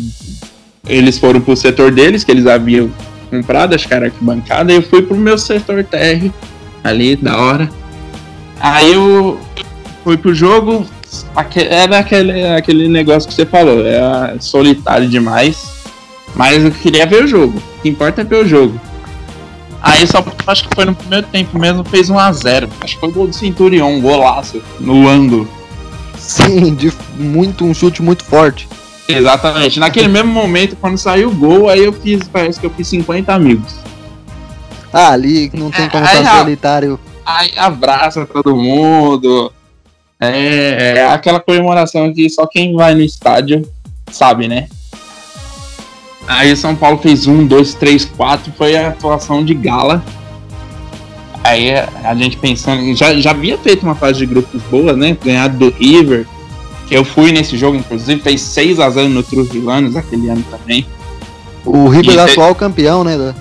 eles 0.88 1.17
foram 1.17 1.41
pro 1.41 1.55
setor 1.55 1.91
deles, 1.91 2.23
que 2.23 2.31
eles 2.31 2.47
haviam 2.47 2.89
comprado, 3.29 3.75
acho 3.75 3.88
que 3.88 3.93
era 3.93 4.05
arquibancada, 4.05 4.71
e 4.71 4.75
eu 4.75 4.81
fui 4.81 5.01
pro 5.01 5.17
meu 5.17 5.38
setor 5.38 5.83
TR, 5.83 6.29
ali, 6.83 7.15
da 7.15 7.38
hora. 7.38 7.69
Aí 8.59 8.93
eu 8.93 9.39
fui 10.03 10.17
pro 10.17 10.33
jogo, 10.33 10.85
era 11.70 11.99
aquele, 11.99 12.43
aquele 12.47 12.88
negócio 12.88 13.28
que 13.28 13.36
você 13.36 13.45
falou, 13.45 13.86
é 13.86 14.36
solitário 14.39 15.08
demais. 15.08 15.78
Mas 16.36 16.64
eu 16.64 16.72
queria 16.72 17.05
ver 17.05 17.24
o 17.24 17.28
jogo. 17.28 17.58
O 17.58 17.82
que 17.82 17.89
importa 17.89 18.22
é 18.22 18.24
ver 18.24 18.43
o 18.43 18.47
jogo. 18.47 18.80
Aí 19.82 20.05
só 20.05 20.24
acho 20.47 20.68
que 20.68 20.76
foi 20.76 20.86
no 20.86 20.95
primeiro 20.95 21.28
tempo 21.28 21.58
mesmo, 21.58 21.84
fez 21.84 22.10
1 22.10 22.18
a 22.18 22.32
0 22.32 22.70
Acho 22.82 22.95
que 22.95 22.99
foi 22.99 23.10
o 23.10 23.12
gol 23.12 23.28
do 23.28 23.34
Centurion, 23.34 23.88
um 23.88 24.01
golaço 24.01 24.62
no 24.80 25.08
ângulo. 25.08 25.47
Sim, 26.18 26.74
de 26.76 26.91
muito 27.16 27.64
um 27.64 27.74
chute 27.74 28.01
muito 28.01 28.24
forte. 28.24 28.68
Exatamente. 29.08 29.80
Naquele 29.80 30.08
mesmo 30.08 30.32
momento, 30.32 30.76
quando 30.76 30.97
saiu 30.97 31.30
o 31.30 31.34
gol, 31.34 31.70
aí 31.70 31.86
eu 31.86 31.93
fiz, 31.93 32.28
parece 32.28 32.60
que 32.60 32.66
eu 32.66 32.70
fiz 32.72 32.88
50 32.88 33.34
amigos. 33.34 33.76
Ah, 34.91 35.12
ali 35.12 35.49
não 35.53 35.72
tem 35.72 35.88
como 35.89 36.03
estar 36.03 36.24
tá 36.24 36.39
solitário. 36.39 36.99
Aí 37.26 37.51
abraça 37.58 38.26
todo 38.26 38.55
mundo. 38.55 39.51
É, 40.20 40.97
é 40.97 41.07
aquela 41.07 41.39
comemoração 41.39 42.11
que 42.13 42.30
só 42.30 42.47
quem 42.47 42.76
vai 42.76 42.95
no 42.95 43.01
estádio 43.01 43.68
sabe, 44.11 44.47
né? 44.47 44.68
Aí 46.28 46.55
São 46.55 46.76
Paulo 46.76 46.97
fez 46.97 47.28
um, 47.28 47.45
dois, 47.45 47.74
três, 47.74 48.03
quatro, 48.03 48.51
foi 48.57 48.76
a 48.76 48.89
atuação 48.89 49.43
de 49.45 49.53
gala. 49.53 50.03
Aí 51.43 51.72
a 52.03 52.13
gente 52.15 52.36
pensando, 52.36 52.93
já, 52.95 53.13
já 53.15 53.32
havia 53.32 53.57
feito 53.57 53.84
uma 53.84 53.95
fase 53.95 54.20
de 54.20 54.26
grupos 54.26 54.61
boa, 54.63 54.93
né? 54.93 55.18
Ganhado 55.24 55.57
do 55.57 55.70
River. 55.78 56.26
Eu 56.91 57.05
fui 57.05 57.32
nesse 57.32 57.57
jogo, 57.57 57.78
inclusive, 57.78 58.22
fez 58.22 58.41
6 58.41 58.80
a 58.80 58.89
0 58.89 59.09
no 59.09 59.24
Trujillanos 59.24 59.95
aquele 59.95 60.30
ano 60.30 60.43
também. 60.49 60.86
O 61.65 61.88
River 61.88 62.18
é 62.18 62.32
atual 62.32 62.55
campeão, 62.55 63.03
né? 63.03 63.18
Da... 63.18 63.36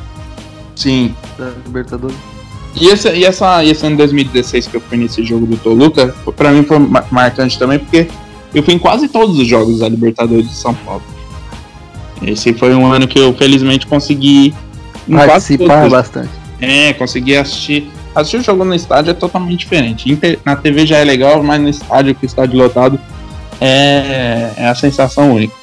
Sim. 0.77 1.15
Da 1.39 1.53
Libertadores. 1.65 2.36
E, 2.79 2.89
esse, 2.89 3.11
e, 3.11 3.25
essa, 3.25 3.65
e 3.65 3.71
esse 3.71 3.87
ano 3.87 3.97
2016 3.97 4.69
que 4.69 4.77
eu 4.77 4.81
fui 4.81 4.99
nesse 4.99 5.25
jogo 5.25 5.47
do 5.47 5.57
Toluca, 5.57 6.15
pra 6.37 6.51
mim 6.51 6.63
foi 6.63 6.79
marcante 7.11 7.59
também, 7.59 7.79
porque 7.79 8.07
eu 8.55 8.63
fui 8.63 8.75
em 8.75 8.79
quase 8.79 9.09
todos 9.09 9.39
os 9.39 9.47
jogos 9.47 9.81
da 9.81 9.89
Libertadores 9.89 10.49
de 10.49 10.55
São 10.55 10.75
Paulo. 10.75 11.03
Esse 12.23 12.53
foi 12.53 12.75
um 12.75 12.91
ano 12.91 13.09
que 13.09 13.19
eu 13.19 13.33
felizmente 13.35 13.87
consegui 13.87 14.55
Participar 15.15 15.89
bastante. 15.89 16.31
É, 16.61 16.93
consegui 16.95 17.37
assistir. 17.37 17.91
Assistir 18.15 18.39
o 18.39 18.43
jogo 18.43 18.65
no 18.65 18.75
estádio 18.75 19.11
é 19.11 19.15
totalmente 19.15 19.59
diferente. 19.61 20.19
Na 20.45 20.57
TV 20.57 20.87
já 20.87 20.99
é 20.99 21.05
legal, 21.05 21.43
mas 21.43 21.61
no 21.61 21.69
estádio, 21.69 22.17
o 22.21 22.27
estádio 22.27 22.59
lotado, 22.59 22.99
é, 23.61 24.53
é 24.57 24.69
a 24.69 24.75
sensação 24.75 25.35
única. 25.35 25.55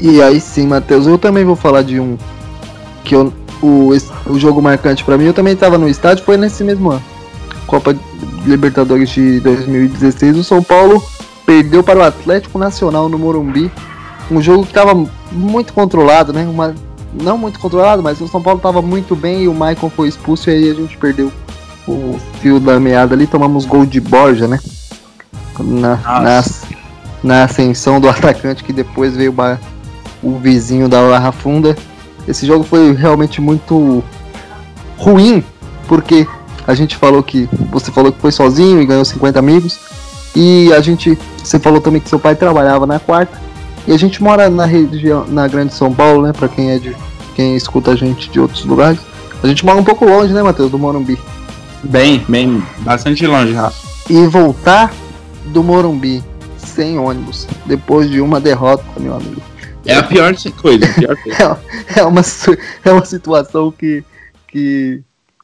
E 0.00 0.20
aí 0.20 0.40
sim, 0.40 0.66
Matheus, 0.66 1.06
eu 1.06 1.16
também 1.16 1.44
vou 1.44 1.54
falar 1.54 1.82
de 1.82 2.00
um 2.00 2.18
que 3.04 3.14
eu, 3.14 3.32
o, 3.62 3.90
o 4.26 4.38
jogo 4.38 4.60
marcante 4.60 5.04
pra 5.04 5.16
mim, 5.16 5.24
eu 5.24 5.34
também 5.34 5.54
tava 5.56 5.78
no 5.78 5.88
estádio, 5.88 6.24
foi 6.24 6.36
nesse 6.36 6.62
mesmo 6.64 6.90
ano. 6.90 7.02
Copa 7.66 7.96
Libertadores 8.44 9.08
de 9.10 9.40
2016, 9.40 10.36
o 10.36 10.44
São 10.44 10.62
Paulo 10.62 11.02
perdeu 11.46 11.82
para 11.82 11.98
o 11.98 12.02
Atlético 12.02 12.58
Nacional 12.58 13.08
no 13.08 13.18
Morumbi. 13.18 13.70
Um 14.30 14.40
jogo 14.42 14.66
que 14.66 14.72
tava 14.72 14.94
muito 15.30 15.72
controlado, 15.72 16.32
né? 16.32 16.46
Uma, 16.48 16.74
não 17.22 17.38
muito 17.38 17.58
controlado, 17.60 18.02
mas 18.02 18.20
o 18.20 18.28
São 18.28 18.42
Paulo 18.42 18.58
tava 18.60 18.82
muito 18.82 19.14
bem 19.14 19.42
e 19.44 19.48
o 19.48 19.54
Maicon 19.54 19.88
foi 19.90 20.08
expulso 20.08 20.50
e 20.50 20.54
aí 20.54 20.70
a 20.70 20.74
gente 20.74 20.96
perdeu 20.96 21.30
o 21.86 22.18
fio 22.40 22.58
da 22.60 22.78
meada 22.80 23.14
ali, 23.14 23.26
tomamos 23.26 23.64
gol 23.64 23.84
de 23.86 24.00
Borja, 24.00 24.46
né? 24.48 24.58
Na, 25.58 25.96
na, 26.22 26.44
na 27.22 27.44
ascensão 27.44 28.00
do 28.00 28.08
atacante 28.08 28.64
que 28.64 28.72
depois 28.72 29.14
veio 29.16 29.32
ba- 29.32 29.58
o 30.22 30.36
vizinho 30.38 30.88
da 30.88 31.00
Barra 31.08 31.30
Funda. 31.32 31.76
Esse 32.26 32.46
jogo 32.46 32.64
foi 32.64 32.92
realmente 32.94 33.40
muito 33.40 34.02
ruim, 34.96 35.42
porque 35.88 36.26
a 36.66 36.74
gente 36.74 36.96
falou 36.96 37.22
que 37.22 37.48
você 37.70 37.90
falou 37.90 38.12
que 38.12 38.20
foi 38.20 38.30
sozinho 38.30 38.80
e 38.80 38.86
ganhou 38.86 39.04
50 39.04 39.38
amigos. 39.38 39.78
E 40.34 40.72
a 40.72 40.80
gente, 40.80 41.18
você 41.42 41.58
falou 41.58 41.80
também 41.80 42.00
que 42.00 42.08
seu 42.08 42.18
pai 42.18 42.34
trabalhava 42.34 42.86
na 42.86 42.98
quarta. 42.98 43.40
E 43.86 43.92
a 43.92 43.98
gente 43.98 44.22
mora 44.22 44.48
na 44.48 44.64
região, 44.64 45.26
na 45.28 45.48
Grande 45.48 45.74
São 45.74 45.92
Paulo, 45.92 46.22
né? 46.22 46.32
Pra 46.32 46.48
quem 46.48 46.70
é 46.70 46.78
de 46.78 46.96
quem 47.34 47.56
escuta 47.56 47.90
a 47.90 47.96
gente 47.96 48.30
de 48.30 48.38
outros 48.38 48.64
lugares. 48.64 49.00
A 49.42 49.46
gente 49.46 49.64
mora 49.64 49.78
um 49.78 49.84
pouco 49.84 50.04
longe, 50.04 50.32
né, 50.32 50.42
Matheus, 50.42 50.70
do 50.70 50.78
Morumbi. 50.78 51.18
Bem, 51.82 52.24
bem, 52.28 52.62
bastante 52.78 53.26
longe, 53.26 53.52
Rafa. 53.52 53.76
E 54.08 54.24
voltar 54.26 54.92
do 55.46 55.64
Morumbi 55.64 56.22
sem 56.56 56.96
ônibus, 56.98 57.48
depois 57.66 58.08
de 58.08 58.20
uma 58.20 58.40
derrota, 58.40 58.84
meu 58.98 59.14
amigo. 59.14 59.42
É 59.86 59.96
a 59.96 60.02
pior 60.02 60.34
coisa, 60.60 60.86
a 60.86 60.88
pior 60.94 61.16
coisa. 61.16 61.58
é 61.96 62.02
uma, 62.04 62.22
é 62.84 62.92
uma 62.92 63.04
situação 63.04 63.70
que, 63.72 64.04
que 64.48 65.00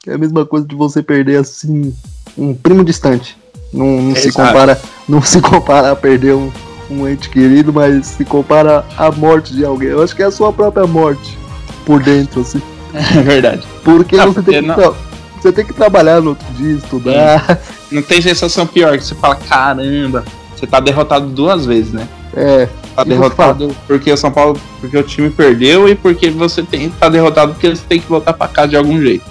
é 0.07 0.15
a 0.15 0.19
mesma 0.19 0.47
coisa 0.47 0.67
de 0.67 0.75
você 0.77 1.03
perder 1.03 1.39
assim 1.41 1.95
um 2.37 2.55
primo 2.55 2.85
distante. 2.85 3.37
Não, 3.73 4.01
não 4.01 4.15
se 4.17 4.29
Exato. 4.29 4.47
compara, 4.49 4.81
não 5.09 5.21
se 5.23 5.41
compara 5.41 5.91
a 5.93 5.97
perder 5.97 6.35
um, 6.35 6.51
um 6.91 7.07
ente 7.09 7.29
querido, 7.29 7.73
mas 7.73 8.07
se 8.07 8.25
compara 8.25 8.85
à 8.97 9.11
morte 9.11 9.53
de 9.55 9.65
alguém. 9.65 9.89
Eu 9.89 10.03
acho 10.03 10.15
que 10.17 10.23
é 10.23 10.27
a 10.27 10.31
sua 10.31 10.53
própria 10.53 10.87
morte 10.87 11.37
por 11.85 12.03
dentro, 12.03 12.41
assim. 12.41 12.63
É 12.95 13.21
verdade. 13.23 13.63
Porque 13.85 14.17
Ah, 14.17 14.25
você 14.27 14.35
porque 14.35 14.51
tem 14.53 14.63
que 14.63 14.67
não- 14.69 14.95
você 15.41 15.53
tem 15.53 15.65
que 15.67 15.75
trabalhar 15.75 16.21
no 16.23 16.31
outro 16.31 16.47
dia, 16.55 16.73
estudar. 16.75 17.61
Não 17.93 18.03
tem 18.03 18.21
sensação 18.21 18.67
pior 18.67 18.97
que 18.99 19.05
você 19.05 19.15
fala, 19.15 19.37
caramba, 19.37 20.25
você 20.57 20.67
tá 20.67 20.81
derrotado 20.81 21.27
duas 21.29 21.65
vezes, 21.67 21.93
né? 21.93 22.09
É, 22.35 22.69
Tá 22.99 23.05
derrotado 23.05 23.77
porque 23.87 24.11
o 24.13 24.17
São 24.17 24.31
Paulo, 24.33 24.61
porque 24.81 24.97
o 24.99 25.03
time 25.05 25.31
perdeu 25.31 25.89
e 25.89 25.95
porque 25.95 26.31
você 26.31 26.63
tem 26.65 26.91
tá 26.91 27.09
derrotado 27.09 27.53
porque 27.53 27.69
você 27.71 27.83
tem 27.89 28.01
que 28.01 28.09
voltar 28.09 28.33
pra 28.33 28.49
casa 28.49 28.69
de 28.69 28.77
algum 28.77 29.01
jeito. 29.01 29.25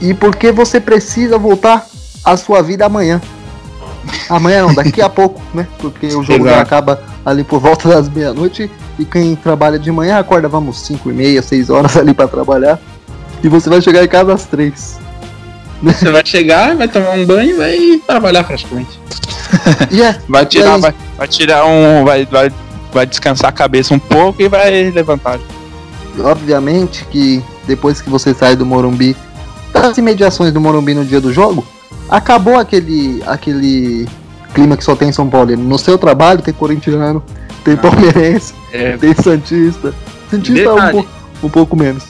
e 0.00 0.12
porque 0.12 0.52
você 0.52 0.78
precisa 0.78 1.38
voltar 1.38 1.86
à 2.24 2.36
sua 2.36 2.62
vida 2.62 2.84
amanhã. 2.84 3.18
Amanhã 4.28 4.66
não, 4.66 4.74
daqui 4.74 5.00
a 5.00 5.08
pouco, 5.10 5.40
né? 5.54 5.66
Porque 5.78 6.06
o 6.08 6.22
jogo 6.22 6.48
acaba 6.50 7.02
ali 7.24 7.42
por 7.44 7.60
volta 7.60 7.88
das 7.88 8.08
meia-noite. 8.10 8.70
E 8.98 9.04
quem 9.06 9.34
trabalha 9.36 9.78
de 9.78 9.90
manhã 9.90 10.18
acorda, 10.18 10.46
vamos, 10.48 10.78
5 10.80 11.08
e 11.10 11.12
meia, 11.14 11.40
6 11.42 11.70
horas 11.70 11.96
ali 11.96 12.12
pra 12.12 12.28
trabalhar. 12.28 12.78
E 13.42 13.48
você 13.48 13.70
vai 13.70 13.80
chegar 13.80 14.04
em 14.04 14.08
casa 14.08 14.34
às 14.34 14.44
3. 14.44 14.98
Você 15.82 16.10
vai 16.10 16.26
chegar, 16.26 16.76
vai 16.76 16.88
tomar 16.88 17.12
um 17.12 17.24
banho 17.24 17.50
e 17.50 17.54
vai 17.54 18.02
trabalhar 18.06 18.44
praticamente. 18.44 18.98
E 19.90 20.02
é, 20.02 20.20
Vai 20.28 20.44
tirar, 20.44 20.74
aí? 20.74 20.80
vai, 20.80 20.94
vai 21.16 21.28
tirar 21.28 21.64
um. 21.64 22.04
Vai, 22.04 22.26
vai, 22.26 22.52
vai 22.92 23.06
descansar 23.06 23.50
a 23.50 23.52
cabeça 23.52 23.94
um 23.94 23.98
pouco 23.98 24.40
e 24.42 24.48
vai 24.48 24.90
levantar. 24.90 25.38
obviamente 26.24 27.04
que 27.06 27.42
depois 27.66 28.00
que 28.00 28.10
você 28.10 28.34
sai 28.34 28.56
do 28.56 28.66
Morumbi, 28.66 29.16
das 29.72 29.98
imediações 29.98 30.52
do 30.52 30.60
Morumbi 30.60 30.94
no 30.94 31.04
dia 31.04 31.20
do 31.20 31.32
jogo, 31.32 31.64
acabou 32.08 32.56
aquele, 32.56 33.22
aquele 33.26 34.08
clima 34.54 34.76
que 34.76 34.82
só 34.84 34.96
tem 34.96 35.10
em 35.10 35.12
São 35.12 35.28
Paulo. 35.28 35.56
No 35.56 35.78
seu 35.78 35.96
trabalho 35.98 36.42
tem 36.42 36.52
corintiano, 36.54 37.22
tem 37.64 37.74
Ah. 37.74 37.76
palmeirense, 37.76 38.54
É, 38.72 38.96
tem 38.96 39.14
santista. 39.14 39.94
Santista 40.30 40.68
é 40.68 40.72
um, 40.72 40.90
pouco- 40.90 41.08
um 41.44 41.48
pouco 41.48 41.76
menos. 41.76 42.04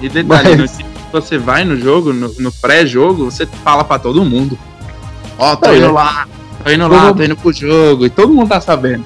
e 0.00 0.08
detalhe, 0.08 0.56
Mas- 0.56 0.78
no 0.78 0.84
você 1.12 1.38
vai 1.38 1.64
no 1.64 1.76
jogo, 1.78 2.12
no, 2.12 2.28
no 2.40 2.50
pré-jogo, 2.52 3.30
você 3.30 3.46
fala 3.62 3.84
pra 3.84 4.00
todo 4.00 4.24
mundo. 4.24 4.58
Ó, 5.38 5.54
tô 5.54 5.70
É. 5.70 5.78
indo 5.78 5.92
lá, 5.92 6.26
tô 6.64 6.70
indo 6.72 6.88
lá, 6.88 7.14
tô 7.14 7.22
indo 7.22 7.36
pro 7.36 7.52
jogo. 7.52 8.04
E 8.04 8.10
todo 8.10 8.32
mundo 8.34 8.48
tá 8.48 8.60
sabendo. 8.60 9.04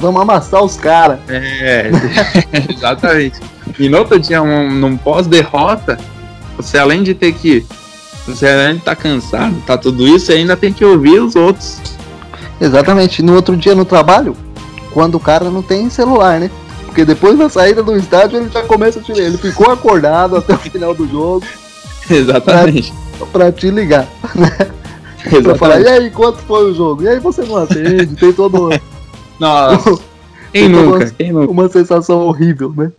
Vamos 0.00 0.20
amassar 0.20 0.62
os 0.64 0.76
caras. 0.76 1.18
É, 1.28 1.90
exatamente. 2.74 3.40
E 3.78 3.88
no 3.88 3.98
outro 3.98 4.18
dia, 4.18 4.42
um, 4.42 4.70
num 4.70 4.96
pós-derrota, 4.96 5.98
você 6.56 6.78
além 6.78 7.02
de 7.02 7.14
ter 7.14 7.32
que. 7.32 7.64
Você 8.26 8.48
além 8.48 8.74
de 8.74 8.78
estar 8.80 8.96
cansado, 8.96 9.54
tá 9.66 9.76
tudo 9.76 10.06
isso, 10.06 10.26
você 10.26 10.34
ainda 10.34 10.56
tem 10.56 10.72
que 10.72 10.84
ouvir 10.84 11.20
os 11.20 11.36
outros. 11.36 11.80
Exatamente. 12.60 13.22
No 13.22 13.34
outro 13.34 13.56
dia 13.56 13.74
no 13.74 13.84
trabalho, 13.84 14.36
quando 14.92 15.14
o 15.14 15.20
cara 15.20 15.50
não 15.50 15.62
tem 15.62 15.88
celular, 15.88 16.38
né? 16.38 16.50
Porque 16.84 17.04
depois 17.04 17.38
da 17.38 17.48
saída 17.48 17.82
do 17.82 17.96
estádio 17.96 18.38
ele 18.38 18.50
já 18.52 18.62
começa 18.64 18.98
a 18.98 19.02
te 19.02 19.12
Ele 19.12 19.38
ficou 19.38 19.70
acordado 19.70 20.36
até 20.36 20.54
o 20.54 20.58
final 20.58 20.92
do 20.94 21.06
jogo 21.08 21.46
Exatamente. 22.10 22.92
pra 23.32 23.52
te 23.52 23.70
ligar. 23.70 24.06
Pra 25.42 25.54
falar, 25.54 25.76
e 25.78 25.82
Exatamente. 25.82 25.88
aí, 25.88 26.10
quanto 26.10 26.38
foi 26.38 26.70
o 26.70 26.74
jogo? 26.74 27.02
E 27.02 27.08
aí 27.08 27.20
você 27.20 27.42
não 27.42 27.56
atende, 27.56 28.16
tem 28.16 28.32
todo 28.32 28.70
Nossa, 29.40 29.98
quem 30.52 30.68
nunca? 30.68 31.06
você- 31.06 31.14
Quem 31.16 31.32
nunca? 31.32 31.50
uma 31.50 31.68
sensação 31.68 32.18
horrível, 32.20 32.72
né? 32.76 32.92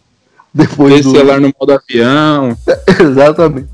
Depois 0.54 0.94
Ter 0.96 1.04
do. 1.04 1.12
celular 1.12 1.40
no 1.40 1.54
modo 1.58 1.72
avião. 1.72 2.58
Exatamente. 3.00 3.70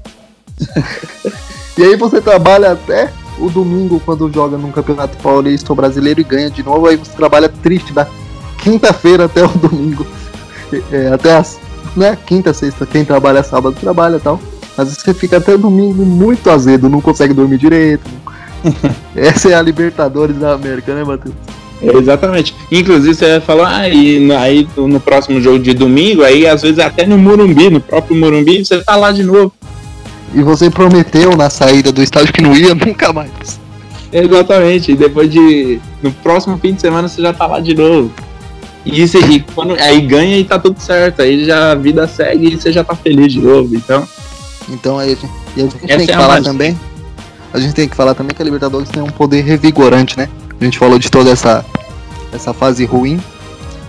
e 1.77 1.83
aí 1.83 1.95
você 1.95 2.21
trabalha 2.21 2.71
até 2.73 3.11
o 3.39 3.49
domingo 3.49 3.99
quando 4.05 4.31
joga 4.31 4.57
num 4.57 4.71
campeonato 4.71 5.17
paulista 5.17 5.71
ou 5.71 5.75
brasileiro 5.75 6.19
e 6.19 6.23
ganha 6.23 6.49
de 6.49 6.63
novo, 6.63 6.87
aí 6.87 6.95
você 6.97 7.11
trabalha 7.15 7.47
triste 7.49 7.93
da 7.93 8.07
quinta-feira 8.57 9.25
até 9.25 9.43
o 9.43 9.49
domingo. 9.49 10.05
É, 10.91 11.07
até 11.13 11.33
as. 11.33 11.57
Né? 11.95 12.17
Quinta, 12.25 12.53
sexta, 12.53 12.85
quem 12.85 13.05
trabalha 13.05 13.41
sábado 13.41 13.73
trabalha 13.79 14.17
e 14.17 14.19
tal. 14.19 14.37
Às 14.77 14.89
vezes 14.89 15.01
você 15.01 15.13
fica 15.13 15.37
até 15.37 15.57
domingo 15.57 16.05
muito 16.05 16.49
azedo, 16.49 16.89
não 16.89 16.99
consegue 16.99 17.33
dormir 17.33 17.57
direito. 17.57 18.03
Essa 19.15 19.47
é 19.49 19.53
a 19.53 19.61
Libertadores 19.61 20.35
da 20.35 20.51
América, 20.55 20.93
né, 20.93 21.05
Matheus? 21.05 21.33
É, 21.81 21.95
exatamente. 21.97 22.55
Inclusive, 22.71 23.13
você 23.13 23.39
falou, 23.41 23.65
ah, 23.65 23.87
e 23.87 24.19
no- 24.19 24.35
aí 24.37 24.67
no 24.75 24.99
próximo 24.99 25.39
jogo 25.39 25.59
de 25.59 25.73
domingo, 25.73 26.23
aí 26.23 26.47
às 26.47 26.61
vezes 26.61 26.79
até 26.79 27.05
no 27.05 27.17
Morumbi, 27.17 27.69
no 27.69 27.79
próprio 27.79 28.15
Morumbi, 28.17 28.65
você 28.65 28.79
tá 28.83 28.95
lá 28.95 29.11
de 29.11 29.23
novo. 29.23 29.53
E 30.33 30.41
você 30.41 30.69
prometeu 30.69 31.37
na 31.37 31.49
saída 31.49 31.91
do 31.91 32.01
estádio 32.03 32.33
que 32.33 32.41
não 32.41 32.55
ia 32.55 32.73
nunca 32.75 33.13
mais. 33.13 33.59
Exatamente. 34.11 34.91
E 34.91 34.95
depois 34.95 35.29
de. 35.31 35.79
No 36.01 36.11
próximo 36.11 36.57
fim 36.57 36.73
de 36.73 36.81
semana 36.81 37.07
você 37.07 37.21
já 37.21 37.33
tá 37.33 37.45
lá 37.47 37.59
de 37.59 37.73
novo. 37.75 38.11
E, 38.85 39.01
isso, 39.01 39.17
e 39.17 39.39
quando, 39.53 39.75
aí 39.79 39.99
ganha 40.01 40.37
e 40.37 40.43
tá 40.43 40.57
tudo 40.57 40.79
certo. 40.79 41.21
Aí 41.21 41.45
já 41.45 41.71
a 41.71 41.75
vida 41.75 42.07
segue 42.07 42.53
e 42.53 42.55
você 42.59 42.71
já 42.71 42.83
tá 42.83 42.95
feliz 42.95 43.31
de 43.33 43.39
novo. 43.41 43.75
Então, 43.75 44.07
Então 44.69 44.97
aí 44.99 45.17
e 45.55 45.61
a 45.61 45.63
gente 45.63 45.75
Essa 45.83 45.97
tem 45.97 46.05
que 46.07 46.11
é 46.11 46.15
falar 46.15 46.41
também. 46.41 46.77
A 47.57 47.59
gente 47.59 47.73
tem 47.73 47.89
que 47.89 47.95
falar 47.95 48.13
também 48.13 48.35
que 48.35 48.41
a 48.41 48.45
Libertadores 48.45 48.87
tem 48.87 49.01
um 49.01 49.07
poder 49.07 49.41
revigorante, 49.41 50.15
né? 50.15 50.29
A 50.61 50.63
gente 50.63 50.77
falou 50.77 50.99
de 50.99 51.09
toda 51.09 51.31
essa, 51.31 51.65
essa 52.31 52.53
fase 52.53 52.85
ruim. 52.85 53.19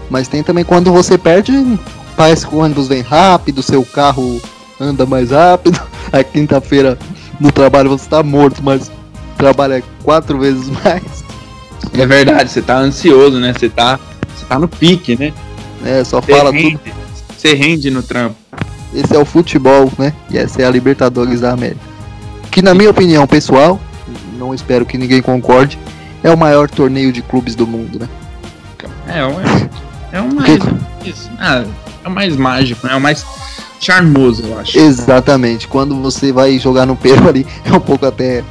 Mas 0.08 0.26
tem 0.26 0.42
também 0.42 0.64
quando 0.64 0.90
você 0.90 1.18
perde, 1.18 1.52
parece 2.16 2.46
que 2.46 2.54
o 2.54 2.60
ônibus 2.60 2.88
vem 2.88 3.02
rápido, 3.02 3.62
seu 3.62 3.84
carro 3.84 4.40
anda 4.80 5.04
mais 5.04 5.32
rápido. 5.32 5.78
A 6.10 6.24
quinta-feira 6.24 6.98
no 7.38 7.52
trabalho 7.52 7.90
você 7.90 8.08
tá 8.08 8.22
morto, 8.22 8.62
mas 8.62 8.90
trabalha 9.36 9.84
quatro 10.02 10.38
vezes 10.38 10.70
mais. 10.82 11.22
é 11.92 12.06
verdade, 12.06 12.50
você 12.50 12.62
tá 12.62 12.78
ansioso, 12.78 13.38
né? 13.38 13.52
Você 13.52 13.68
tá, 13.68 14.00
você 14.34 14.46
tá 14.46 14.58
no 14.58 14.66
pique, 14.66 15.14
né? 15.14 15.34
É, 15.84 16.02
só 16.04 16.22
Você 16.22 16.32
fala 16.32 16.50
rende, 16.50 16.78
tudo. 16.78 16.94
Você 17.36 17.52
rende 17.52 17.90
no 17.90 18.02
trampo. 18.02 18.34
Esse 18.94 19.14
é 19.14 19.18
o 19.18 19.26
futebol, 19.26 19.92
né? 19.98 20.14
E 20.30 20.38
essa 20.38 20.62
é 20.62 20.64
a 20.64 20.70
Libertadores 20.70 21.42
da 21.42 21.52
América. 21.52 21.88
Que 22.59 22.62
na 22.64 22.74
minha 22.74 22.90
opinião 22.90 23.24
pessoal, 23.24 23.78
não 24.36 24.52
espero 24.52 24.84
que 24.84 24.98
ninguém 24.98 25.22
concorde, 25.22 25.78
é 26.24 26.28
o 26.32 26.36
maior 26.36 26.68
torneio 26.68 27.12
de 27.12 27.22
clubes 27.22 27.54
do 27.54 27.64
mundo, 27.64 28.00
né? 28.00 28.09
É, 29.06 29.24
o- 29.24 29.30
é 30.11 30.20
o 30.20 30.34
mais. 30.34 30.59
Isso, 31.04 31.30
ah, 31.38 31.62
é 32.04 32.09
o 32.09 32.11
mais 32.11 32.36
mágico, 32.36 32.84
né? 32.84 32.94
É 32.94 32.96
o 32.96 33.00
mais 33.00 33.24
charmoso, 33.78 34.42
eu 34.44 34.59
acho. 34.59 34.76
Exatamente. 34.76 35.68
Quando 35.68 35.94
você 36.02 36.32
vai 36.32 36.59
jogar 36.59 36.84
no 36.84 36.96
Peru 36.96 37.28
ali, 37.28 37.46
é 37.64 37.72
um 37.72 37.78
pouco 37.78 38.04
até. 38.04 38.42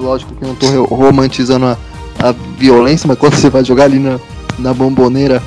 Lógico 0.00 0.34
que 0.34 0.42
eu 0.42 0.48
não 0.48 0.54
tô 0.54 0.66
ro- 0.66 0.84
romantizando 0.94 1.66
a, 1.66 1.76
a 2.26 2.34
violência, 2.58 3.06
mas 3.06 3.18
quando 3.18 3.34
você 3.34 3.50
vai 3.50 3.62
jogar 3.62 3.84
ali 3.84 3.98
na, 3.98 4.18
na 4.58 4.72
bomboneira 4.72 5.42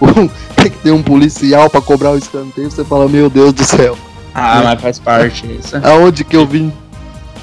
tem 0.54 0.70
que 0.70 0.78
ter 0.78 0.92
um 0.92 1.02
policial 1.02 1.68
pra 1.68 1.80
cobrar 1.80 2.12
o 2.12 2.16
escanteio, 2.16 2.70
você 2.70 2.84
fala, 2.84 3.08
meu 3.08 3.28
Deus 3.28 3.52
do 3.52 3.64
céu. 3.64 3.98
Ah, 4.32 4.60
mas 4.62 4.80
faz 4.80 4.98
parte 5.00 5.44
isso. 5.58 5.76
Aonde 5.84 6.22
que 6.22 6.36
eu 6.36 6.46
vim? 6.46 6.72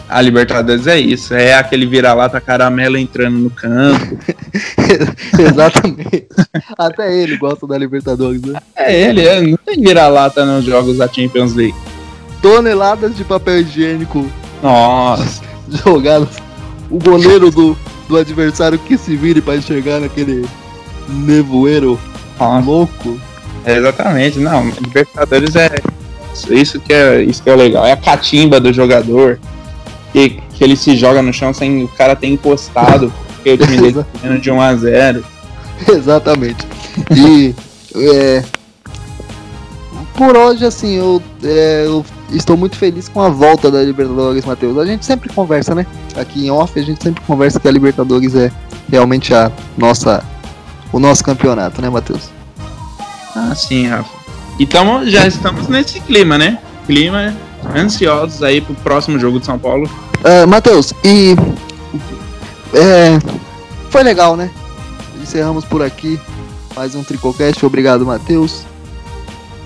A 0.10 0.22
Libertadores 0.22 0.88
é 0.88 0.97
isso, 0.97 1.34
é 1.34 1.53
aquele 1.53 1.86
vira-lata 1.86 2.39
caramelo 2.39 2.97
entrando 2.97 3.38
no 3.38 3.49
campo. 3.49 4.18
Exatamente. 5.38 6.28
Até 6.78 7.14
ele 7.14 7.38
gosta 7.38 7.68
da 7.68 7.78
Libertadores, 7.78 8.41
né? 8.41 8.60
É 8.76 9.10
ele, 9.10 9.28
é, 9.28 9.41
não 9.41 9.58
tem 9.58 9.82
vira-lata 9.82 10.45
nos 10.45 10.64
jogos 10.64 10.97
da 10.97 11.10
Champions 11.10 11.53
League. 11.53 11.76
Toneladas 12.41 13.18
de 13.18 13.24
papel 13.26 13.62
higiênico 13.62 14.26
Nossa, 14.64 15.43
jogadas. 15.84 16.30
O 16.89 16.99
goleiro 16.99 17.51
do, 17.51 17.78
do 18.08 18.16
adversário 18.16 18.80
que 18.80 18.97
se 18.97 19.16
vire 19.18 19.41
pra 19.41 19.58
enxergar 19.58 19.99
naquele 19.99 20.47
nevoeiro 21.10 21.99
nossa. 22.39 22.66
louco. 22.66 23.20
É, 23.66 23.76
exatamente, 23.76 24.39
não, 24.39 24.70
Libertadores 24.70 25.53
é 25.58 25.70
isso, 26.34 26.53
isso 26.53 26.80
que 26.80 26.93
é 26.93 27.22
isso 27.22 27.43
que 27.43 27.49
é 27.49 27.55
legal, 27.55 27.86
é 27.86 27.91
a 27.91 27.97
catimba 27.97 28.62
do 28.62 28.72
jogador, 28.72 29.38
que, 30.12 30.41
que 30.53 30.64
ele 30.64 30.76
se 30.76 30.95
joga 30.95 31.22
no 31.22 31.34
chão 31.34 31.53
sem 31.53 31.84
o 31.84 31.88
cara 31.88 32.16
ter 32.16 32.28
encostado, 32.28 33.12
porque 33.36 33.51
o 33.51 33.58
time 33.58 33.78
dele 33.78 33.93
tá 33.93 34.28
de 34.38 34.51
1 34.51 34.62
a 34.62 34.76
0 34.76 35.26
Exatamente. 35.88 36.66
E 37.16 37.53
é, 37.95 38.43
por 40.18 40.36
hoje, 40.36 40.66
assim, 40.66 40.95
eu, 40.95 41.22
é, 41.43 41.84
eu 41.86 42.03
estou 42.32 42.58
muito 42.58 42.76
feliz 42.76 43.08
com 43.08 43.22
a 43.22 43.30
volta 43.30 43.70
da 43.70 43.84
Libertadores, 43.84 44.43
Matheus. 44.45 44.78
A 44.78 44.86
gente 44.86 45.05
sempre 45.05 45.30
conversa, 45.32 45.76
né? 45.76 45.86
Aqui 46.16 46.47
em 46.47 46.51
off, 46.51 46.78
a 46.78 46.84
gente 46.84 47.03
sempre 47.03 47.24
conversa 47.26 47.60
que 47.60 47.68
a 47.68 47.72
Libertadores 47.72 48.36
é 48.36 48.51
realmente 48.89 49.34
a 49.34 49.51
nossa, 49.78 50.24
o 50.91 50.99
nosso 50.99 51.24
campeonato, 51.24 51.82
né, 51.82 51.89
Matheus? 51.89 52.30
Ah, 53.36 53.53
sim, 53.55 53.88
Rafa. 53.88 54.10
Então 54.60 55.08
já 55.08 55.28
estamos 55.28 55.68
nesse 55.68 55.99
clima, 55.99 56.36
né? 56.38 56.58
Clima 56.88 57.36
ansiosos 57.76 58.43
aí 58.43 58.62
pro 58.62 58.74
próximo 58.76 59.20
jogo 59.20 59.39
de 59.39 59.45
São 59.45 59.58
Paulo. 59.58 59.89
Uh, 60.20 60.47
Matheus, 60.47 60.93
e 61.03 61.36
é, 62.74 63.20
foi 63.89 64.03
legal, 64.03 64.36
né? 64.36 64.49
Encerramos 65.22 65.66
por 65.66 65.82
aqui 65.82 66.20
mais 66.76 66.95
um 66.95 67.03
Tricocast. 67.03 67.66
Obrigado, 67.66 68.05
Matheus. 68.05 68.64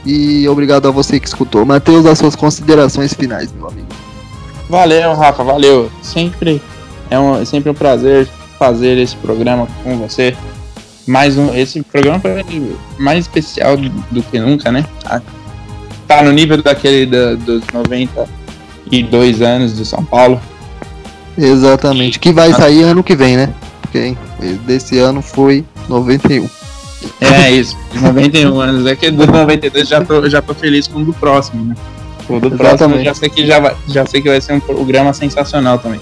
E 0.06 0.48
obrigado 0.48 0.88
a 0.88 0.92
você 0.92 1.20
que 1.20 1.28
escutou. 1.28 1.66
Matheus, 1.66 2.06
as 2.06 2.18
suas 2.18 2.36
considerações 2.36 3.14
finais, 3.14 3.52
meu 3.52 3.68
amigo. 3.68 3.88
Valeu, 4.70 5.14
Rafa, 5.14 5.44
valeu. 5.44 5.92
Sempre 6.02 6.62
é, 7.10 7.20
um, 7.20 7.40
é 7.40 7.46
sempre 7.46 7.70
um 7.70 7.74
prazer 7.74 8.28
fazer 8.58 8.98
esse 8.98 9.16
programa 9.18 9.68
com 9.84 9.98
você. 9.98 10.36
Mais 11.06 11.38
um, 11.38 11.54
esse 11.54 11.82
programa 11.84 12.20
foi 12.20 12.76
mais 12.98 13.20
especial 13.20 13.76
do, 13.76 13.90
do 13.90 14.24
que 14.24 14.40
nunca, 14.40 14.72
né? 14.72 14.86
Tá 16.12 16.22
no 16.22 16.34
nível 16.34 16.62
daquele 16.62 17.06
da, 17.06 17.36
dos 17.36 17.64
92 17.74 19.42
anos 19.42 19.72
do 19.72 19.86
São 19.86 20.04
Paulo. 20.04 20.42
Exatamente. 21.38 22.20
Que 22.20 22.34
vai 22.34 22.52
sair 22.52 22.84
ano 22.84 23.02
que 23.02 23.16
vem, 23.16 23.38
né? 23.38 23.54
Porque 23.82 24.18
desse 24.66 25.00
ano 25.00 25.22
foi 25.22 25.64
91. 25.88 26.50
É 27.22 27.50
isso, 27.52 27.78
de 27.94 28.00
91 28.02 28.60
anos. 28.60 28.86
É 28.88 28.94
que 28.94 29.10
do 29.10 29.26
92 29.26 29.88
já 29.88 30.04
tô, 30.04 30.28
já 30.30 30.42
tô 30.42 30.54
feliz 30.54 30.86
com 30.86 31.00
o 31.00 31.06
do 31.06 31.14
próximo, 31.14 31.64
né? 31.64 31.76
O 32.28 32.42
do 32.42 32.52
próximo 32.52 33.02
já 33.02 33.14
sei 33.14 33.30
que 33.30 33.48
já, 33.48 33.62
vai, 33.62 33.74
já 33.88 34.06
sei 34.06 34.22
que 34.22 34.28
vai 34.28 34.42
ser 34.42 34.52
um 34.52 34.60
programa 34.60 35.14
sensacional 35.14 35.80
também. 35.80 36.02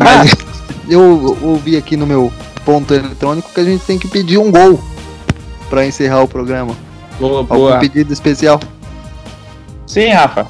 Ah, 0.00 0.24
Mas 0.24 0.34
eu 0.88 1.38
ouvi 1.40 1.76
aqui 1.76 1.96
no 1.96 2.04
meu 2.04 2.32
ponto 2.64 2.92
eletrônico 2.92 3.48
que 3.54 3.60
a 3.60 3.64
gente 3.64 3.84
tem 3.84 3.96
que 3.96 4.08
pedir 4.08 4.38
um 4.38 4.50
gol 4.50 4.82
pra 5.70 5.86
encerrar 5.86 6.22
o 6.22 6.26
programa. 6.26 6.74
boa, 7.20 7.38
Algum 7.38 7.54
boa. 7.54 7.78
pedido 7.78 8.12
especial? 8.12 8.58
Sim, 9.86 10.08
Rafa. 10.08 10.46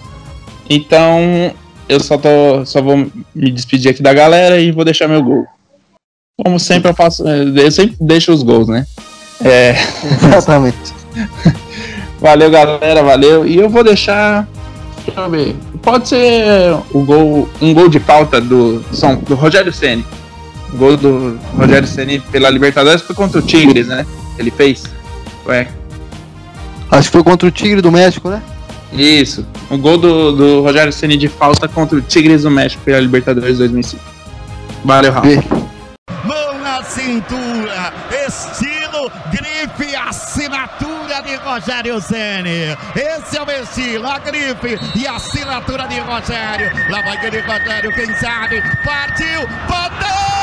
Então, 0.68 1.52
eu 1.88 2.00
só 2.00 2.18
tô 2.18 2.64
só 2.64 2.82
vou 2.82 2.96
me 3.34 3.50
despedir 3.50 3.90
aqui 3.90 4.02
da 4.02 4.12
galera 4.12 4.58
e 4.58 4.72
vou 4.72 4.84
deixar 4.84 5.08
meu 5.08 5.22
gol. 5.22 5.46
Como 6.42 6.58
sempre 6.58 6.90
eu 6.90 6.94
faço, 6.94 7.26
eu 7.26 7.70
sempre 7.70 7.96
deixo 8.00 8.32
os 8.32 8.42
gols, 8.42 8.68
né? 8.68 8.86
É, 9.44 9.74
Exatamente. 10.26 10.94
valeu 12.20 12.50
galera, 12.50 13.02
valeu. 13.02 13.46
E 13.46 13.56
eu 13.56 13.68
vou 13.68 13.84
deixar 13.84 14.46
deixa 15.06 15.20
eu 15.20 15.30
ver. 15.30 15.56
Pode 15.82 16.08
ser 16.08 16.76
o 16.92 17.04
gol, 17.04 17.48
um 17.60 17.72
gol 17.72 17.88
de 17.88 18.00
falta 18.00 18.40
do 18.40 18.84
São 18.92 19.16
do 19.16 19.34
Rogério 19.34 19.72
Ceni. 19.72 20.04
O 20.72 20.76
gol 20.76 20.96
do 20.96 21.38
Rogério 21.56 21.86
Ceni 21.86 22.18
pela 22.18 22.50
Libertadores 22.50 23.02
foi 23.02 23.14
contra 23.14 23.38
o 23.38 23.42
Tigres, 23.42 23.86
né? 23.86 24.04
Ele 24.38 24.50
fez. 24.50 24.84
Ué, 25.46 25.68
Acho 26.90 27.08
que 27.08 27.12
foi 27.12 27.22
contra 27.22 27.48
o 27.48 27.50
Tigre 27.50 27.80
do 27.80 27.92
México, 27.92 28.28
né? 28.28 28.42
Isso. 28.96 29.46
O 29.70 29.76
gol 29.76 29.98
do, 29.98 30.32
do 30.32 30.62
Rogério 30.62 30.92
Ceni 30.92 31.16
de 31.16 31.28
falta 31.28 31.68
contra 31.68 31.98
o 31.98 32.02
Tigres 32.02 32.42
do 32.42 32.50
México 32.50 32.82
pela 32.84 32.98
Libertadores 32.98 33.58
2005. 33.58 34.02
Valeu, 34.84 35.12
Rafa. 35.12 35.28
Mão 36.24 36.58
na 36.60 36.82
cintura, 36.82 37.92
estilo, 38.26 39.10
grife, 39.30 39.94
assinatura 39.94 41.22
de 41.22 41.34
Rogério 41.36 42.00
Ceni. 42.00 42.76
Esse 42.94 43.36
é 43.36 43.42
o 43.42 43.62
estilo, 43.62 44.06
a 44.06 44.18
grife 44.18 44.78
e 44.94 45.06
a 45.06 45.16
assinatura 45.16 45.86
de 45.88 45.98
Rogério. 46.00 46.70
Lá 46.90 47.02
vai 47.02 47.16
aquele 47.16 47.40
Rogério, 47.40 47.92
quem 47.92 48.14
sabe, 48.16 48.62
partiu, 48.84 49.46
bateu! 49.68 50.35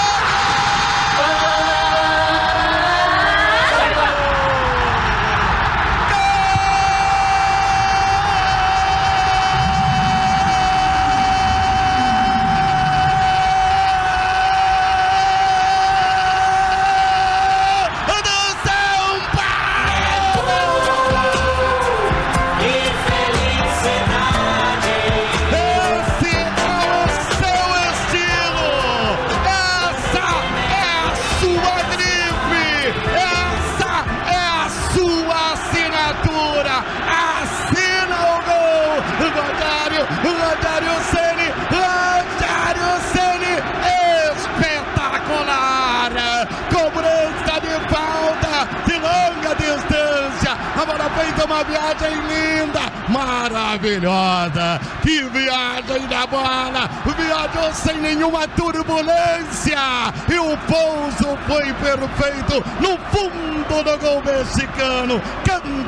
Rogério, 40.43 40.95
Ceni, 41.09 41.47
Rogério 41.71 42.91
Ceni, 43.13 43.55
espetacular! 44.35 46.11
Cobrança 46.69 47.55
de 47.61 47.73
falta 47.87 48.53
de 48.85 48.95
longa 48.97 49.51
distância! 49.55 50.51
A 50.75 50.85
bola 50.85 51.09
feita 51.11 51.45
uma 51.45 51.63
viagem 51.63 52.13
linda, 52.27 52.81
maravilhosa! 53.07 54.81
Que 55.01 55.23
viagem 55.29 56.07
da 56.07 56.27
bola! 56.27 56.89
Viajou 57.17 57.71
sem 57.73 57.97
nenhuma 58.01 58.45
turbulência! 58.49 59.79
E 60.29 60.37
o 60.37 60.57
pouso 60.67 61.37
foi 61.47 61.71
perfeito 61.73 62.61
no 62.81 62.97
fundo 63.11 63.83
do 63.83 63.97
gol 63.97 64.21
mexicano! 64.23 65.21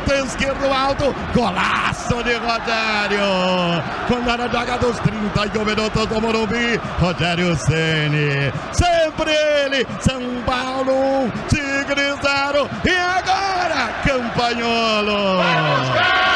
Canto 0.05 0.25
esquerdo 0.25 0.71
alto, 0.71 1.15
golaço 1.33 2.23
de 2.23 2.33
Rogério! 2.35 3.83
Quando 4.07 4.29
era 4.29 4.47
joga 4.47 4.77
dos 4.77 4.99
31 4.99 5.65
minutos 5.65 6.05
do 6.05 6.21
Morumbi, 6.21 6.79
Rogério 6.99 7.55
Ceni, 7.55 8.53
sempre 8.71 9.31
ele, 9.31 9.87
São 10.01 10.21
Paulo 10.45 11.25
1, 11.25 11.31
Tigre 11.49 12.13
0 12.21 12.69
e 12.85 12.89
agora 12.91 13.89
Campanholo! 14.03 15.41
Toda 15.41 16.31
a 16.31 16.34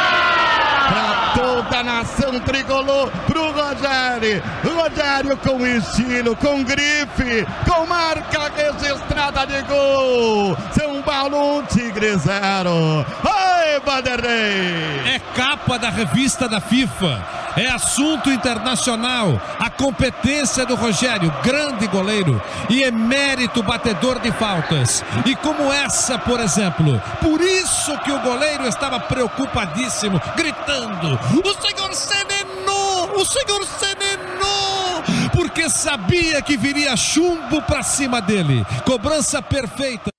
nação 2.00 2.40
tricolor, 2.40 3.12
pro 3.28 3.52
Rogério. 3.52 4.42
Rogério 4.64 5.38
com 5.38 5.66
estilo, 5.68 6.36
com 6.38 6.64
grife, 6.64 7.46
com 7.68 7.86
marca 7.86 8.50
registrada 8.56 9.46
de 9.46 9.62
gol. 9.64 10.58
São 10.72 11.02
Paulo 11.02 11.60
1, 11.60 11.64
Tigre 11.64 12.16
0. 12.16 12.70
Oi, 12.72 13.80
Vanderlei! 13.86 15.02
É 15.14 15.20
capa 15.36 15.78
da 15.78 15.90
revista 15.90 16.48
da 16.48 16.62
FIFA. 16.62 17.40
É 17.58 17.68
assunto 17.68 18.32
internacional. 18.32 19.42
A 19.60 19.70
competência 19.70 20.66
do 20.66 20.76
Rogério, 20.76 21.34
grande 21.44 21.88
goleiro 21.88 22.42
e 22.70 22.84
emérito 22.84 23.62
batedor 23.64 24.20
de 24.20 24.32
faltas. 24.32 25.04
E 25.26 25.36
como 25.36 25.72
essa, 25.74 26.18
por 26.18 26.40
exemplo. 26.40 27.02
Por 27.22 27.42
isso 27.42 27.98
que 28.00 28.12
o 28.12 28.20
goleiro 28.20 28.68
estava 28.68 29.00
preocupadíssimo, 29.00 30.22
gritando: 30.38 31.20
O 31.44 31.54
senhor 31.62 31.89
Senenou! 31.94 33.16
O 33.16 33.26
senhor 33.26 33.66
Senenou! 33.66 35.04
Porque 35.34 35.70
sabia 35.70 36.42
que 36.42 36.58
viria 36.58 36.96
chumbo 36.96 37.62
pra 37.62 37.84
cima 37.84 38.22
dele. 38.22 38.66
Cobrança 38.86 39.42
perfeita. 39.42 40.10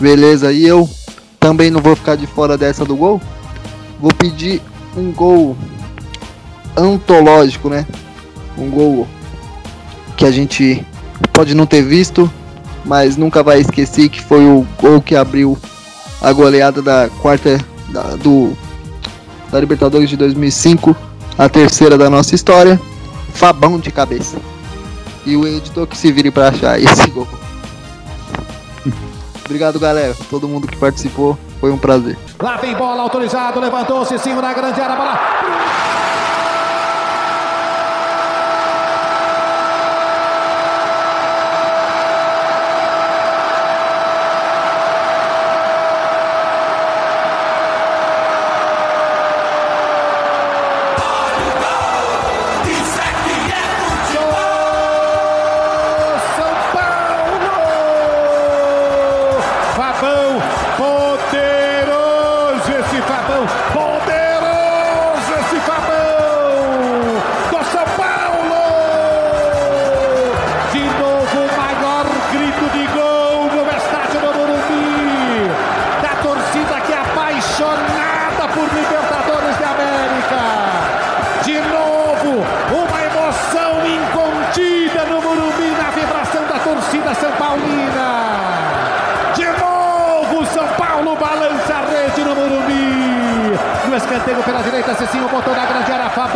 Beleza, 0.00 0.52
e 0.52 0.64
eu 0.64 0.88
também 1.40 1.70
não 1.70 1.80
vou 1.80 1.96
ficar 1.96 2.16
de 2.16 2.26
fora 2.26 2.56
dessa 2.56 2.84
do 2.84 2.96
gol. 2.96 3.20
Vou 3.98 4.12
pedir 4.14 4.62
um 4.96 5.12
gol 5.12 5.56
antológico, 6.76 7.68
né? 7.68 7.86
Um 8.56 8.70
gol 8.70 9.08
que 10.16 10.24
a 10.24 10.30
gente 10.30 10.84
pode 11.32 11.54
não 11.54 11.66
ter 11.66 11.82
visto, 11.82 12.30
mas 12.84 13.16
nunca 13.16 13.42
vai 13.42 13.60
esquecer 13.60 14.08
que 14.08 14.22
foi 14.22 14.44
o 14.44 14.66
gol 14.80 15.00
que 15.00 15.16
abriu 15.16 15.58
a 16.20 16.32
goleada 16.32 16.82
da 16.82 17.08
quarta 17.20 17.58
da, 17.90 18.16
do 18.16 18.56
da 19.50 19.60
Libertadores 19.60 20.08
de 20.08 20.16
2005, 20.16 20.96
a 21.36 21.48
terceira 21.48 21.96
da 21.96 22.08
nossa 22.10 22.34
história. 22.34 22.80
Fabão 23.34 23.78
de 23.78 23.90
cabeça. 23.90 24.38
E 25.24 25.36
o 25.36 25.46
editor 25.46 25.86
que 25.86 25.96
se 25.96 26.10
vire 26.10 26.30
para 26.30 26.48
achar 26.48 26.80
esse 26.80 27.08
gol. 27.10 27.28
Obrigado, 29.44 29.78
galera. 29.78 30.16
Todo 30.28 30.48
mundo 30.48 30.66
que 30.66 30.76
participou. 30.76 31.38
Foi 31.60 31.72
um 31.72 31.78
prazer. 31.78 32.16
Lá 32.40 32.56
vem 32.56 32.74
bola 32.76 33.02
autorizado, 33.02 33.58
levantou-se 33.58 34.14
em 34.14 34.18
cima 34.18 34.40
da 34.40 34.52
grande 34.52 34.80
área, 34.80 34.94
bola. 34.94 35.18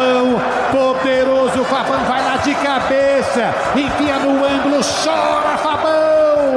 Fabão. 0.03 0.41
Poderoso 0.73 1.65
Fabão 1.65 2.05
vai 2.05 2.23
lá 2.25 2.37
de 2.39 2.55
cabeça. 2.55 3.55
Enfia 3.77 4.17
no 4.17 4.45
ângulo, 4.45 4.81
chora 4.83 5.57
Fabão. 5.59 6.55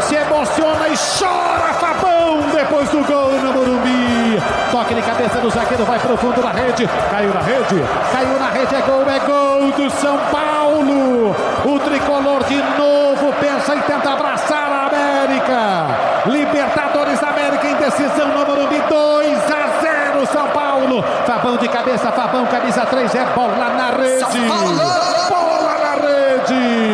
Se 0.00 0.16
emociona 0.16 0.88
e 0.88 0.96
chora 0.96 1.72
Fabão 1.74 2.40
depois 2.54 2.88
do 2.90 3.02
gol 3.04 3.32
no 3.32 3.52
Morumbi. 3.52 4.42
Toque 4.70 4.94
de 4.94 5.02
cabeça 5.02 5.38
do 5.38 5.50
zagueiro, 5.50 5.84
vai 5.84 5.98
pro 5.98 6.16
fundo 6.16 6.42
da 6.42 6.50
rede. 6.50 6.88
Caiu 7.10 7.32
na 7.32 7.40
rede, 7.40 7.82
caiu 8.12 8.38
na 8.38 8.50
rede, 8.50 8.74
é 8.74 8.80
gol, 8.82 9.02
é 9.08 9.18
gol 9.20 9.72
do 9.72 9.90
São 9.90 10.18
Paulo. 10.30 11.34
O 11.64 11.78
tricolor 11.78 12.44
de 12.44 12.56
novo 12.56 13.32
pensa 13.40 13.74
e 13.74 13.82
tenta 13.82 14.12
abraçar 14.12 14.70
a 14.70 14.86
América. 14.88 15.86
Libertadores 16.26 17.18
da 17.20 17.28
América 17.28 17.68
em 17.68 17.74
decisão 17.76 18.28
no 18.28 18.46
Morumbi, 18.46 18.82
2 18.88 19.50
a 19.50 19.61
o 20.22 20.26
São 20.26 20.48
Paulo. 20.48 21.02
Fabão 21.26 21.56
de 21.56 21.68
cabeça, 21.68 22.12
Fabão, 22.12 22.46
camisa 22.46 22.86
3, 22.86 23.14
é 23.14 23.24
bola 23.26 23.70
na 23.70 23.90
rede. 23.90 24.48
Bola 24.48 24.72
na 25.78 25.94
rede. 26.06 26.92